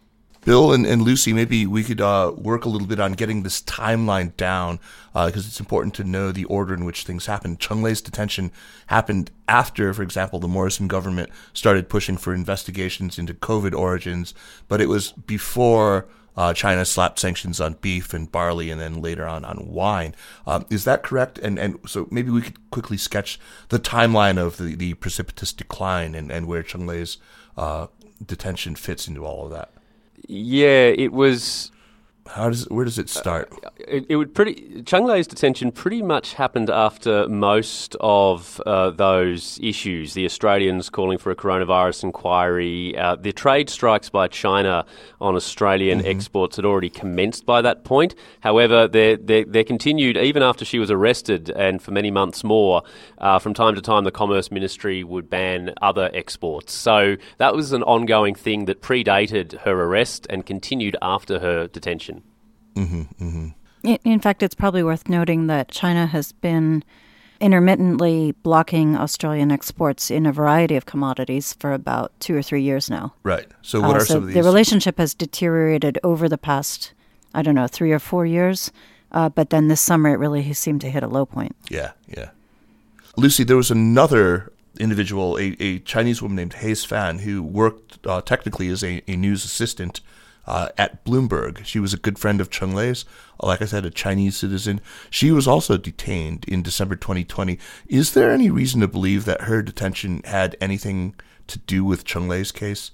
Bill 0.45 0.73
and, 0.73 0.87
and 0.87 1.03
Lucy, 1.03 1.33
maybe 1.33 1.67
we 1.67 1.83
could 1.83 2.01
uh, 2.01 2.33
work 2.37 2.67
a 2.67 2.69
little 2.69 2.87
bit 2.87 3.01
on 3.01 3.15
getting 3.15 3.43
this 3.43 3.61
timeline 3.63 4.37
down 4.37 4.79
because 5.13 5.45
uh, 5.45 5.49
it's 5.49 5.59
important 5.59 5.93
to 5.95 6.05
know 6.05 6.31
the 6.31 6.45
order 6.45 6.73
in 6.73 6.85
which 6.85 7.03
things 7.03 7.27
happened. 7.27 7.59
Cheng 7.59 7.83
Lei's 7.83 8.01
detention 8.01 8.53
happened 8.87 9.33
after, 9.49 9.93
for 9.93 10.05
example, 10.05 10.39
the 10.39 10.47
Morrison 10.47 10.87
government 10.87 11.31
started 11.53 11.89
pushing 11.89 12.17
for 12.17 12.33
investigations 12.33 13.19
into 13.19 13.35
COVID 13.35 13.75
origins, 13.75 14.35
but 14.69 14.81
it 14.81 14.87
was 14.87 15.11
before 15.11 16.07
uh, 16.39 16.55
China 16.55 16.85
slapped 16.85 17.19
sanctions 17.19 17.61
on 17.61 17.73
beef 17.81 18.15
and 18.15 18.31
barley 18.31 18.71
and 18.71 18.81
then 18.81 19.03
later 19.03 19.27
on 19.27 19.45
on 19.45 19.67
wine. 19.67 20.15
Um, 20.47 20.65
is 20.71 20.85
that 20.85 21.03
correct? 21.03 21.37
And 21.39 21.59
and 21.59 21.81
so 21.85 22.07
maybe 22.13 22.31
we 22.31 22.41
could 22.41 22.71
quickly 22.71 22.97
sketch 22.97 23.41
the 23.71 23.81
timeline 23.81 24.39
of 24.39 24.57
the, 24.57 24.77
the 24.77 24.95
precipitous 24.95 25.53
decline 25.53 26.15
and, 26.15 26.31
and 26.31 26.47
where 26.47 26.63
Cheng 26.63 26.87
Lei's 26.87 27.19
uh, 27.57 27.89
detention 28.25 28.77
fits 28.77 29.09
into 29.09 29.27
all 29.27 29.47
of 29.47 29.51
that. 29.51 29.73
Yeah, 30.29 30.93
it 30.97 31.13
was 31.13 31.73
how 32.29 32.51
does 32.51 32.69
where 32.69 32.85
does 32.85 32.99
it 32.99 33.09
start? 33.09 33.53
Uh, 33.65 33.71
it, 33.79 34.07
it, 34.11 34.17
would 34.17 34.35
pretty 34.35 34.83
Cheng 34.83 35.05
Lei's 35.05 35.27
detention 35.27 35.73
pretty 35.73 36.03
much 36.03 36.35
happened 36.35 36.69
after 36.69 37.29
most 37.29 37.97
of 38.01 38.61
uh, 38.67 38.91
those 38.91 39.59
issues. 39.63 40.15
The 40.15 40.25
Australians 40.25 40.91
calling 40.91 41.19
for 41.19 41.31
a 41.31 41.37
coronavirus 41.37 42.05
inquiry, 42.05 42.97
uh, 42.97 43.17
the 43.17 43.33
trade 43.33 43.71
strikes 43.71 44.11
by 44.11 44.29
China 44.29 44.85
on 45.21 45.37
Australian 45.37 46.01
mm-hmm. 46.01 46.09
exports 46.09 46.57
had 46.57 46.65
already 46.65 46.91
commenced 46.91 47.47
by 47.47 47.63
that 47.63 47.85
point. 47.85 48.15
However, 48.41 48.87
they 48.87 49.17
they 49.17 49.65
continued 49.65 50.17
even 50.17 50.43
after 50.43 50.65
she 50.65 50.79
was 50.79 50.91
arrested, 50.91 51.51
and 51.51 51.81
for 51.81 51.93
many 51.93 52.11
months 52.11 52.45
more. 52.45 52.83
Uh, 53.19 53.39
from 53.39 53.55
time 53.55 53.75
to 53.75 53.81
time, 53.81 54.05
the 54.05 54.11
Commerce 54.11 54.51
Ministry 54.51 55.03
would 55.03 55.31
ban 55.31 55.75
other 55.81 56.11
exports. 56.13 56.73
So 56.73 57.17
that 57.39 57.55
was 57.55 57.73
an 57.73 57.83
ongoing 57.83 58.35
thing 58.35 58.67
that 58.67 58.83
predated 58.83 59.59
her 59.61 59.73
arrest 59.73 60.27
and 60.31 60.45
continued 60.45 60.97
after 61.03 61.39
her 61.41 61.67
detention. 61.69 62.18
Mm-hmm, 62.79 63.03
mm-hmm. 63.25 63.49
In 64.05 64.21
fact, 64.21 64.43
it's 64.43 64.55
probably 64.55 64.83
worth 64.83 65.09
noting 65.09 65.47
that 65.47 65.71
China 65.71 66.07
has 66.07 66.33
been 66.33 66.83
intermittently 67.41 68.33
blocking 68.43 68.97
Australian 68.97 69.53
exports 69.53 70.11
in 70.11 70.27
a 70.27 70.33
variety 70.33 70.75
of 70.75 70.87
commodities 70.87 71.53
for 71.55 71.73
about 71.73 72.13
two 72.21 72.35
or 72.35 72.43
three 72.43 72.63
years 72.63 72.91
now. 72.91 73.15
Right. 73.23 73.47
So, 73.63 73.81
what 73.81 73.91
uh, 73.91 73.99
are 73.99 74.01
so 74.01 74.15
some 74.15 74.23
of 74.23 74.27
these? 74.29 74.35
The 74.35 74.43
relationship 74.43 74.99
has 74.99 75.15
deteriorated 75.15 75.99
over 76.03 76.29
the 76.29 76.39
past, 76.39 76.93
I 77.35 77.43
don't 77.43 77.55
know, 77.55 77.69
three 77.69 77.93
or 77.93 77.99
four 77.99 78.27
years. 78.27 78.73
Uh, 79.11 79.29
but 79.29 79.51
then 79.51 79.69
this 79.69 79.81
summer, 79.81 80.11
it 80.11 80.19
really 80.19 80.53
seemed 80.53 80.81
to 80.83 80.91
hit 80.91 81.03
a 81.03 81.09
low 81.09 81.25
point. 81.25 81.57
Yeah, 81.71 81.93
yeah. 82.07 82.31
Lucy, 83.17 83.43
there 83.43 83.57
was 83.57 83.71
another 83.71 84.53
individual, 84.79 85.39
a, 85.39 85.57
a 85.61 85.79
Chinese 85.81 86.21
woman 86.21 86.37
named 86.37 86.55
Haze 86.55 86.85
Fan, 86.85 87.21
who 87.21 87.43
worked 87.43 88.07
uh, 88.07 88.21
technically 88.21 88.69
as 88.69 88.85
a, 88.85 89.03
a 89.09 89.17
news 89.17 89.45
assistant 89.45 90.01
uh, 90.49 90.71
at 90.79 91.05
Bloomberg. 91.05 91.65
She 91.65 91.79
was 91.79 91.93
a 91.93 91.99
good 91.99 92.19
friend 92.19 92.41
of 92.41 92.51
Cheng 92.51 92.75
Lei's, 92.75 93.05
like 93.41 93.61
I 93.61 93.67
said, 93.67 93.85
a 93.85 93.91
Chinese 93.91 94.37
citizen. 94.37 94.81
She 95.11 95.31
was 95.31 95.47
also 95.47 95.77
detained 95.77 96.47
in 96.49 96.63
December 96.63 96.97
2020. 96.97 97.59
Is 97.87 98.15
there 98.15 98.33
any 98.33 98.51
reason 98.51 98.81
to 98.81 98.89
believe 98.89 99.27
that 99.27 99.43
her 99.43 99.63
detention 99.63 100.23
had 100.25 100.57
anything 100.61 101.15
to 101.49 101.59
do 101.59 101.85
with 101.85 102.05
Cheng 102.05 102.29
Lei's 102.29 102.51
case? 102.51 102.93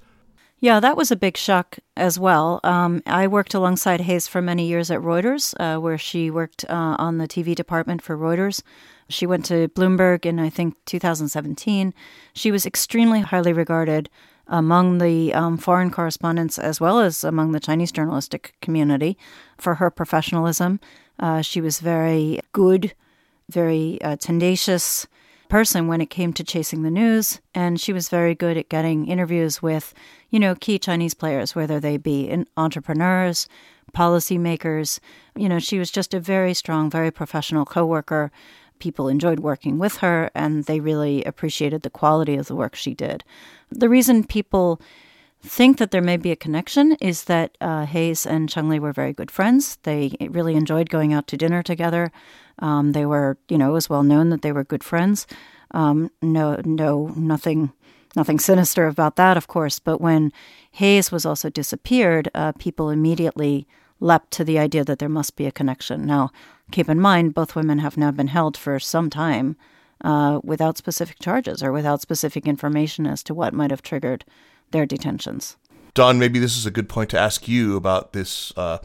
Yeah, 0.59 0.81
that 0.81 0.97
was 0.97 1.11
a 1.11 1.17
big 1.17 1.37
shock 1.37 1.79
as 1.97 2.19
well. 2.19 2.59
Um, 2.64 3.03
I 3.07 3.27
worked 3.29 3.55
alongside 3.55 4.01
Haze 4.01 4.27
for 4.27 4.43
many 4.43 4.67
years 4.67 4.90
at 4.90 5.01
Reuters, 5.01 5.55
uh, 5.61 5.79
where 5.79 5.99
she 5.99 6.31
worked 6.31 6.64
uh, 6.69 6.97
on 6.99 7.19
the 7.19 7.29
TV 7.29 7.55
department 7.55 8.03
for 8.03 8.17
Reuters. 8.17 8.62
She 9.09 9.27
went 9.27 9.45
to 9.47 9.69
Bloomberg 9.69 10.25
in, 10.27 10.40
I 10.40 10.49
think, 10.49 10.75
2017. 10.87 11.93
She 12.33 12.51
was 12.51 12.67
extremely 12.67 13.21
highly 13.21 13.53
regarded 13.53 14.09
among 14.46 14.98
the 14.98 15.33
um, 15.35 15.57
foreign 15.57 15.90
correspondents 15.90 16.59
as 16.59 16.80
well 16.80 17.00
as 17.00 17.24
among 17.24 17.52
the 17.52 17.61
Chinese 17.61 17.92
journalistic 17.92 18.54
community 18.61 19.16
for 19.59 19.76
her 19.76 19.90
professionalism. 19.90 20.80
Uh, 21.18 21.40
she 21.42 21.61
was 21.61 21.80
very 21.80 22.40
good, 22.52 22.94
very 23.48 24.00
uh, 24.02 24.16
tenacious 24.16 25.07
person 25.48 25.87
when 25.87 26.00
it 26.00 26.11
came 26.11 26.33
to 26.33 26.42
chasing 26.42 26.83
the 26.83 26.90
news, 26.90 27.40
and 27.54 27.80
she 27.80 27.92
was 27.92 28.09
very 28.09 28.35
good 28.35 28.57
at 28.57 28.68
getting 28.68 29.07
interviews 29.07 29.62
with, 29.62 29.94
you 30.30 30.40
know, 30.40 30.54
key 30.54 30.78
Chinese 30.78 31.14
players, 31.14 31.54
whether 31.54 31.78
they 31.78 31.96
be 31.96 32.44
entrepreneurs, 32.57 33.48
policymakers. 33.94 34.98
You 35.37 35.48
know, 35.48 35.59
she 35.59 35.78
was 35.78 35.90
just 35.90 36.14
a 36.14 36.20
very 36.20 36.54
strong, 36.54 36.90
very 36.90 37.11
professional 37.11 37.64
coworker 37.64 38.33
people 38.78 39.08
enjoyed 39.08 39.40
working 39.40 39.78
with 39.78 39.98
her 39.98 40.30
and 40.34 40.64
they 40.64 40.80
really 40.80 41.24
appreciated 41.24 41.82
the 41.82 41.90
quality 41.90 42.37
of 42.37 42.46
the 42.46 42.56
work 42.56 42.74
she 42.74 42.94
did. 42.94 43.24
The 43.70 43.88
reason 43.88 44.24
people 44.24 44.80
think 45.44 45.78
that 45.78 45.90
there 45.90 46.02
may 46.02 46.16
be 46.16 46.30
a 46.30 46.37
connection 46.37 46.92
is 47.00 47.24
that 47.24 47.56
uh, 47.60 47.84
Haze 47.84 48.26
and 48.26 48.48
Cheng 48.48 48.68
Lei 48.68 48.78
were 48.78 48.92
very 48.92 49.12
good 49.12 49.30
friends. 49.30 49.76
They 49.82 50.16
really 50.20 50.54
enjoyed 50.54 50.88
going 50.88 51.12
out 51.12 51.26
to 51.28 51.37
dinner 51.37 51.62
together. 51.62 52.10
Um, 52.60 52.92
they 52.92 53.04
were, 53.04 53.37
you 53.48 53.58
know, 53.58 53.70
it 53.70 53.74
was 53.74 53.90
well 53.90 54.02
known 54.02 54.30
that 54.30 54.42
they 54.42 54.52
were 54.52 54.64
good 54.64 54.82
friends. 54.82 55.26
Um, 55.72 56.10
no, 56.22 56.60
no, 56.64 57.12
nothing, 57.16 57.72
nothing 58.16 58.38
sinister 58.38 58.87
about 58.87 59.16
that, 59.16 59.37
of 59.37 59.48
course. 59.48 59.78
But 59.78 60.00
when 60.00 60.32
Haze 60.70 61.12
was 61.12 61.26
also 61.26 61.50
disappeared, 61.50 62.30
uh, 62.34 62.52
people 62.52 62.90
immediately 62.90 63.66
leapt 64.05 64.31
to 64.33 64.45
the 64.45 64.59
idea 64.59 64.85
that 64.85 64.99
there 64.99 65.09
must 65.09 65.35
be 65.35 65.47
a 65.47 65.53
connection. 65.53 66.05
Now, 66.05 66.31
keep 66.71 66.88
in 66.88 67.01
mind, 67.01 67.35
both 67.35 67.57
women 67.57 67.79
have 67.79 67.97
now 67.97 68.11
been 68.11 68.29
held 68.29 68.57
for 68.57 68.79
some 68.79 69.09
time 69.09 69.57
uh, 70.03 70.40
without 70.45 70.77
specific 70.77 71.19
charges 71.19 71.62
or 71.62 71.73
without 71.73 72.03
specific 72.03 72.47
information 72.47 73.07
as 73.07 73.23
to 73.23 73.35
what 73.35 73.55
might 73.55 73.71
have 73.71 73.83
triggered 73.83 74.25
their 74.73 74.85
detentions. 74.85 75.57
Don, 75.95 76.19
maybe 76.19 76.40
this 76.40 76.57
is 76.57 76.67
a 76.67 76.73
good 76.73 76.88
point 76.88 77.09
to 77.11 77.19
ask 77.19 77.47
you 77.49 77.77
about 77.77 78.12
this. 78.12 78.53
Uh, 78.57 78.79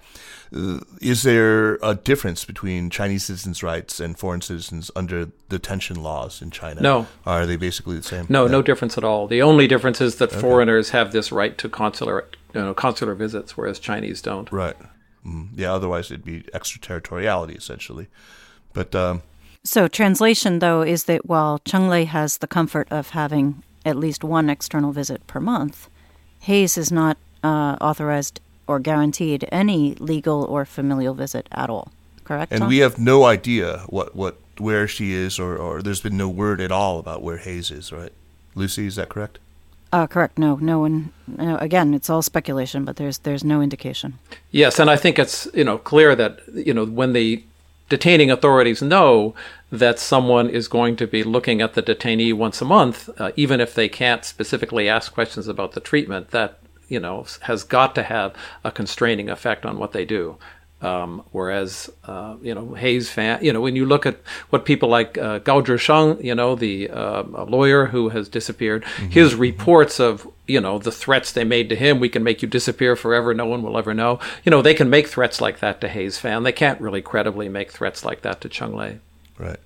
is 1.02 1.24
there 1.24 1.80
a 1.82 1.96
difference 1.96 2.46
between 2.46 2.90
Chinese 2.90 3.26
citizens' 3.26 3.64
rights 3.64 4.00
and 4.00 4.18
foreign 4.18 4.42
citizens 4.42 4.90
under 4.96 5.32
detention 5.50 6.02
laws 6.02 6.42
in 6.42 6.52
China? 6.52 6.80
No. 6.82 7.08
Are 7.26 7.48
they 7.48 7.58
basically 7.58 7.98
the 7.98 8.04
same? 8.04 8.28
No, 8.30 8.46
yeah. 8.46 8.52
no 8.52 8.62
difference 8.62 8.96
at 8.98 9.04
all. 9.04 9.28
The 9.28 9.42
only 9.42 9.68
difference 9.68 10.00
is 10.00 10.16
that 10.18 10.32
okay. 10.32 10.40
foreigners 10.40 10.92
have 10.92 11.12
this 11.12 11.32
right 11.32 11.58
to 11.58 11.68
consular, 11.68 12.26
you 12.54 12.62
know, 12.62 12.74
consular 12.76 13.16
visits, 13.16 13.58
whereas 13.58 13.80
Chinese 13.80 14.22
don't. 14.22 14.50
Right. 14.52 14.78
Mm, 15.26 15.50
yeah, 15.56 15.74
otherwise 15.74 16.12
it'd 16.12 16.26
be 16.26 16.46
extraterritoriality 16.54 17.56
essentially. 17.56 18.08
But 18.74 18.96
um, 18.96 19.22
so 19.64 19.88
translation 19.88 20.60
though 20.60 20.82
is 20.82 21.06
that 21.06 21.26
while 21.26 21.60
Cheng 21.60 21.90
Lei 21.90 22.06
has 22.06 22.38
the 22.38 22.48
comfort 22.48 22.88
of 22.92 23.10
having 23.10 23.64
at 23.86 23.96
least 23.96 24.24
one 24.24 24.50
external 24.50 24.92
visit 24.92 25.26
per 25.28 25.40
month, 25.40 25.90
Haze 26.40 26.78
is 26.78 26.92
not 26.92 27.18
uh, 27.44 27.78
authorized 27.82 28.40
or 28.68 28.80
guaranteed 28.80 29.48
any 29.52 29.96
legal 29.96 30.44
or 30.44 30.64
familial 30.64 31.14
visit 31.14 31.48
at 31.52 31.70
all. 31.70 31.92
Correct. 32.24 32.52
And 32.52 32.62
Tom? 32.62 32.70
we 32.70 32.78
have 32.78 33.00
no 33.00 33.26
idea 33.26 33.80
what, 33.88 34.16
what 34.16 34.38
where 34.60 34.88
she 34.88 35.14
is, 35.14 35.40
or, 35.40 35.58
or 35.58 35.82
there's 35.82 36.02
been 36.02 36.18
no 36.18 36.30
word 36.30 36.62
at 36.62 36.72
all 36.72 37.00
about 37.00 37.24
where 37.24 37.38
Haze 37.38 37.72
is. 37.72 37.92
Right, 37.92 38.14
Lucy, 38.54 38.86
is 38.86 38.96
that 38.98 39.10
correct? 39.10 39.40
Uh, 39.92 40.06
correct. 40.06 40.38
No, 40.38 40.56
no 40.58 40.80
one. 40.80 41.12
No, 41.28 41.58
again, 41.58 41.94
it's 41.94 42.10
all 42.10 42.22
speculation, 42.22 42.86
but 42.86 42.98
there's 42.98 43.20
there's 43.20 43.44
no 43.44 43.62
indication. 43.62 44.20
Yes, 44.52 44.80
and 44.80 44.90
I 44.90 44.96
think 44.96 45.18
it's 45.18 45.48
you 45.54 45.64
know 45.64 45.78
clear 45.78 46.16
that 46.16 46.40
you 46.54 46.74
know 46.74 46.86
when 46.86 47.14
the 47.14 47.44
detaining 47.90 48.30
authorities 48.30 48.84
know 48.84 49.34
that 49.72 49.98
someone 49.98 50.48
is 50.50 50.68
going 50.68 50.96
to 50.96 51.08
be 51.08 51.24
looking 51.24 51.60
at 51.60 51.74
the 51.74 51.82
detainee 51.82 52.34
once 52.34 52.62
a 52.62 52.66
month, 52.66 53.10
uh, 53.20 53.32
even 53.36 53.60
if 53.60 53.74
they 53.74 53.90
can't 53.90 54.24
specifically 54.24 54.88
ask 54.88 55.14
questions 55.14 55.48
about 55.48 55.72
the 55.72 55.80
treatment, 55.80 56.30
that 56.30 56.60
you 56.88 57.00
know 57.00 57.26
has 57.42 57.64
got 57.64 57.96
to 57.96 58.04
have 58.04 58.36
a 58.64 58.72
constraining 58.72 59.30
effect 59.30 59.66
on 59.66 59.80
what 59.80 59.92
they 59.92 60.06
do. 60.06 60.38
Um, 60.82 61.24
whereas, 61.32 61.90
uh, 62.06 62.38
you 62.42 62.56
know, 62.56 62.74
Haze 62.74 63.10
Fan, 63.10 63.44
you 63.44 63.52
know, 63.52 63.60
when 63.60 63.76
you 63.76 63.86
look 63.86 64.06
at 64.06 64.18
what 64.50 64.64
people 64.64 64.88
like 64.88 65.18
uh, 65.18 65.40
Gao 65.40 65.62
Zhisheng, 65.62 66.24
you 66.24 66.34
know, 66.34 66.56
the 66.56 66.90
uh, 66.90 67.24
lawyer 67.24 67.88
who 67.88 68.10
has 68.10 68.30
disappeared, 68.30 68.84
mm-hmm. 68.84 69.10
his 69.10 69.36
reports 69.36 70.00
of, 70.00 70.26
you 70.48 70.62
know, 70.62 70.80
the 70.80 70.92
threats 70.92 71.34
they 71.34 71.44
made 71.44 71.68
to 71.68 71.76
him, 71.76 72.00
we 72.00 72.08
can 72.08 72.24
make 72.24 72.42
you 72.42 72.48
disappear 72.48 72.96
forever, 72.96 73.34
no 73.34 73.46
one 73.46 73.62
will 73.62 73.78
ever 73.78 73.94
know. 73.94 74.20
You 74.46 74.52
know, 74.52 74.62
they 74.62 74.74
can 74.74 74.90
make 74.90 75.08
threats 75.08 75.42
like 75.42 75.60
that 75.60 75.82
to 75.82 75.90
Haze 75.90 76.18
Fan. 76.18 76.44
They 76.44 76.54
can't 76.54 76.80
really 76.80 77.02
credibly 77.02 77.50
make 77.50 77.72
threats 77.72 78.06
like 78.06 78.22
that 78.22 78.40
to 78.42 78.50
Cheng 78.50 78.74
Lei. 78.74 79.00
Right. 79.38 79.60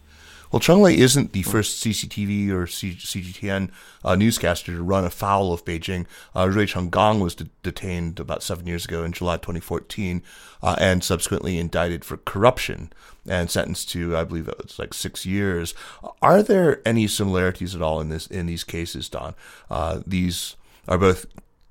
Well, 0.53 0.59
Cheng 0.59 0.83
Lei 0.83 0.95
isn't 0.95 1.31
the 1.31 1.41
first 1.41 1.83
CCTV 1.83 2.49
or 2.49 2.67
CGTN 2.67 3.71
uh, 4.05 4.13
newscaster 4.13 4.75
to 4.75 4.83
run 4.83 5.03
afoul 5.03 5.51
of 5.51 5.65
Beijing. 5.65 6.05
Uh, 6.35 6.47
Rui 6.47 6.67
Chenggang 6.67 7.19
was 7.19 7.33
de- 7.33 7.49
detained 7.63 8.19
about 8.19 8.43
seven 8.43 8.67
years 8.67 8.85
ago 8.85 9.03
in 9.03 9.13
July 9.13 9.37
2014 9.37 10.21
uh, 10.61 10.75
and 10.79 11.03
subsequently 11.03 11.57
indicted 11.57 12.05
for 12.05 12.17
corruption 12.17 12.93
and 13.27 13.49
sentenced 13.49 13.89
to, 13.93 14.15
I 14.15 14.25
believe 14.25 14.47
it 14.47 14.61
was 14.61 14.77
like 14.77 14.93
six 14.93 15.25
years. 15.25 15.73
Are 16.21 16.43
there 16.43 16.87
any 16.87 17.07
similarities 17.07 17.75
at 17.75 17.81
all 17.81 17.99
in 17.99 18.09
this 18.09 18.27
in 18.27 18.45
these 18.45 18.63
cases, 18.63 19.09
Don? 19.09 19.33
Uh, 19.71 20.01
these 20.05 20.55
are 20.87 20.99
both 20.99 21.25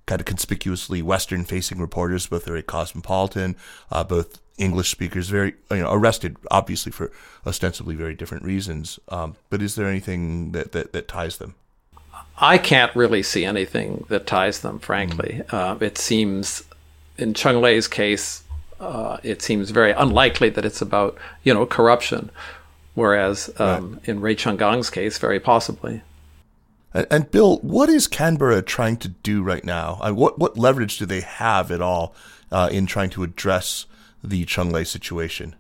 kind 0.07 0.21
of 0.21 0.27
conspicuously 0.27 1.03
Western 1.03 1.45
facing 1.45 1.79
reporters, 1.79 2.27
both 2.27 2.45
very 2.45 2.63
cosmopolitan, 2.63 3.57
uh, 3.91 4.05
both 4.05 4.41
English 4.59 4.91
speakers, 4.91 5.29
very 5.29 5.55
you 5.71 5.79
know 5.79 5.93
arrested 5.93 6.37
obviously 6.51 6.93
for 6.93 7.11
ostensibly 7.47 7.95
very 7.95 8.15
different 8.15 8.45
reasons. 8.45 8.99
Um, 9.09 9.37
but 9.51 9.63
is 9.63 9.75
there 9.75 9.89
anything 9.89 10.53
that, 10.53 10.73
that, 10.73 10.93
that 10.93 11.09
ties 11.09 11.39
them? 11.39 11.55
I 12.39 12.59
can't 12.59 12.95
really 12.97 13.23
see 13.23 13.45
anything 13.45 14.05
that 14.09 14.27
ties 14.27 14.61
them. 14.61 14.79
Frankly, 14.79 15.43
mm-hmm. 15.47 15.57
uh, 15.57 15.87
it 15.87 15.99
seems 15.99 16.65
in 17.19 17.35
Cheng 17.35 17.61
Lei's 17.61 17.89
case, 17.89 18.43
uh, 18.81 19.19
it 19.23 19.43
seems 19.43 19.71
very 19.71 19.93
unlikely 19.93 20.49
that 20.51 20.65
it's 20.65 20.83
about 20.83 21.17
you 21.45 21.55
know 21.55 21.67
corruption, 21.67 22.31
whereas 22.95 23.51
um, 23.59 23.95
right. 23.95 24.09
in 24.09 24.21
Rui 24.21 24.35
Chenggang's 24.35 24.91
case, 24.91 25.19
very 25.19 25.41
possibly. 25.41 26.03
And, 26.95 27.31
Bill, 27.31 27.59
what 27.59 27.89
is 27.89 28.07
Canberra 28.07 28.61
trying 28.63 28.99
to 28.99 29.09
do 29.09 29.43
right 29.43 29.65
now? 29.65 29.99
What 30.13 30.39
what 30.39 30.59
leverage 30.59 30.99
do 30.99 31.07
they 31.07 31.23
have 31.23 31.71
at 31.71 31.81
all 31.81 32.15
uh, 32.51 32.69
in 32.71 32.87
trying 32.87 33.11
to 33.11 33.23
address 33.23 33.87
the 34.23 34.45
Cheng 34.45 34.71
Lei 34.71 34.85
situation? 34.85 35.57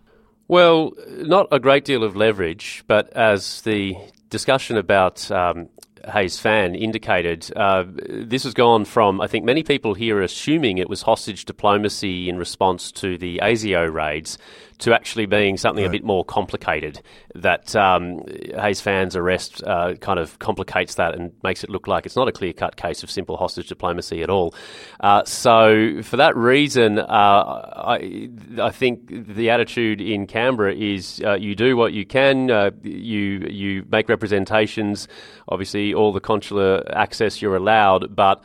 Well, 0.48 0.92
not 1.08 1.48
a 1.50 1.58
great 1.58 1.84
deal 1.84 2.04
of 2.04 2.16
leverage, 2.16 2.84
but 2.86 3.10
as 3.14 3.62
the 3.62 3.96
discussion 4.28 4.76
about 4.76 5.30
um, 5.30 5.68
Haze 6.10 6.38
Fan 6.38 6.74
indicated, 6.74 7.50
uh, 7.56 7.84
this 7.86 8.44
has 8.44 8.54
gone 8.54 8.84
from, 8.84 9.20
I 9.20 9.26
think 9.26 9.44
many 9.44 9.62
people 9.62 9.94
here 9.94 10.20
assuming 10.20 10.78
it 10.78 10.88
was 10.88 11.02
hostage 11.02 11.44
diplomacy 11.44 12.28
in 12.28 12.38
response 12.38 12.92
to 12.92 13.16
the 13.16 13.40
ASIO 13.42 13.92
raids 13.92 14.36
to 14.78 14.94
actually 14.94 15.26
being 15.26 15.56
something 15.56 15.84
right. 15.84 15.88
a 15.88 15.92
bit 15.92 16.04
more 16.04 16.24
complicated. 16.24 17.00
That 17.34 17.74
um, 17.74 18.24
Haze 18.54 18.80
Fan's 18.80 19.16
arrest 19.16 19.62
uh, 19.64 19.94
kind 19.94 20.18
of 20.18 20.38
complicates 20.38 20.96
that 20.96 21.14
and 21.14 21.32
makes 21.42 21.64
it 21.64 21.70
look 21.70 21.86
like 21.86 22.06
it's 22.06 22.16
not 22.16 22.28
a 22.28 22.32
clear 22.32 22.52
cut 22.52 22.76
case 22.76 23.02
of 23.02 23.10
simple 23.10 23.36
hostage 23.36 23.68
diplomacy 23.68 24.22
at 24.22 24.30
all. 24.30 24.54
Uh, 25.00 25.24
so, 25.24 26.02
for 26.02 26.16
that 26.16 26.36
reason, 26.36 26.98
uh, 26.98 27.04
I, 27.06 28.28
I, 28.60 28.70
think 28.70 29.08
the 29.08 29.50
attitude 29.50 30.00
in 30.00 30.26
Canberra 30.26 30.74
is 30.74 31.22
uh, 31.24 31.34
you 31.34 31.54
do 31.54 31.76
what 31.76 31.92
you 31.92 32.04
can, 32.04 32.50
uh, 32.50 32.70
you, 32.82 33.46
you 33.48 33.84
make 33.90 34.08
representations, 34.08 35.08
obviously, 35.48 35.94
all 35.94 36.12
the 36.12 36.20
consular 36.20 36.82
access 36.94 37.40
you're 37.40 37.56
allowed, 37.56 38.14
but 38.14 38.42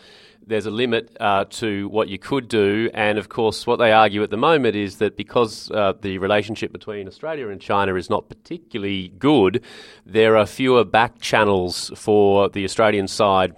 there's 0.47 0.65
a 0.65 0.71
limit 0.71 1.15
uh, 1.19 1.45
to 1.45 1.89
what 1.89 2.07
you 2.07 2.17
could 2.17 2.47
do. 2.47 2.89
And 2.93 3.17
of 3.17 3.29
course, 3.29 3.67
what 3.67 3.77
they 3.77 3.91
argue 3.91 4.23
at 4.23 4.29
the 4.29 4.37
moment 4.37 4.75
is 4.75 4.97
that 4.97 5.17
because 5.17 5.69
uh, 5.71 5.93
the 6.01 6.17
relationship 6.17 6.71
between 6.71 7.07
Australia 7.07 7.49
and 7.49 7.61
China 7.61 7.95
is 7.95 8.09
not 8.09 8.29
particularly 8.29 9.09
good, 9.19 9.63
there 10.05 10.37
are 10.37 10.45
fewer 10.45 10.83
back 10.83 11.19
channels 11.19 11.91
for 11.95 12.49
the 12.49 12.63
Australian 12.63 13.07
side 13.07 13.55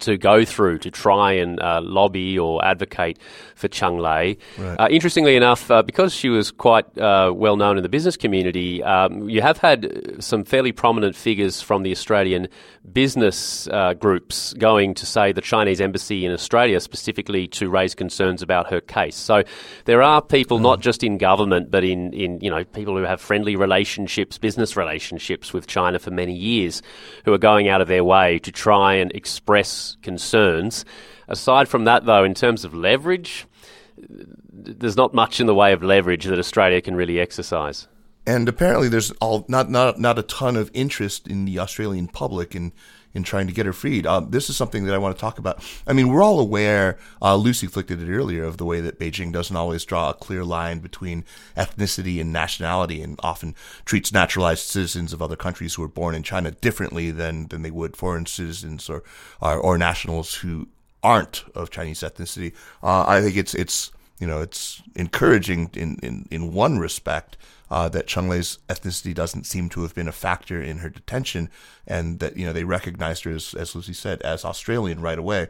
to 0.00 0.16
go 0.16 0.44
through 0.44 0.78
to 0.78 0.90
try 0.90 1.32
and 1.32 1.60
uh, 1.60 1.80
lobby 1.82 2.38
or 2.38 2.64
advocate 2.64 3.18
for 3.54 3.68
Cheng 3.68 3.98
Lei. 3.98 4.36
Right. 4.58 4.80
Uh, 4.80 4.88
interestingly 4.90 5.36
enough, 5.36 5.70
uh, 5.70 5.82
because 5.82 6.14
she 6.14 6.28
was 6.28 6.50
quite 6.50 6.86
uh, 6.98 7.32
well 7.34 7.56
known 7.56 7.76
in 7.76 7.82
the 7.82 7.88
business 7.88 8.16
community, 8.16 8.82
um, 8.82 9.28
you 9.28 9.42
have 9.42 9.58
had 9.58 10.22
some 10.22 10.44
fairly 10.44 10.72
prominent 10.72 11.16
figures 11.16 11.60
from 11.60 11.82
the 11.82 11.90
Australian 11.90 12.48
business 12.92 13.66
uh, 13.68 13.94
groups 13.94 14.52
going 14.54 14.94
to 14.94 15.06
say 15.06 15.32
the 15.32 15.40
Chinese 15.40 15.80
embassy 15.80 16.24
in 16.24 16.32
Australia 16.32 16.80
specifically 16.80 17.48
to 17.48 17.68
raise 17.68 17.94
concerns 17.94 18.42
about 18.42 18.70
her 18.70 18.80
case. 18.80 19.16
So 19.16 19.42
there 19.84 20.02
are 20.02 20.22
people, 20.22 20.58
not 20.58 20.80
just 20.80 21.02
in 21.02 21.18
government, 21.18 21.70
but 21.70 21.84
in, 21.84 22.12
in 22.12 22.40
you 22.40 22.50
know 22.50 22.64
people 22.64 22.96
who 22.96 23.02
have 23.02 23.20
friendly 23.20 23.56
relationships, 23.56 24.38
business 24.38 24.76
relationships 24.76 25.52
with 25.52 25.66
China 25.66 25.98
for 25.98 26.10
many 26.10 26.34
years, 26.34 26.82
who 27.24 27.32
are 27.32 27.38
going 27.38 27.68
out 27.68 27.80
of 27.80 27.88
their 27.88 28.04
way 28.04 28.38
to 28.40 28.52
try 28.52 28.94
and 28.94 29.12
express 29.12 29.85
concerns. 30.02 30.84
Aside 31.28 31.68
from 31.68 31.84
that, 31.84 32.04
though, 32.04 32.24
in 32.24 32.34
terms 32.34 32.64
of 32.64 32.74
leverage, 32.74 33.46
there's 33.96 34.96
not 34.96 35.14
much 35.14 35.40
in 35.40 35.46
the 35.46 35.54
way 35.54 35.72
of 35.72 35.82
leverage 35.82 36.24
that 36.24 36.38
Australia 36.38 36.80
can 36.80 36.94
really 36.96 37.20
exercise. 37.20 37.88
And 38.26 38.48
apparently, 38.48 38.88
there's 38.88 39.12
all 39.20 39.44
not 39.48 39.70
not 39.70 40.00
not 40.00 40.18
a 40.18 40.22
ton 40.22 40.56
of 40.56 40.70
interest 40.74 41.28
in 41.28 41.44
the 41.44 41.58
Australian 41.60 42.08
public 42.08 42.54
in 42.54 42.72
in 43.16 43.22
trying 43.22 43.46
to 43.46 43.52
get 43.52 43.64
her 43.64 43.72
freed. 43.72 44.06
Uh, 44.06 44.20
this 44.20 44.50
is 44.50 44.56
something 44.56 44.84
that 44.84 44.94
I 44.94 44.98
want 44.98 45.16
to 45.16 45.20
talk 45.20 45.38
about. 45.38 45.64
I 45.86 45.94
mean, 45.94 46.08
we're 46.08 46.22
all 46.22 46.38
aware. 46.38 46.98
Uh, 47.20 47.34
Lucy 47.34 47.66
flicked 47.66 47.90
it 47.90 47.98
earlier 48.06 48.44
of 48.44 48.58
the 48.58 48.66
way 48.66 48.82
that 48.82 49.00
Beijing 49.00 49.32
doesn't 49.32 49.56
always 49.56 49.86
draw 49.86 50.10
a 50.10 50.14
clear 50.14 50.44
line 50.44 50.80
between 50.80 51.24
ethnicity 51.56 52.20
and 52.20 52.30
nationality, 52.30 53.00
and 53.00 53.18
often 53.22 53.54
treats 53.86 54.12
naturalized 54.12 54.66
citizens 54.66 55.14
of 55.14 55.22
other 55.22 55.34
countries 55.34 55.74
who 55.74 55.82
are 55.82 55.88
born 55.88 56.14
in 56.14 56.22
China 56.22 56.50
differently 56.50 57.10
than 57.10 57.48
than 57.48 57.62
they 57.62 57.70
would 57.70 57.96
foreign 57.96 58.26
citizens 58.26 58.90
or 58.90 59.02
or, 59.40 59.56
or 59.56 59.78
nationals 59.78 60.34
who 60.34 60.68
aren't 61.02 61.44
of 61.54 61.70
Chinese 61.70 62.00
ethnicity. 62.00 62.52
Uh, 62.82 63.06
I 63.08 63.22
think 63.22 63.36
it's 63.36 63.54
it's 63.54 63.92
you 64.20 64.26
know 64.26 64.42
it's 64.42 64.82
encouraging 64.94 65.70
in 65.72 65.98
in, 66.02 66.28
in 66.30 66.52
one 66.52 66.78
respect 66.78 67.38
uh, 67.70 67.88
that 67.88 68.06
Cheng 68.06 68.28
Lei's 68.28 68.58
ethnicity 68.68 69.14
doesn't 69.14 69.46
seem 69.46 69.68
to 69.70 69.82
have 69.82 69.94
been 69.94 70.08
a 70.08 70.12
factor 70.12 70.62
in 70.62 70.78
her 70.78 70.88
detention, 70.88 71.50
and 71.86 72.18
that 72.20 72.36
you 72.36 72.46
know 72.46 72.52
they 72.52 72.64
recognized 72.64 73.24
her 73.24 73.32
as, 73.32 73.54
as 73.54 73.74
Lucy 73.74 73.92
said 73.92 74.22
as 74.22 74.44
Australian 74.44 75.00
right 75.00 75.18
away. 75.18 75.48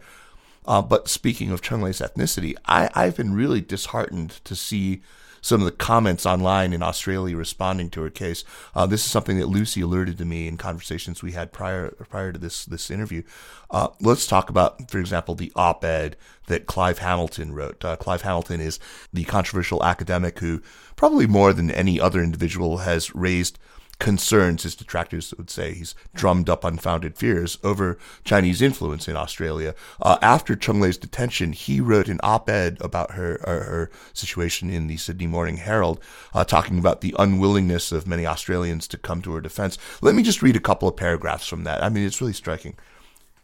Uh, 0.67 0.83
but 0.83 1.09
speaking 1.09 1.51
of 1.51 1.63
Cheng 1.63 1.83
Lei's 1.83 2.01
ethnicity, 2.01 2.55
I, 2.67 2.91
I've 2.95 3.17
been 3.17 3.35
really 3.35 3.61
disheartened 3.61 4.41
to 4.45 4.57
see 4.57 5.03
some 5.47 5.61
of 5.61 5.65
the 5.65 5.71
comments 5.71 6.27
online 6.27 6.73
in 6.73 6.83
Australia 6.83 7.37
responding 7.37 7.89
to 7.89 8.03
her 8.03 8.11
case. 8.11 8.43
Uh, 8.75 8.85
this 8.85 9.05
is 9.05 9.11
something 9.11 9.39
that 9.39 9.47
Lucy 9.47 9.81
alerted 9.81 10.19
to 10.19 10.25
me 10.25 10.49
in 10.49 10.57
conversations 10.57 11.23
we 11.23 11.33
had 11.33 11.53
prior 11.53 11.91
prior 12.11 12.33
to 12.33 12.39
this 12.39 12.65
this 12.65 12.91
interview. 12.91 13.23
Uh, 13.71 13.89
let's 14.01 14.27
talk 14.27 14.51
about, 14.51 14.91
for 14.91 14.99
example, 14.99 15.37
the 15.37 15.53
op-ed 15.55 16.17
that 16.49 16.67
Clive 16.67 16.99
Hamilton 16.99 17.53
wrote. 17.53 17.85
Uh, 17.85 17.95
Clive 17.95 18.23
Hamilton 18.23 18.61
is 18.61 18.81
the 19.13 19.23
controversial 19.25 19.85
academic 19.85 20.41
who, 20.41 20.63
probably 20.97 21.29
more 21.29 21.53
than 21.53 21.71
any 21.71 22.01
other 22.01 22.21
individual, 22.21 22.79
has 22.79 23.15
raised 23.15 23.57
concerns, 23.99 24.63
his 24.63 24.75
detractors 24.75 25.33
would 25.39 25.51
say. 25.51 25.73
He's 25.73 25.95
drummed 26.15 26.51
up 26.51 26.65
unfounded 26.65 27.17
fears 27.17 27.59
over 27.65 27.99
Chinese 28.25 28.61
influence 28.61 29.09
in 29.09 29.17
Australia. 29.17 29.75
Uh, 30.01 30.19
after 30.21 30.55
Cheng 30.55 30.81
Lei's 30.81 30.99
detention, 30.99 31.53
he 31.53 31.81
wrote 31.81 32.09
an 32.09 32.21
op-ed 32.23 32.77
about 32.81 33.13
her, 33.13 33.41
her, 33.45 33.63
her 33.65 33.91
situation 34.13 34.71
in 34.71 34.87
the 34.87 34.97
Sydney 34.97 35.27
Morning 35.27 35.57
Herald, 35.57 36.01
uh, 36.35 36.45
talking 36.45 36.79
about 36.79 37.01
the 37.01 37.15
unwillingness 37.19 37.91
of 37.91 38.07
many 38.07 38.27
Australians 38.27 38.87
to 38.89 38.99
come 38.99 39.23
to 39.23 39.33
her 39.35 39.41
defense. 39.41 39.79
Let 40.03 40.15
me 40.15 40.23
just 40.23 40.43
read 40.43 40.57
a 40.57 40.61
couple 40.61 40.89
of 40.89 40.97
paragraphs 40.97 41.47
from 41.47 41.65
that. 41.65 41.83
I 41.83 41.89
mean, 41.89 42.05
it's 42.05 42.21
really 42.21 42.33
striking. 42.35 42.77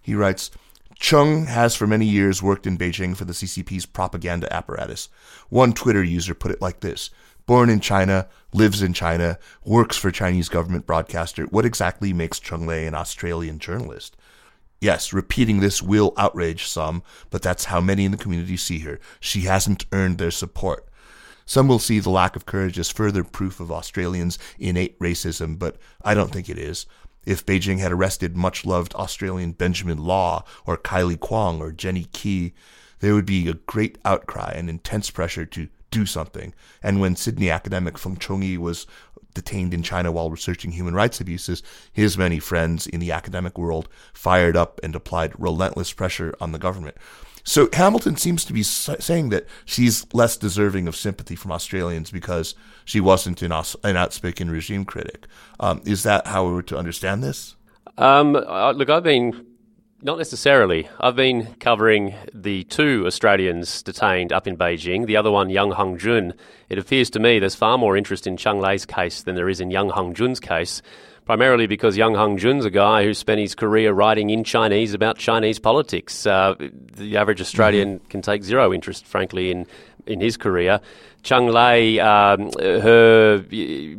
He 0.03 0.15
writes, 0.15 0.51
Cheng 0.97 1.47
has 1.47 1.75
for 1.75 1.87
many 1.87 2.07
years 2.07 2.43
worked 2.43 2.67
in 2.67 2.79
Beijing 2.79 3.17
for 3.17 3.25
the 3.25 3.33
CCP's 3.33 3.87
propaganda 3.87 4.53
apparatus. 4.53 5.09
One 5.49 5.73
Twitter 5.73 6.03
user 6.05 6.35
put 6.35 6.53
it 6.53 6.61
like 6.61 6.81
this 6.81 7.11
born 7.47 7.71
in 7.71 7.81
China, 7.81 8.29
lives 8.53 8.83
in 8.83 8.93
China, 8.93 9.39
works 9.65 9.97
for 9.97 10.11
Chinese 10.11 10.49
government 10.49 10.87
broadcaster. 10.87 11.45
What 11.45 11.65
exactly 11.65 12.13
makes 12.13 12.41
Cheng 12.41 12.67
Lei 12.67 12.87
an 12.87 12.95
Australian 12.95 13.59
journalist? 13.59 14.17
Yes, 14.81 15.13
repeating 15.13 15.61
this 15.61 15.81
will 15.81 16.13
outrage 16.17 16.67
some, 16.67 17.03
but 17.31 17.43
that's 17.43 17.67
how 17.67 17.81
many 17.81 18.05
in 18.05 18.11
the 18.11 18.17
community 18.17 18.57
see 18.57 18.81
her. 18.81 18.99
She 19.21 19.43
hasn't 19.43 19.87
earned 19.93 20.19
their 20.19 20.33
support. 20.33 20.89
Some 21.47 21.69
will 21.69 21.79
see 21.79 21.99
the 21.99 22.11
lack 22.11 22.35
of 22.35 22.47
courage 22.47 22.79
as 22.79 22.91
further 22.91 23.25
proof 23.25 23.61
of 23.61 23.71
Australians' 23.71 24.39
innate 24.59 24.99
racism, 24.99 25.59
but 25.59 25.77
I 26.05 26.15
don't 26.15 26.33
think 26.33 26.49
it 26.49 26.59
is. 26.59 26.87
If 27.25 27.47
Beijing 27.47 27.79
had 27.79 27.93
arrested 27.93 28.37
much 28.37 28.65
loved 28.65 28.95
Australian 28.95 29.53
Benjamin 29.53 29.99
Law 29.99 30.45
or 30.67 30.77
Kylie 30.77 31.21
Kwong 31.21 31.61
or 31.61 31.71
Jenny 31.71 32.09
Kee, 32.13 32.53
there 32.99 33.15
would 33.15 33.27
be 33.27 33.49
a 33.49 33.55
great 33.55 33.99
outcry 34.05 34.53
and 34.57 34.69
intense 34.69 35.11
pressure 35.11 35.47
to 35.47 35.69
do 35.93 36.05
something. 36.05 36.53
And 36.83 37.01
when 37.01 37.15
Sydney 37.15 37.51
academic 37.51 37.97
Feng 37.97 38.17
Chongyi 38.17 38.59
was 38.59 38.89
detained 39.35 39.73
in 39.73 39.83
China 39.83 40.11
while 40.11 40.31
researching 40.31 40.73
human 40.73 40.95
rights 40.95 41.21
abuses, 41.21 41.63
his 41.93 42.19
many 42.19 42.41
friends 42.41 42.89
in 42.89 42.99
the 42.99 43.13
academic 43.13 43.57
world 43.57 43.89
fired 44.13 44.57
up 44.57 44.81
and 44.83 44.97
applied 44.97 45.39
relentless 45.39 45.93
pressure 45.93 46.35
on 46.41 46.51
the 46.51 46.59
government. 46.59 46.97
So 47.45 47.69
Hamilton 47.73 48.17
seems 48.17 48.45
to 48.45 48.53
be 48.53 48.63
saying 48.63 49.31
that 49.31 49.47
she's 49.65 50.07
less 50.15 50.37
deserving 50.37 50.87
of 50.87 50.95
sympathy 50.95 51.35
from 51.35 51.51
Australians 51.51 52.11
because 52.11 52.55
she 52.85 53.01
wasn't 53.01 53.43
an, 53.43 53.53
an 53.83 53.97
outspoken 53.97 54.51
regime 54.51 54.85
critic. 54.85 55.27
Um, 55.59 55.83
is 55.85 56.05
that 56.05 56.29
how 56.29 56.47
we 56.47 56.53
were 56.53 56.63
to 56.65 56.79
understand 56.79 57.23
this? 57.23 57.57
Um, 57.99 58.33
look, 58.33 58.91
I've 58.91 59.03
been 59.03 59.45
not 60.03 60.19
necessarily. 60.19 60.89
I've 60.99 61.15
been 61.15 61.55
covering 61.61 62.15
the 62.35 62.65
two 62.65 63.05
Australians 63.07 63.83
detained 63.83 64.33
up 64.33 64.49
in 64.49 64.57
Beijing, 64.57 65.07
the 65.07 65.17
other 65.17 65.31
one, 65.31 65.49
Yang 65.49 65.73
Hongjun. 65.73 66.33
It 66.69 66.79
appears 66.79 67.09
to 67.11 67.21
me 67.21 67.39
there's 67.39 67.55
far 67.55 67.79
more 67.79 67.97
interest 67.97 68.27
in 68.27 68.37
Cheng 68.37 68.61
Lei's 68.61 68.85
case 68.85 69.23
than 69.23 69.37
there 69.37 69.49
is 69.49 69.61
in 69.61 69.71
Yang 69.71 69.91
Hongjun's 69.91 70.41
case, 70.41 70.83
primarily 71.25 71.69
because 71.69 71.97
Yang 71.97 72.15
Hongjun's 72.15 72.65
a 72.65 72.71
guy 72.71 73.05
who 73.05 73.15
spent 73.15 73.41
his 73.41 73.55
career 73.55 73.93
writing 73.93 74.31
in 74.31 74.43
Chinese 74.43 74.93
about 74.93 75.19
Chinese 75.19 75.61
politics. 75.61 76.27
Uh, 76.27 76.57
the 76.97 77.17
average 77.17 77.41
Australian 77.41 77.99
mm-hmm. 77.99 78.09
can 78.09 78.23
take 78.23 78.43
zero 78.43 78.73
interest, 78.73 79.07
frankly, 79.07 79.53
in, 79.53 79.67
in 80.07 80.21
his 80.21 80.37
career. 80.37 80.81
Cheng 81.23 81.47
Lei, 81.47 82.01
um, 82.01 82.51
her, 82.59 83.39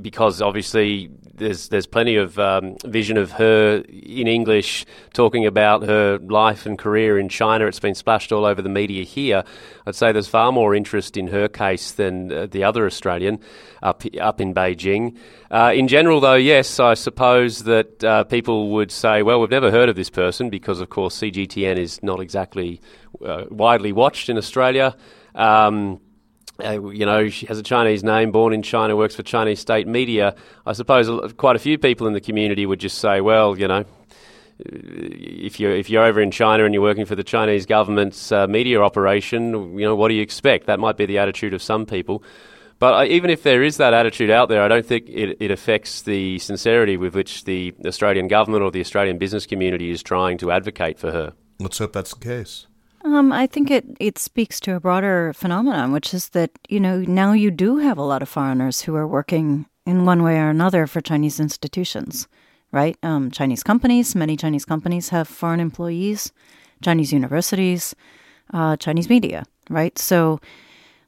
because 0.02 0.42
obviously 0.42 1.10
there's 1.34 1.70
there's 1.70 1.88
plenty 1.88 2.16
of 2.16 2.38
um, 2.38 2.76
vision 2.86 3.18
of 3.18 3.32
her 3.32 3.84
in 3.88 4.28
English 4.28 4.86
talking 5.14 5.46
about 5.46 5.84
her 5.84 6.20
life 6.20 6.66
and 6.66 6.78
career 6.78 7.18
in 7.18 7.30
China. 7.30 7.66
It's 7.66 7.80
been 7.80 7.96
splashed 7.96 8.32
all 8.32 8.46
over 8.46 8.62
the 8.62 8.70
media 8.70 9.04
here. 9.04 9.44
I'd 9.86 9.96
say 9.96 10.12
there's 10.12 10.28
far 10.28 10.52
more 10.52 10.76
interest 10.76 11.18
in 11.18 11.28
her 11.28 11.48
case 11.48 11.92
than 11.92 12.32
uh, 12.32 12.46
the 12.46 12.64
other 12.64 12.86
Australian 12.86 13.40
up 13.82 14.04
up 14.22 14.40
in 14.40 14.54
Beijing. 14.54 15.18
Uh, 15.50 15.72
in 15.74 15.88
general, 15.88 16.20
though, 16.20 16.36
yes, 16.36 16.80
I 16.80 16.94
suppose 16.94 17.64
that 17.64 18.04
uh, 18.04 18.24
people 18.26 18.70
would 18.72 18.92
say, 18.92 19.24
well, 19.24 19.40
we've 19.40 19.50
never 19.50 19.72
heard 19.72 19.90
of 19.90 19.96
this 19.96 20.10
person 20.10 20.50
because, 20.50 20.80
of 20.80 20.90
course, 20.90 21.18
CGTN 21.18 21.78
is 21.78 22.02
not 22.02 22.20
exactly 22.20 22.82
uh, 23.24 23.46
widely 23.50 23.92
watched 23.92 24.30
in 24.30 24.38
Australia. 24.38 24.96
Um, 25.36 26.00
uh, 26.64 26.90
you 26.90 27.06
know, 27.06 27.30
she 27.30 27.46
has 27.48 27.58
a 27.58 27.64
Chinese 27.64 28.04
name, 28.04 28.32
born 28.32 28.54
in 28.54 28.62
China, 28.62 28.96
works 28.96 29.16
for 29.16 29.24
Chinese 29.24 29.60
state 29.60 29.88
media. 29.88 30.36
I 30.66 30.74
suppose 30.74 31.34
quite 31.34 31.56
a 31.56 31.60
few 31.60 31.78
people 31.78 32.08
in 32.08 32.14
the 32.14 32.22
community 32.22 32.66
would 32.66 32.80
just 32.80 33.00
say, 33.00 33.22
well, 33.22 33.58
you 33.58 33.68
know, 33.68 33.86
if 34.60 35.60
you're 35.60 35.76
if 35.76 35.90
you're 35.90 36.04
over 36.04 36.22
in 36.22 36.32
China 36.32 36.66
and 36.66 36.74
you're 36.74 36.84
working 36.84 37.06
for 37.06 37.16
the 37.16 37.24
Chinese 37.24 37.66
government's 37.66 38.32
uh, 38.32 38.46
media 38.48 38.82
operation, 38.82 39.78
you 39.78 39.86
know, 39.86 39.96
what 39.96 40.10
do 40.10 40.14
you 40.14 40.22
expect? 40.22 40.68
That 40.68 40.80
might 40.80 40.96
be 40.96 41.06
the 41.06 41.18
attitude 41.18 41.54
of 41.54 41.62
some 41.62 41.86
people. 41.86 42.24
But 42.80 43.08
even 43.08 43.30
if 43.30 43.44
there 43.44 43.64
is 43.64 43.78
that 43.78 43.94
attitude 43.94 44.30
out 44.30 44.50
there, 44.50 44.62
I 44.62 44.68
don't 44.68 44.86
think 44.86 45.08
it, 45.08 45.38
it 45.40 45.52
affects 45.52 46.02
the 46.02 46.38
sincerity 46.40 46.98
with 46.98 47.16
which 47.16 47.46
the 47.46 47.74
Australian 47.86 48.28
government 48.28 48.64
or 48.64 48.72
the 48.72 48.82
Australian 48.82 49.18
business 49.18 49.46
community 49.46 49.90
is 49.90 50.04
trying 50.04 50.38
to 50.40 50.52
advocate 50.52 51.00
for 51.00 51.12
her. 51.12 51.34
Let's 51.60 51.78
hope 51.78 51.94
that's 51.94 52.14
the 52.14 52.20
case. 52.20 52.68
Um, 53.04 53.34
I 53.34 53.48
think 53.48 53.70
it, 53.70 53.86
it 54.00 54.18
speaks 54.18 54.60
to 54.62 54.76
a 54.76 54.80
broader 54.80 55.34
phenomenon, 55.34 55.92
which 55.92 56.14
is 56.14 56.30
that, 56.30 56.52
you 56.70 56.80
know, 56.80 57.00
now 57.02 57.34
you 57.34 57.52
do 57.52 57.78
have 57.78 57.98
a 57.98 58.04
lot 58.04 58.22
of 58.22 58.30
foreigners 58.30 58.82
who 58.82 58.96
are 58.96 59.08
working 59.08 59.66
in 59.86 60.06
one 60.06 60.24
way 60.24 60.38
or 60.38 60.50
another 60.50 60.88
for 60.88 61.02
Chinese 61.02 61.40
institutions, 61.40 62.28
right? 62.72 62.98
Um, 63.04 63.30
Chinese 63.30 63.62
companies, 63.62 64.16
many 64.16 64.38
Chinese 64.38 64.64
companies 64.64 65.10
have 65.10 65.28
foreign 65.28 65.60
employees, 65.60 66.32
Chinese 66.82 67.12
universities, 67.12 67.94
uh, 68.54 68.78
Chinese 68.78 69.10
media, 69.10 69.44
right? 69.70 69.98
So, 70.00 70.40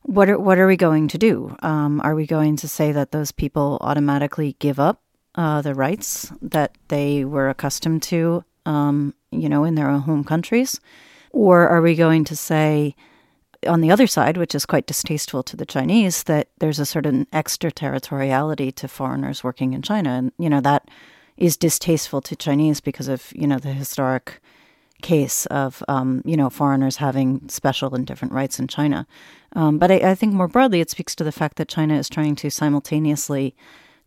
what 0.01 0.29
are, 0.29 0.37
what 0.37 0.59
are 0.59 0.67
we 0.67 0.77
going 0.77 1.07
to 1.07 1.17
do? 1.17 1.55
Um, 1.63 1.99
are 2.01 2.13
we 2.13 2.27
going 2.27 2.57
to 2.57 2.67
say 2.67 2.91
that 2.91 3.11
those 3.11 3.31
people 3.31 3.79
automatically 3.81 4.55
give 4.59 4.79
up 4.79 5.01
uh, 5.33 5.61
the 5.61 5.73
rights 5.73 6.31
that 6.41 6.77
they 6.89 7.25
were 7.25 7.49
accustomed 7.49 8.03
to, 8.03 8.43
um, 8.67 9.15
you 9.31 9.49
know, 9.49 9.63
in 9.63 9.73
their 9.73 9.89
own 9.89 10.01
home 10.01 10.23
countries? 10.23 10.79
Or 11.35 11.67
are 11.67 11.81
we 11.81 11.95
going 11.95 12.23
to 12.25 12.35
say, 12.35 12.95
on 13.67 13.81
the 13.81 13.91
other 13.91 14.07
side, 14.07 14.37
which 14.37 14.55
is 14.55 14.65
quite 14.65 14.87
distasteful 14.87 15.43
to 15.43 15.57
the 15.57 15.65
Chinese, 15.65 16.23
that 16.23 16.47
there's 16.59 16.79
a 16.79 16.85
certain 16.85 17.27
extraterritoriality 17.33 18.71
to 18.71 18.87
foreigners 18.87 19.43
working 19.43 19.73
in 19.73 19.81
China? 19.81 20.11
And, 20.11 20.31
you 20.39 20.49
know, 20.49 20.61
that 20.61 20.87
is 21.35 21.57
distasteful 21.57 22.21
to 22.21 22.37
Chinese 22.37 22.79
because 22.79 23.09
of, 23.09 23.33
you 23.35 23.47
know, 23.47 23.59
the 23.59 23.73
historic 23.73 24.39
case 25.01 25.45
of, 25.47 25.83
um, 25.89 26.21
you 26.23 26.37
know, 26.37 26.49
foreigners 26.49 26.95
having 26.95 27.49
special 27.49 27.93
and 27.93 28.07
different 28.07 28.33
rights 28.33 28.57
in 28.57 28.69
China. 28.69 29.05
Um, 29.57 29.77
but 29.77 29.91
I, 29.91 30.11
I 30.11 30.15
think 30.15 30.33
more 30.33 30.47
broadly, 30.47 30.79
it 30.79 30.89
speaks 30.89 31.15
to 31.15 31.25
the 31.25 31.33
fact 31.33 31.57
that 31.57 31.67
China 31.67 31.97
is 31.97 32.07
trying 32.07 32.37
to 32.37 32.49
simultaneously 32.49 33.57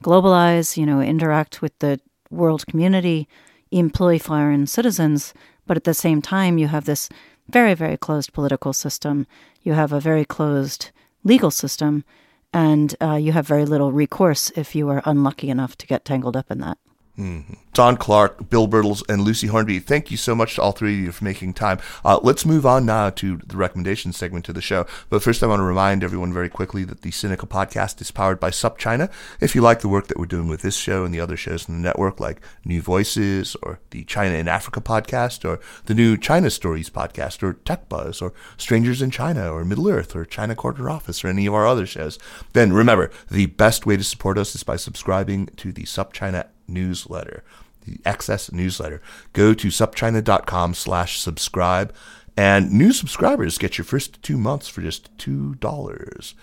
globalize, 0.02 0.78
you 0.78 0.86
know, 0.86 1.02
interact 1.02 1.60
with 1.60 1.78
the 1.80 2.00
world 2.30 2.66
community, 2.66 3.28
employ 3.70 4.18
foreign 4.18 4.66
citizens, 4.66 5.34
but 5.68 5.76
at 5.76 5.84
the 5.84 5.94
same 5.94 6.20
time, 6.20 6.58
you 6.58 6.66
have 6.66 6.86
this 6.86 7.08
very, 7.48 7.74
very 7.74 7.96
closed 7.96 8.32
political 8.32 8.72
system. 8.72 9.26
You 9.62 9.74
have 9.74 9.92
a 9.92 10.00
very 10.00 10.24
closed 10.24 10.90
legal 11.22 11.52
system, 11.52 12.04
and 12.52 12.96
uh, 13.00 13.14
you 13.14 13.30
have 13.32 13.46
very 13.46 13.64
little 13.64 13.92
recourse 13.92 14.50
if 14.56 14.74
you 14.74 14.88
are 14.88 15.02
unlucky 15.04 15.48
enough 15.48 15.76
to 15.76 15.86
get 15.86 16.04
tangled 16.04 16.36
up 16.36 16.50
in 16.50 16.58
that. 16.58 16.78
Mm-hmm. 17.18 17.54
Don 17.72 17.96
Clarke, 17.96 18.48
Bill 18.48 18.68
Birtles, 18.68 19.02
and 19.08 19.22
Lucy 19.22 19.48
Hornby, 19.48 19.80
thank 19.80 20.10
you 20.10 20.16
so 20.16 20.36
much 20.36 20.54
to 20.54 20.62
all 20.62 20.70
three 20.70 20.94
of 20.94 21.00
you 21.00 21.12
for 21.12 21.24
making 21.24 21.52
time. 21.52 21.78
Uh, 22.04 22.20
let's 22.22 22.46
move 22.46 22.64
on 22.64 22.86
now 22.86 23.10
to 23.10 23.38
the 23.38 23.56
recommendation 23.56 24.12
segment 24.12 24.48
of 24.48 24.54
the 24.54 24.60
show. 24.60 24.86
But 25.10 25.22
first, 25.22 25.42
I 25.42 25.48
want 25.48 25.58
to 25.58 25.64
remind 25.64 26.04
everyone 26.04 26.32
very 26.32 26.48
quickly 26.48 26.84
that 26.84 27.02
the 27.02 27.10
Sinica 27.10 27.48
podcast 27.48 28.00
is 28.00 28.12
powered 28.12 28.38
by 28.38 28.50
SupChina. 28.50 29.10
If 29.40 29.56
you 29.56 29.62
like 29.62 29.80
the 29.80 29.88
work 29.88 30.06
that 30.06 30.18
we're 30.18 30.26
doing 30.26 30.46
with 30.46 30.62
this 30.62 30.76
show 30.76 31.04
and 31.04 31.12
the 31.12 31.20
other 31.20 31.36
shows 31.36 31.68
in 31.68 31.74
the 31.74 31.80
network, 31.80 32.20
like 32.20 32.40
New 32.64 32.82
Voices 32.82 33.56
or 33.62 33.80
the 33.90 34.04
China 34.04 34.36
in 34.36 34.46
Africa 34.46 34.80
podcast 34.80 35.44
or 35.44 35.60
the 35.86 35.94
new 35.94 36.16
China 36.16 36.50
Stories 36.50 36.90
podcast 36.90 37.42
or 37.42 37.54
Tech 37.54 37.88
Buzz 37.88 38.22
or 38.22 38.32
Strangers 38.56 39.02
in 39.02 39.10
China 39.10 39.52
or 39.52 39.64
Middle 39.64 39.88
Earth 39.88 40.14
or 40.14 40.24
China 40.24 40.54
Corner 40.54 40.88
Office 40.88 41.24
or 41.24 41.28
any 41.28 41.46
of 41.46 41.54
our 41.54 41.66
other 41.66 41.86
shows, 41.86 42.18
then 42.52 42.72
remember 42.72 43.10
the 43.28 43.46
best 43.46 43.86
way 43.86 43.96
to 43.96 44.04
support 44.04 44.38
us 44.38 44.54
is 44.54 44.62
by 44.62 44.76
subscribing 44.76 45.46
to 45.56 45.72
the 45.72 45.82
SupChina 45.82 46.46
newsletter, 46.68 47.42
the 47.84 47.98
Access 48.04 48.52
newsletter. 48.52 49.00
Go 49.32 49.54
to 49.54 49.68
supchina.com 49.68 50.74
slash 50.74 51.18
subscribe, 51.20 51.94
and 52.36 52.70
new 52.70 52.92
subscribers 52.92 53.58
get 53.58 53.78
your 53.78 53.84
first 53.84 54.22
two 54.22 54.38
months 54.38 54.68
for 54.68 54.80
just 54.80 55.16
$2. 55.18 56.34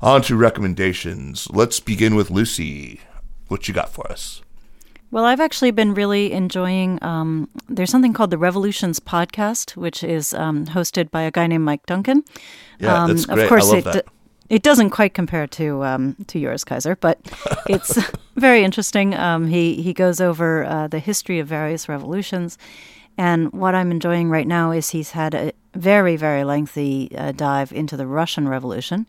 On 0.00 0.22
to 0.22 0.36
recommendations. 0.36 1.48
Let's 1.50 1.78
begin 1.78 2.14
with 2.14 2.30
Lucy. 2.30 3.00
What 3.48 3.68
you 3.68 3.74
got 3.74 3.92
for 3.92 4.10
us? 4.10 4.42
Well, 5.12 5.26
I've 5.26 5.40
actually 5.40 5.72
been 5.72 5.92
really 5.92 6.32
enjoying. 6.32 6.98
Um, 7.02 7.50
there's 7.68 7.90
something 7.90 8.14
called 8.14 8.30
the 8.30 8.38
Revolutions 8.38 8.98
podcast, 8.98 9.76
which 9.76 10.02
is 10.02 10.32
um, 10.32 10.64
hosted 10.64 11.10
by 11.10 11.22
a 11.22 11.30
guy 11.30 11.46
named 11.46 11.64
Mike 11.64 11.84
Duncan. 11.84 12.24
Yeah, 12.78 13.02
um, 13.02 13.10
that's 13.10 13.26
great. 13.26 13.40
Of 13.40 13.48
course, 13.50 13.64
I 13.64 13.66
love 13.68 13.78
it, 13.78 13.84
that. 13.92 14.06
It 14.52 14.62
doesn't 14.62 14.90
quite 14.90 15.14
compare 15.14 15.46
to 15.46 15.82
um, 15.82 16.14
to 16.26 16.38
yours, 16.38 16.62
Kaiser, 16.62 16.94
but 16.94 17.18
it's 17.70 17.98
very 18.36 18.62
interesting. 18.62 19.14
Um, 19.14 19.46
he 19.46 19.80
he 19.80 19.94
goes 19.94 20.20
over 20.20 20.64
uh, 20.64 20.88
the 20.88 20.98
history 20.98 21.38
of 21.38 21.48
various 21.48 21.88
revolutions, 21.88 22.58
and 23.16 23.50
what 23.54 23.74
I'm 23.74 23.90
enjoying 23.90 24.28
right 24.28 24.46
now 24.46 24.70
is 24.70 24.90
he's 24.90 25.12
had 25.12 25.32
a 25.32 25.52
very 25.74 26.16
very 26.16 26.44
lengthy 26.44 27.10
uh, 27.16 27.32
dive 27.32 27.72
into 27.72 27.96
the 27.96 28.06
Russian 28.06 28.46
Revolution, 28.46 29.06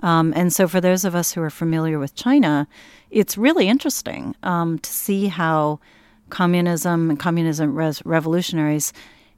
um, 0.00 0.34
and 0.36 0.52
so 0.52 0.68
for 0.68 0.78
those 0.78 1.06
of 1.06 1.14
us 1.14 1.32
who 1.32 1.40
are 1.40 1.48
familiar 1.48 1.98
with 1.98 2.14
China, 2.14 2.68
it's 3.10 3.38
really 3.38 3.68
interesting 3.68 4.36
um, 4.42 4.78
to 4.80 4.90
see 4.90 5.28
how 5.28 5.80
communism 6.28 7.08
and 7.08 7.18
communism 7.18 7.74
res- 7.74 8.04
revolutionaries 8.04 8.92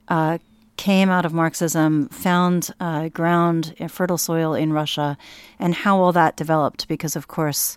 uh, 0.08 0.38
came 0.76 1.10
out 1.10 1.24
of 1.24 1.32
Marxism, 1.32 2.08
found 2.08 2.70
uh, 2.80 3.08
ground, 3.08 3.74
uh, 3.80 3.88
fertile 3.88 4.18
soil 4.18 4.54
in 4.54 4.72
Russia, 4.72 5.16
and 5.58 5.74
how 5.74 5.98
all 5.98 6.12
that 6.12 6.36
developed. 6.36 6.88
Because, 6.88 7.16
of 7.16 7.28
course, 7.28 7.76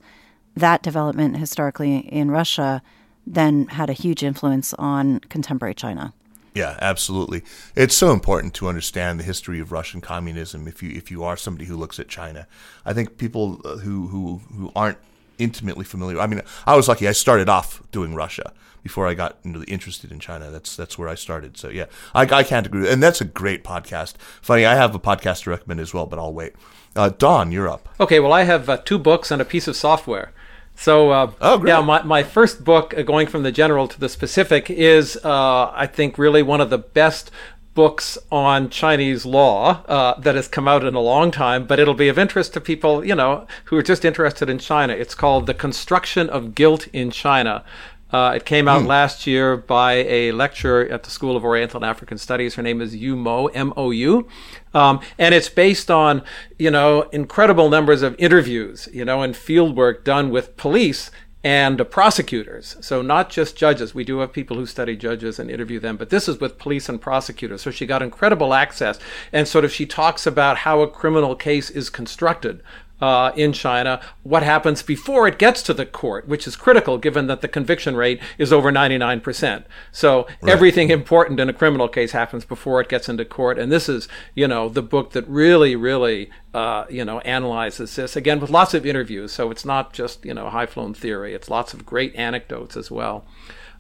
that 0.55 0.83
development 0.83 1.37
historically 1.37 1.97
in 1.97 2.31
Russia 2.31 2.81
then 3.25 3.67
had 3.67 3.89
a 3.89 3.93
huge 3.93 4.23
influence 4.23 4.73
on 4.75 5.19
contemporary 5.21 5.75
China. 5.75 6.13
Yeah, 6.53 6.75
absolutely. 6.81 7.43
It's 7.75 7.95
so 7.95 8.11
important 8.11 8.55
to 8.55 8.67
understand 8.67 9.19
the 9.19 9.23
history 9.23 9.59
of 9.59 9.71
Russian 9.71 10.01
communism. 10.01 10.67
If 10.67 10.81
you 10.81 10.89
if 10.89 11.11
you 11.11 11.23
are 11.23 11.37
somebody 11.37 11.65
who 11.65 11.77
looks 11.77 11.99
at 11.99 12.07
China, 12.07 12.47
I 12.83 12.93
think 12.93 13.17
people 13.17 13.61
uh, 13.63 13.77
who 13.77 14.07
who 14.07 14.41
who 14.55 14.71
aren't 14.75 14.97
intimately 15.37 15.85
familiar. 15.85 16.19
I 16.19 16.27
mean, 16.27 16.41
I 16.65 16.75
was 16.75 16.87
lucky. 16.87 17.07
I 17.07 17.11
started 17.11 17.49
off 17.49 17.81
doing 17.91 18.15
Russia, 18.15 18.53
before 18.87 19.05
I 19.05 19.15
got 19.15 19.37
really 19.43 19.65
interested 19.65 20.13
in 20.13 20.19
China. 20.19 20.49
That's 20.49 20.77
that's 20.77 20.97
where 20.97 21.09
I 21.09 21.15
started. 21.15 21.57
So 21.57 21.67
yeah, 21.67 21.85
I, 22.15 22.21
I 22.21 22.43
can't 22.43 22.65
agree. 22.65 22.89
And 22.89 23.03
that's 23.03 23.19
a 23.19 23.25
great 23.25 23.63
podcast. 23.63 24.13
Funny, 24.41 24.65
I 24.65 24.75
have 24.75 24.95
a 24.95 24.99
podcast 24.99 25.43
to 25.43 25.49
recommend 25.49 25.81
as 25.81 25.93
well, 25.93 26.05
but 26.05 26.19
I'll 26.19 26.33
wait. 26.33 26.53
Uh, 26.95 27.09
Don, 27.09 27.51
you're 27.51 27.67
up. 27.67 27.89
Okay, 27.99 28.21
well, 28.21 28.31
I 28.31 28.43
have 28.43 28.69
uh, 28.69 28.77
two 28.77 28.97
books 28.97 29.29
and 29.29 29.41
a 29.41 29.45
piece 29.45 29.67
of 29.67 29.75
software. 29.75 30.31
So, 30.79 31.09
uh, 31.09 31.31
oh, 31.41 31.65
yeah, 31.65 31.81
my, 31.81 32.03
my 32.03 32.21
first 32.21 32.63
book, 32.63 32.93
uh, 32.95 33.01
going 33.01 33.27
from 33.27 33.41
the 33.41 33.51
general 33.51 33.87
to 33.87 33.99
the 33.99 34.07
specific, 34.07 34.69
is, 34.69 35.17
uh, 35.23 35.71
I 35.73 35.87
think, 35.87 36.19
really 36.19 36.43
one 36.43 36.61
of 36.61 36.69
the 36.69 36.77
best 36.77 37.31
books 37.77 38.17
on 38.31 38.71
Chinese 38.71 39.23
law 39.23 39.83
uh, 39.85 40.19
that 40.19 40.33
has 40.33 40.47
come 40.47 40.67
out 40.67 40.83
in 40.83 40.95
a 40.95 40.99
long 40.99 41.29
time, 41.29 41.67
but 41.67 41.77
it'll 41.79 41.93
be 41.93 42.07
of 42.07 42.17
interest 42.17 42.53
to 42.53 42.59
people, 42.59 43.05
you 43.05 43.13
know, 43.13 43.45
who 43.65 43.77
are 43.77 43.83
just 43.83 44.03
interested 44.03 44.49
in 44.49 44.57
China. 44.57 44.93
It's 44.93 45.13
called 45.13 45.45
The 45.45 45.53
Construction 45.53 46.27
of 46.27 46.55
Guilt 46.55 46.87
in 46.87 47.11
China 47.11 47.63
uh, 48.09 48.33
it 48.35 48.45
came 48.45 48.69
out 48.69 48.83
mm. 48.83 48.87
last 48.87 49.27
year 49.27 49.57
by 49.57 49.95
a 49.95 50.31
lecturer 50.31 50.87
at 50.89 51.03
the 51.03 51.09
School 51.09 51.35
of 51.35 51.43
Oriental 51.43 51.83
and 51.83 51.89
African 51.89 52.17
Studies. 52.17 52.55
Her 52.55 52.63
name 52.63 52.81
is 52.81 52.95
Yu 52.95 53.17
Mou, 53.17 53.47
M-O-U. 53.47 54.27
Um, 54.73 55.01
and 55.17 55.35
it's 55.35 55.49
based 55.49 55.91
on, 55.91 56.23
you 56.57 56.71
know, 56.71 57.01
incredible 57.11 57.69
numbers 57.69 58.01
of 58.03 58.15
interviews, 58.17 58.87
you 58.93 59.03
know, 59.03 59.23
and 59.23 59.35
field 59.35 59.75
work 59.75 60.05
done 60.05 60.29
with 60.29 60.55
police 60.55 61.11
and 61.47 61.89
prosecutors. 61.89 62.75
So 62.81 63.01
not 63.01 63.29
just 63.29 63.55
judges. 63.55 63.95
We 63.95 64.03
do 64.03 64.19
have 64.19 64.33
people 64.33 64.57
who 64.57 64.65
study 64.65 64.97
judges 64.97 65.39
and 65.39 65.49
interview 65.49 65.79
them, 65.79 65.95
but 65.95 66.09
this 66.09 66.27
is 66.27 66.41
with 66.41 66.57
police 66.57 66.89
and 66.89 66.99
prosecutors. 66.99 67.61
So 67.61 67.71
she 67.71 67.85
got 67.85 68.03
incredible 68.03 68.53
access. 68.53 68.99
And 69.31 69.47
sort 69.47 69.63
of 69.63 69.71
she 69.71 69.85
talks 69.85 70.27
about 70.27 70.57
how 70.57 70.81
a 70.81 70.89
criminal 70.89 71.37
case 71.37 71.69
is 71.69 71.89
constructed 71.89 72.61
uh, 72.99 73.31
in 73.35 73.53
China, 73.53 74.01
what 74.23 74.43
happens 74.43 74.81
before 74.81 75.27
it 75.27 75.37
gets 75.37 75.61
to 75.63 75.73
the 75.73 75.85
court, 75.85 76.27
which 76.27 76.47
is 76.47 76.55
critical 76.55 76.97
given 76.97 77.27
that 77.27 77.41
the 77.41 77.47
conviction 77.47 77.95
rate 77.95 78.19
is 78.37 78.51
over 78.51 78.71
99%. 78.71 79.63
So 79.91 80.27
right. 80.41 80.51
everything 80.51 80.89
important 80.89 81.39
in 81.39 81.49
a 81.49 81.53
criminal 81.53 81.87
case 81.87 82.11
happens 82.11 82.45
before 82.45 82.81
it 82.81 82.89
gets 82.89 83.07
into 83.07 83.25
court. 83.25 83.59
And 83.59 83.71
this 83.71 83.87
is, 83.87 84.07
you 84.33 84.47
know, 84.47 84.69
the 84.69 84.81
book 84.81 85.11
that 85.11 85.27
really, 85.27 85.75
really, 85.75 86.29
uh, 86.53 86.85
you 86.89 87.05
know, 87.05 87.19
analyzes 87.19 87.95
this 87.95 88.15
again 88.15 88.39
with 88.39 88.49
lots 88.49 88.73
of 88.73 88.85
interviews. 88.85 89.31
So 89.31 89.51
it's 89.51 89.65
not 89.65 89.93
just, 89.93 90.25
you 90.25 90.33
know, 90.33 90.49
high 90.49 90.65
flown 90.65 90.93
theory, 90.93 91.33
it's 91.33 91.49
lots 91.49 91.73
of 91.73 91.85
great 91.85 92.15
anecdotes 92.15 92.75
as 92.75 92.89
well. 92.89 93.25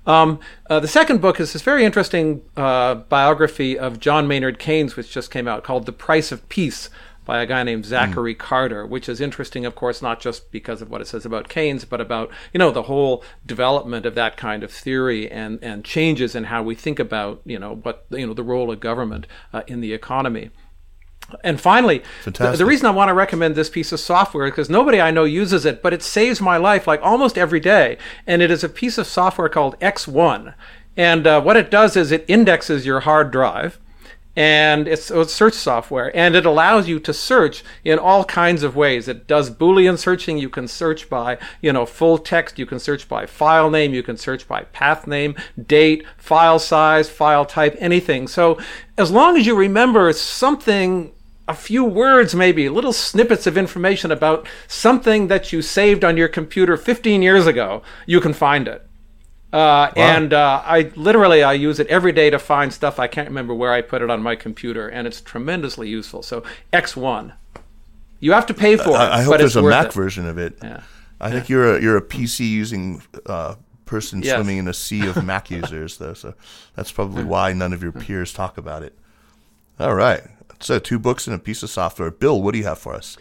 Um, 0.05 0.39
uh, 0.69 0.79
the 0.79 0.87
second 0.87 1.19
book 1.19 1.37
is 1.37 1.51
this 1.51 1.61
very 1.61 1.83
interesting 1.83 2.41
uh, 2.55 2.95
biography 2.95 3.77
of 3.77 3.99
John 3.99 4.25
Maynard 4.25 4.57
Keynes, 4.57 4.95
which 4.95 5.11
just 5.11 5.31
came 5.31 5.49
out 5.49 5.65
called 5.65 5.85
The 5.85 5.91
Price 5.91 6.31
of 6.31 6.47
Peace 6.47 6.89
by 7.27 7.41
a 7.41 7.45
guy 7.45 7.61
named 7.61 7.85
Zachary 7.85 8.33
mm. 8.33 8.39
Carter, 8.39 8.87
which 8.87 9.09
is 9.09 9.19
interesting, 9.19 9.65
of 9.65 9.75
course, 9.75 10.01
not 10.01 10.21
just 10.21 10.49
because 10.49 10.81
of 10.81 10.89
what 10.89 11.01
it 11.01 11.07
says 11.07 11.25
about 11.25 11.49
Keynes, 11.49 11.83
but 11.83 11.99
about 11.99 12.31
you 12.53 12.57
know 12.57 12.71
the 12.71 12.83
whole 12.83 13.23
development 13.45 14.05
of 14.05 14.15
that 14.15 14.37
kind 14.37 14.63
of 14.63 14.71
theory 14.71 15.29
and 15.29 15.59
and 15.61 15.83
changes 15.83 16.33
in 16.33 16.45
how 16.45 16.63
we 16.63 16.73
think 16.73 16.97
about 16.97 17.41
you 17.45 17.59
know 17.59 17.75
what 17.75 18.05
you 18.09 18.25
know 18.25 18.33
the 18.33 18.43
role 18.43 18.71
of 18.71 18.79
government 18.79 19.27
uh, 19.53 19.61
in 19.67 19.81
the 19.81 19.93
economy. 19.93 20.49
And 21.43 21.59
finally, 21.59 22.03
the, 22.23 22.55
the, 22.55 22.65
reason 22.65 22.85
I 22.85 22.91
want 22.91 23.09
to 23.09 23.13
recommend 23.13 23.55
this 23.55 23.69
piece 23.69 23.91
of 23.91 23.99
software 23.99 24.45
is 24.45 24.51
because 24.51 24.69
nobody 24.69 25.01
I 25.01 25.11
know 25.11 25.25
uses 25.25 25.65
it, 25.65 25.83
but 25.83 25.91
it 25.91 26.01
saves 26.01 26.39
my 26.39 26.55
life 26.55 26.87
like 26.87 27.01
almost 27.03 27.37
every 27.37 27.59
day. 27.59 27.97
And 28.25 28.41
it 28.41 28.49
is 28.49 28.63
a 28.63 28.69
piece 28.69 28.97
of 28.97 29.07
software 29.07 29.49
called 29.49 29.77
X1. 29.81 30.53
And 30.95 31.27
uh, 31.27 31.41
what 31.41 31.57
it 31.57 31.69
does 31.69 31.97
is 31.97 32.13
it 32.13 32.23
indexes 32.29 32.85
your 32.85 33.01
hard 33.01 33.29
drive 33.31 33.77
and 34.37 34.87
it's, 34.87 35.09
oh, 35.09 35.21
it's 35.21 35.33
search 35.33 35.55
software. 35.55 36.15
And 36.15 36.35
it 36.35 36.45
allows 36.45 36.87
you 36.87 36.99
to 36.99 37.11
search 37.11 37.63
in 37.83 37.97
all 37.97 38.23
kinds 38.23 38.61
of 38.61 38.75
ways. 38.75 39.07
It 39.07 39.25
does 39.25 39.49
boolean 39.49 39.97
searching. 39.97 40.37
You 40.37 40.47
can 40.47 40.67
search 40.67 41.09
by 41.09 41.39
you 41.59 41.73
know 41.73 41.87
full 41.87 42.19
text. 42.19 42.59
You 42.59 42.67
can 42.67 42.79
search 42.79 43.09
by 43.09 43.25
file 43.25 43.71
name. 43.71 43.95
You 43.95 44.03
can 44.03 44.15
search 44.15 44.47
by 44.47 44.65
path 44.65 45.07
name 45.07 45.35
date 45.65 46.05
file 46.17 46.59
size 46.59 47.09
file 47.09 47.45
type 47.45 47.75
anything. 47.79 48.27
So 48.27 48.59
as 48.95 49.09
long 49.09 49.37
as 49.37 49.47
you 49.47 49.55
remember 49.55 50.13
something 50.13 51.13
a 51.47 51.55
few 51.55 51.83
words, 51.83 52.35
maybe 52.35 52.69
little 52.69 52.93
snippets 52.93 53.47
of 53.47 53.57
information 53.57 54.11
about 54.11 54.47
something 54.67 55.29
that 55.29 55.51
you 55.51 55.63
saved 55.63 56.03
on 56.03 56.15
your 56.15 56.27
computer 56.27 56.77
15 56.77 57.23
years 57.23 57.47
ago, 57.47 57.81
you 58.05 58.19
can 58.19 58.33
find 58.33 58.67
it. 58.67 58.86
Uh, 59.53 59.55
wow. 59.57 59.91
And 59.95 60.33
uh, 60.33 60.61
I 60.65 60.91
literally 60.95 61.41
I 61.41 61.53
use 61.53 61.79
it 61.79 61.87
every 61.87 62.11
day 62.11 62.29
to 62.29 62.37
find 62.37 62.73
stuff 62.73 62.99
I 62.99 63.07
can't 63.07 63.29
remember 63.29 63.53
where 63.53 63.71
I 63.71 63.81
put 63.81 64.01
it 64.01 64.09
on 64.09 64.21
my 64.21 64.35
computer, 64.35 64.89
and 64.89 65.07
it's 65.07 65.21
tremendously 65.21 65.87
useful. 65.87 66.21
So 66.21 66.43
X1, 66.73 67.33
you 68.19 68.33
have 68.33 68.45
to 68.47 68.53
pay 68.53 68.75
for 68.75 68.89
it. 68.89 68.95
I, 68.95 69.19
I 69.19 69.21
hope 69.23 69.37
there's 69.37 69.55
a 69.55 69.61
Mac 69.61 69.87
it. 69.87 69.93
version 69.93 70.27
of 70.27 70.37
it. 70.37 70.57
Yeah. 70.61 70.81
I 71.19 71.27
yeah. 71.27 71.33
think 71.33 71.49
you're 71.49 71.77
a 71.77 71.81
you're 71.81 71.97
a 71.97 72.01
PC 72.01 72.49
using 72.49 73.01
uh, 73.25 73.55
person 73.85 74.21
yes. 74.21 74.35
swimming 74.35 74.57
in 74.57 74.67
a 74.67 74.73
sea 74.73 75.07
of 75.07 75.23
Mac 75.25 75.49
users, 75.49 75.97
though. 75.97 76.13
So 76.13 76.33
that's 76.75 76.91
probably 76.91 77.23
why 77.23 77.53
none 77.53 77.73
of 77.73 77.81
your 77.81 77.93
peers 77.93 78.33
talk 78.33 78.57
about 78.57 78.83
it. 78.83 78.93
All 79.79 79.95
right. 79.95 80.23
So 80.59 80.79
two 80.79 80.99
books 80.99 81.27
and 81.27 81.35
a 81.35 81.39
piece 81.39 81.63
of 81.63 81.69
software. 81.69 82.11
Bill, 82.11 82.41
what 82.41 82.51
do 82.51 82.57
you 82.57 82.65
have 82.65 82.79
for 82.79 82.93
us? 82.93 83.17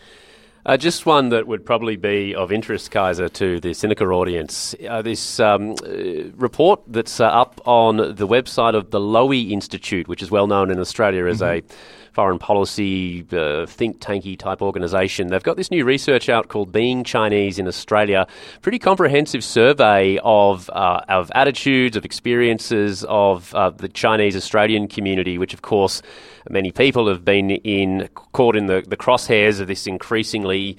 Uh, 0.67 0.77
just 0.77 1.07
one 1.07 1.29
that 1.29 1.47
would 1.47 1.65
probably 1.65 1.95
be 1.95 2.35
of 2.35 2.51
interest, 2.51 2.91
Kaiser, 2.91 3.29
to 3.29 3.61
the 3.61 3.69
Sinica 3.69 4.13
audience. 4.13 4.75
Uh, 4.89 5.01
this 5.01 5.39
um, 5.39 5.77
uh, 5.85 6.29
report 6.35 6.81
that's 6.89 7.21
uh, 7.21 7.27
up 7.27 7.61
on 7.67 7.99
the 7.99 8.27
website 8.27 8.75
of 8.75 8.91
the 8.91 8.99
Lowy 8.99 9.53
Institute, 9.53 10.09
which 10.09 10.23
is 10.23 10.31
well 10.33 10.49
known 10.49 10.73
in 10.73 10.81
Australia 10.81 11.27
as 11.27 11.39
mm-hmm. 11.39 11.65
a 11.69 11.75
foreign 12.17 12.39
policy 12.39 13.27
uh, 13.33 13.67
think 13.67 14.01
tanky 14.01 14.39
type 14.39 14.63
organisation. 14.63 15.27
They've 15.27 15.43
got 15.43 15.59
this 15.59 15.71
new 15.71 15.85
research 15.85 16.31
out 16.31 16.49
called 16.49 16.73
Being 16.73 17.05
Chinese 17.05 17.59
in 17.59 17.69
Australia. 17.69 18.27
Pretty 18.63 18.79
comprehensive 18.79 19.45
survey 19.45 20.19
of 20.25 20.71
uh, 20.71 21.03
of 21.11 21.31
attitudes, 21.35 21.95
of 21.95 22.07
experiences 22.07 23.05
of 23.05 23.51
the 23.51 23.91
Chinese 23.93 24.35
Australian 24.35 24.89
community, 24.89 25.37
which 25.37 25.53
of 25.53 25.61
course 25.61 26.01
many 26.49 26.73
people 26.73 27.07
have 27.07 27.23
been 27.23 27.51
in 27.51 28.09
caught 28.33 28.57
in 28.57 28.65
the, 28.65 28.83
the 28.89 28.97
crosshairs 28.97 29.61
of 29.61 29.67
this 29.67 29.87
increasingly 29.87 30.79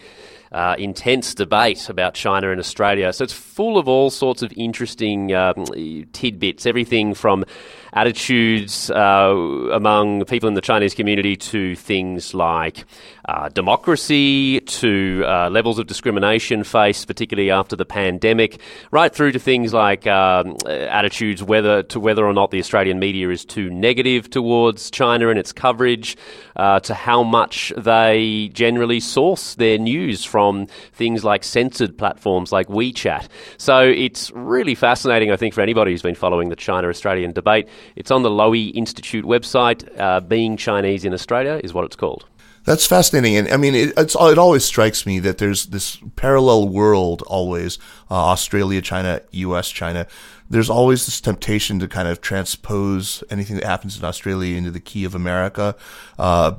uh, 0.52 0.76
intense 0.80 1.36
debate 1.36 1.90
about 1.90 2.14
China 2.14 2.52
and 2.52 2.60
Australia. 2.60 3.12
So 3.14 3.24
it's 3.24 3.34
full 3.34 3.78
of 3.78 3.88
all 3.88 4.10
sorts 4.10 4.42
of 4.42 4.52
interesting 4.56 5.34
um, 5.34 5.66
tidbits, 6.14 6.66
everything 6.66 7.14
from 7.14 7.46
attitudes 7.94 8.90
uh, 8.92 9.34
among 9.74 10.26
people 10.26 10.48
in 10.48 10.56
the 10.56 10.62
Chinese 10.62 10.94
community 10.94 11.36
to 11.36 11.76
things 11.76 12.34
like 12.34 12.86
uh, 13.28 13.50
democracy, 13.50 14.60
to 14.62 15.24
uh, 15.26 15.50
levels 15.50 15.80
of 15.80 15.88
discrimination 15.88 16.64
faced, 16.64 17.08
particularly 17.08 17.52
after 17.52 17.76
the 17.76 17.86
pandemic, 17.86 18.60
right 18.92 19.14
through 19.14 19.32
to 19.32 19.40
things 19.40 19.74
like 19.74 20.08
um, 20.08 20.56
attitudes 20.68 21.44
whether 21.44 21.84
to 21.84 22.00
whether 22.00 22.26
or 22.26 22.34
not 22.34 22.52
the 22.52 22.60
Australian 22.60 23.00
media 23.00 23.30
is 23.30 23.46
too 23.46 23.70
negative 23.70 24.30
towards 24.30 24.90
China 24.92 25.30
and 25.30 25.40
its 25.40 25.52
coverage, 25.52 26.18
uh, 26.56 26.80
to 26.80 26.94
how 26.94 27.24
much 27.24 27.74
they 27.78 28.50
generally 28.54 29.00
source 29.00 29.56
their 29.56 29.78
news 29.78 30.24
from 30.24 30.68
things 30.94 31.24
like 31.24 31.44
censored 31.44 31.98
platforms 31.98 32.52
like 32.52 32.68
WeChat. 32.68 33.28
So 33.58 33.82
it's 33.82 34.32
really 34.32 34.76
fascinating, 34.76 35.32
I 35.32 35.36
think, 35.36 35.54
for 35.54 35.62
anybody 35.62 35.92
who's 35.92 36.02
been 36.02 36.16
following 36.16 36.50
the 36.50 36.56
China 36.56 36.90
Australian 36.90 37.32
debate. 37.32 37.68
It's 37.96 38.12
on 38.12 38.24
the 38.24 38.30
Lowy 38.30 38.72
Institute 38.76 39.26
website. 39.26 39.88
Uh, 40.00 40.20
Being 40.20 40.58
Chinese 40.58 41.06
in 41.06 41.14
Australia 41.14 41.60
is 41.64 41.74
what 41.74 41.86
it's 41.86 41.96
called. 41.96 42.26
That's 42.68 42.86
fascinating, 42.86 43.38
and 43.38 43.48
I 43.48 43.56
mean, 43.56 43.74
it, 43.76 43.94
it 43.98 44.38
always 44.38 44.66
strikes 44.66 45.06
me 45.06 45.20
that 45.20 45.38
there's 45.38 45.68
this 45.68 46.00
parallel 46.18 46.68
world 46.68 47.22
always 47.22 47.80
uh, 48.12 48.16
Australia, 48.16 48.82
China, 48.82 49.22
U.S., 49.32 49.70
China. 49.70 50.06
There's 50.50 50.70
always 50.70 51.06
this 51.06 51.22
temptation 51.22 51.80
to 51.80 51.88
kind 51.88 52.10
of 52.10 52.20
transpose 52.20 53.24
anything 53.30 53.56
that 53.56 53.64
happens 53.64 53.98
in 53.98 54.04
Australia 54.04 54.58
into 54.58 54.72
the 54.72 54.82
key 54.82 55.06
of 55.06 55.16
America. 55.16 55.78
Uh, 56.20 56.56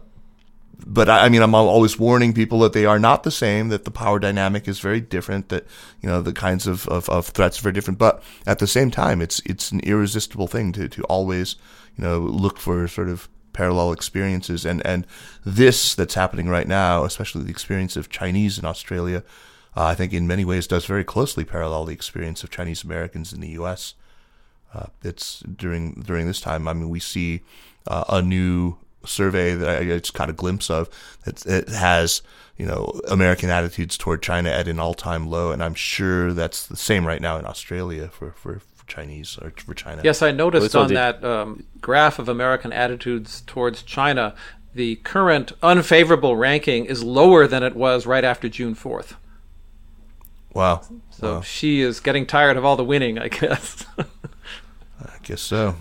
but 0.87 1.09
I, 1.09 1.29
mean, 1.29 1.43
I'm 1.43 1.55
always 1.55 1.99
warning 1.99 2.33
people 2.33 2.61
that 2.61 2.73
they 2.73 2.85
are 2.85 2.99
not 2.99 3.23
the 3.23 3.31
same, 3.31 3.69
that 3.69 3.85
the 3.85 3.91
power 3.91 4.19
dynamic 4.19 4.69
is 4.69 4.79
very 4.79 5.01
different, 5.01 5.49
that, 5.49 5.67
you 6.01 6.09
know, 6.09 6.23
the 6.23 6.33
kinds 6.33 6.67
of, 6.67 6.87
of, 6.89 7.09
of 7.09 7.27
threats 7.27 7.59
are 7.59 7.63
very 7.63 7.73
different. 7.73 7.99
But 7.99 8.23
at 8.47 8.59
the 8.59 8.67
same 8.67 8.91
time, 8.91 9.21
it's, 9.21 9.41
it's 9.41 9.73
an 9.73 9.81
irresistible 9.81 10.47
thing 10.47 10.73
to, 10.73 10.89
to 10.89 11.03
always, 11.05 11.57
you 11.97 12.05
know, 12.05 12.19
look 12.21 12.59
for 12.59 12.87
sort 12.87 13.09
of 13.09 13.29
parallel 13.53 13.93
experiences. 13.93 14.65
And, 14.65 14.87
and 14.87 15.05
this 15.45 15.97
that's 15.97 16.15
happening 16.15 16.49
right 16.49 16.69
now, 16.69 17.05
especially 17.05 17.43
the 17.43 17.51
experience 17.51 17.97
of 17.97 18.09
Chinese 18.09 18.57
in 18.59 18.65
Australia, 18.65 19.25
uh, 19.77 19.85
I 19.85 19.95
think 19.95 20.13
in 20.13 20.27
many 20.27 20.45
ways 20.45 20.67
does 20.67 20.87
very 20.87 21.05
closely 21.05 21.45
parallel 21.45 21.87
the 21.87 21.93
experience 21.93 22.45
of 22.45 22.51
Chinese 22.51 22.85
Americans 22.85 23.33
in 23.33 23.41
the 23.41 23.51
U.S. 23.51 23.95
Uh, 24.73 24.87
it's 25.03 25.41
during 25.41 26.03
during 26.07 26.27
this 26.27 26.41
time. 26.41 26.67
I 26.67 26.73
mean, 26.73 26.89
we 26.89 27.01
see 27.01 27.43
uh, 27.87 28.05
a 28.09 28.23
new 28.23 28.79
survey 29.09 29.55
that 29.55 29.83
I 29.83 29.85
just 29.85 30.15
caught 30.15 30.31
a 30.31 30.33
glimpse 30.33 30.71
of 30.71 30.89
that 31.25 31.45
it 31.47 31.69
has 31.69 32.23
you 32.57 32.67
know 32.67 33.01
American 33.09 33.51
attitudes 33.51 33.97
toward 33.97 34.23
China 34.23 34.51
at 34.51 34.69
an 34.69 34.79
all 34.79 34.95
time 34.95 35.29
low, 35.29 35.53
and 35.53 35.63
I'm 35.63 35.75
sure 35.75 36.33
that's 36.33 36.67
the 36.67 36.77
same 36.77 37.07
right 37.07 37.21
now 37.21 37.39
in 37.39 37.47
Australia 37.47 38.09
for 38.09 38.33
for, 38.33 38.61
Chinese 38.87 39.39
or 39.43 39.53
for 39.55 39.75
China. 39.75 40.01
Yes, 40.03 40.23
I 40.23 40.31
noticed 40.31 40.75
on 40.75 40.95
that 40.95 41.23
um, 41.23 41.65
graph 41.79 42.19
of 42.19 42.27
American 42.27 42.73
attitudes 42.73 43.43
towards 43.47 43.83
China, 43.83 44.35
the 44.75 44.97
current 44.97 45.53
unfavorable 45.63 46.37
ranking 46.37 46.87
is 46.87 47.05
lower 47.05 47.47
than 47.47 47.63
it 47.63 47.77
was 47.77 48.07
right 48.07 48.25
after 48.25 48.49
June 48.49 48.75
4th. 48.75 49.17
Wow. 50.55 50.83
So 51.11 51.35
wow. 51.35 51.41
she 51.43 51.81
is 51.81 52.01
getting 52.01 52.27
tired 52.27 52.57
of 52.57 52.65
all 52.65 52.77
the 52.77 52.85
winning, 52.85 53.19
I 53.19 53.29
guess. 53.29 53.85
I 53.99 55.19
guess 55.23 55.41
so. 55.41 55.77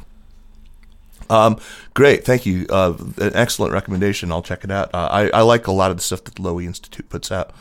Um, 1.29 1.59
great, 1.93 2.23
thank 2.25 2.45
you. 2.45 2.65
Uh, 2.69 2.93
an 3.17 3.31
excellent 3.35 3.73
recommendation. 3.73 4.31
I'll 4.31 4.41
check 4.41 4.63
it 4.63 4.71
out. 4.71 4.93
Uh, 4.93 5.07
I, 5.11 5.29
I 5.29 5.41
like 5.41 5.67
a 5.67 5.71
lot 5.71 5.91
of 5.91 5.97
the 5.97 6.03
stuff 6.03 6.23
that 6.23 6.35
the 6.35 6.41
Lowy 6.41 6.65
Institute 6.65 7.09
puts 7.09 7.31
out. 7.31 7.51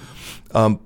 Um, 0.55 0.81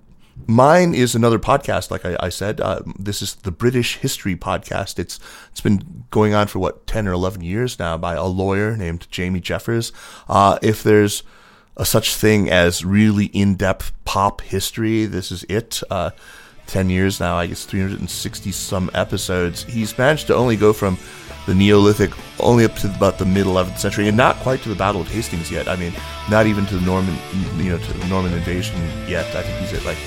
Mine 0.47 0.95
is 0.95 1.14
another 1.14 1.39
podcast, 1.39 1.91
like 1.91 2.05
I, 2.05 2.16
I 2.18 2.28
said. 2.31 2.61
Uh, 2.61 2.81
this 2.99 3.20
is 3.20 3.35
the 3.35 3.51
British 3.51 3.99
History 3.99 4.35
Podcast. 4.35 4.99
It's 4.99 5.20
it's 5.51 5.61
been 5.61 6.05
going 6.11 6.35
on 6.35 6.47
for 6.47 6.59
what 6.59 6.87
ten 6.87 7.07
or 7.07 7.12
eleven 7.12 7.43
years 7.43 7.78
now 7.78 7.99
by 7.99 8.14
a 8.14 8.24
lawyer 8.24 8.76
named 8.76 9.07
Jamie 9.11 9.41
Jeffers. 9.41 9.93
Uh, 10.28 10.59
if 10.62 10.83
there's 10.83 11.22
a 11.76 11.85
such 11.85 12.14
thing 12.14 12.51
as 12.51 12.85
really 12.85 13.26
in-depth 13.26 13.93
pop 14.05 14.41
history, 14.41 15.05
this 15.05 15.31
is 15.31 15.45
it. 15.45 15.83
Uh, 16.71 16.73
ten 16.73 16.91
years 16.91 17.21
now, 17.21 17.37
I 17.37 17.47
guess 17.47 17.64
three 17.64 17.81
hundred 17.81 18.01
and 18.01 18.11
sixty 18.11 18.53
some 18.53 18.91
episodes. 18.95 19.64
He's 19.64 19.97
managed 19.97 20.27
to 20.29 20.35
only 20.35 20.57
go 20.57 20.73
from 20.73 20.99
the 21.47 21.55
Neolithic 21.55 22.12
only 22.39 22.64
up 22.64 22.75
to 22.77 22.95
about 22.95 23.18
the 23.18 23.25
mid 23.25 23.47
11th 23.47 23.79
century, 23.79 24.09
and 24.09 24.16
not 24.16 24.37
quite 24.37 24.61
to 24.62 24.68
the 24.68 24.75
Battle 24.75 25.01
of 25.01 25.09
Hastings 25.09 25.51
yet. 25.51 25.68
I 25.68 25.77
mean, 25.77 25.93
not 26.31 26.47
even 26.47 26.66
to 26.66 26.77
the 26.77 26.87
Norman, 26.87 27.16
you 27.57 27.71
know, 27.71 27.79
to 27.79 27.93
the 27.93 28.07
Norman 28.07 28.33
invasion 28.33 28.77
yet. 29.09 29.27
I 29.35 29.43
think 29.43 29.59
he's 29.59 29.73
at 29.73 29.85
like 29.85 29.99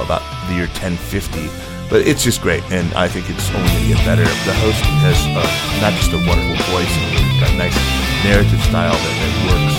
about 0.00 0.22
the 0.48 0.54
year 0.54 0.66
1050. 0.82 1.48
But 1.88 2.02
it's 2.02 2.24
just 2.24 2.42
great, 2.42 2.64
and 2.74 2.92
I 2.94 3.06
think 3.06 3.30
it's 3.30 3.46
only 3.54 3.70
going 3.70 3.86
to 3.86 3.94
get 3.94 4.02
better. 4.04 4.26
The 4.42 4.56
host 4.58 4.82
has 5.06 5.18
uh, 5.38 5.46
not 5.78 5.94
just 5.94 6.10
a 6.10 6.18
wonderful 6.26 6.58
voice, 6.74 6.94
but 7.38 7.46
a 7.46 7.56
nice 7.56 7.78
narrative 8.26 8.58
style 8.66 8.90
that, 8.90 9.14
that 9.22 9.34
works. 9.46 9.76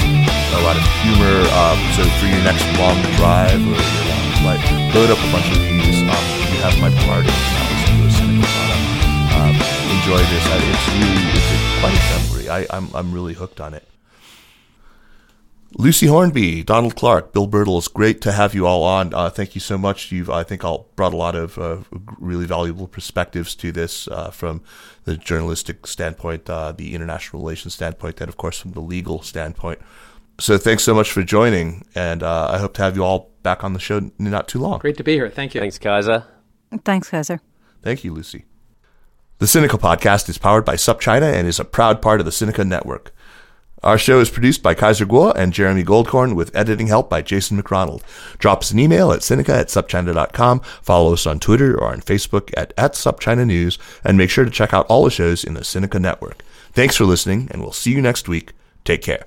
A 0.56 0.62
lot 0.64 0.80
of 0.80 0.86
humor. 1.04 1.36
Um, 1.52 1.78
so 2.00 2.08
for 2.18 2.32
your 2.32 2.42
next 2.48 2.64
long 2.80 2.96
drive 3.20 3.60
or 3.60 4.07
flight, 4.42 4.62
load 4.94 5.10
up 5.10 5.20
a 5.20 5.30
bunch 5.32 5.50
of 5.52 5.60
these. 5.60 6.02
Um, 6.04 6.26
you 6.52 6.60
have 6.66 6.78
my 6.80 6.92
part. 7.06 7.26
Um, 9.38 9.56
enjoy 9.98 10.22
this. 10.32 10.44
It's 10.48 10.88
really 10.98 11.26
it's 11.38 11.80
quite 11.80 11.94
exemplary. 11.94 12.50
I, 12.50 12.68
I'm 12.76 12.90
I'm 12.96 13.12
really 13.12 13.34
hooked 13.34 13.60
on 13.62 13.74
it. 13.74 13.88
Lucy 15.80 16.08
Hornby, 16.08 16.64
Donald 16.64 16.96
Clarke, 16.96 17.34
Bill 17.34 17.48
Birtle, 17.48 17.78
it's 17.78 17.90
great 17.90 18.22
to 18.22 18.32
have 18.32 18.56
you 18.56 18.66
all 18.66 18.84
on. 18.84 19.14
Uh, 19.14 19.30
thank 19.30 19.54
you 19.54 19.60
so 19.62 19.78
much. 19.78 20.12
You've, 20.12 20.30
I 20.30 20.44
think, 20.44 20.64
all 20.64 20.88
brought 20.96 21.14
a 21.14 21.18
lot 21.18 21.36
of 21.36 21.58
uh, 21.58 21.80
really 22.18 22.46
valuable 22.46 22.88
perspectives 22.88 23.54
to 23.56 23.72
this 23.74 24.08
uh, 24.08 24.32
from 24.32 24.64
the 25.04 25.18
journalistic 25.18 25.86
standpoint, 25.86 26.50
uh, 26.50 26.72
the 26.72 26.96
international 26.96 27.42
relations 27.44 27.74
standpoint, 27.74 28.22
and 28.22 28.30
of 28.30 28.38
course 28.38 28.60
from 28.60 28.72
the 28.72 28.80
legal 28.80 29.22
standpoint. 29.22 29.80
So 30.40 30.58
thanks 30.58 30.84
so 30.84 30.94
much 30.94 31.12
for 31.12 31.24
joining, 31.24 31.84
and 31.96 32.22
uh, 32.22 32.50
I 32.52 32.60
hope 32.60 32.74
to 32.76 32.84
have 32.84 32.96
you 32.96 33.04
all 33.04 33.32
back 33.42 33.64
on 33.64 33.74
the 33.74 33.80
show 33.80 33.98
in 33.98 34.12
not 34.20 34.48
too 34.48 34.60
long. 34.60 34.80
Great 34.80 34.98
to 34.98 35.04
be 35.04 35.14
here. 35.14 35.30
Thank 35.30 35.56
you. 35.56 35.62
Thanks, 35.62 35.80
Kaiser. 35.80 36.26
Thanks, 36.84 37.10
Kaiser. 37.10 37.42
Thank 37.82 38.04
you, 38.04 38.14
Lucy. 38.14 38.46
The 39.40 39.46
Sinica 39.46 39.80
podcast 39.80 40.30
is 40.30 40.38
powered 40.38 40.66
by 40.66 40.76
SupChina 40.76 41.34
and 41.34 41.48
is 41.48 41.60
a 41.60 41.66
proud 41.66 42.02
part 42.02 42.20
of 42.20 42.26
the 42.26 42.32
Sinica 42.32 42.68
network. 42.68 43.14
Our 43.84 43.98
show 43.98 44.20
is 44.20 44.32
produced 44.32 44.64
by 44.64 44.74
Kaiser 44.74 45.06
Kuo 45.06 45.32
and 45.36 45.54
Jeremy 45.54 45.84
Goldkorn 45.84 46.36
with 46.36 46.56
editing 46.56 46.88
help 46.88 47.10
by 47.10 47.22
Jason 47.22 47.62
McRonald. 47.62 48.02
Drop 48.40 48.62
us 48.62 48.72
an 48.72 48.80
email 48.80 49.12
at 49.12 49.20
Sinica 49.20 49.50
at 49.50 49.68
SupChina.com, 49.68 50.62
follow 50.82 51.14
us 51.14 51.28
on 51.28 51.40
Twitter 51.40 51.80
or 51.80 51.94
on 51.94 52.02
Facebook 52.02 52.52
at, 52.58 52.74
at 52.78 52.94
SupChina 52.94 53.46
News, 53.46 53.78
and 54.04 54.18
make 54.18 54.32
sure 54.32 54.46
to 54.46 54.52
check 54.52 54.74
out 54.74 54.88
all 54.88 55.04
the 55.04 55.12
shows 55.12 55.44
in 55.44 55.54
the 55.54 55.62
Sinica 55.62 56.02
network. 56.02 56.44
Thanks 56.74 56.96
for 56.96 57.06
listening, 57.06 57.48
and 57.52 57.62
we'll 57.62 57.72
see 57.72 57.92
you 57.92 58.02
next 58.02 58.28
week. 58.28 58.54
Take 58.84 59.04
care. 59.04 59.26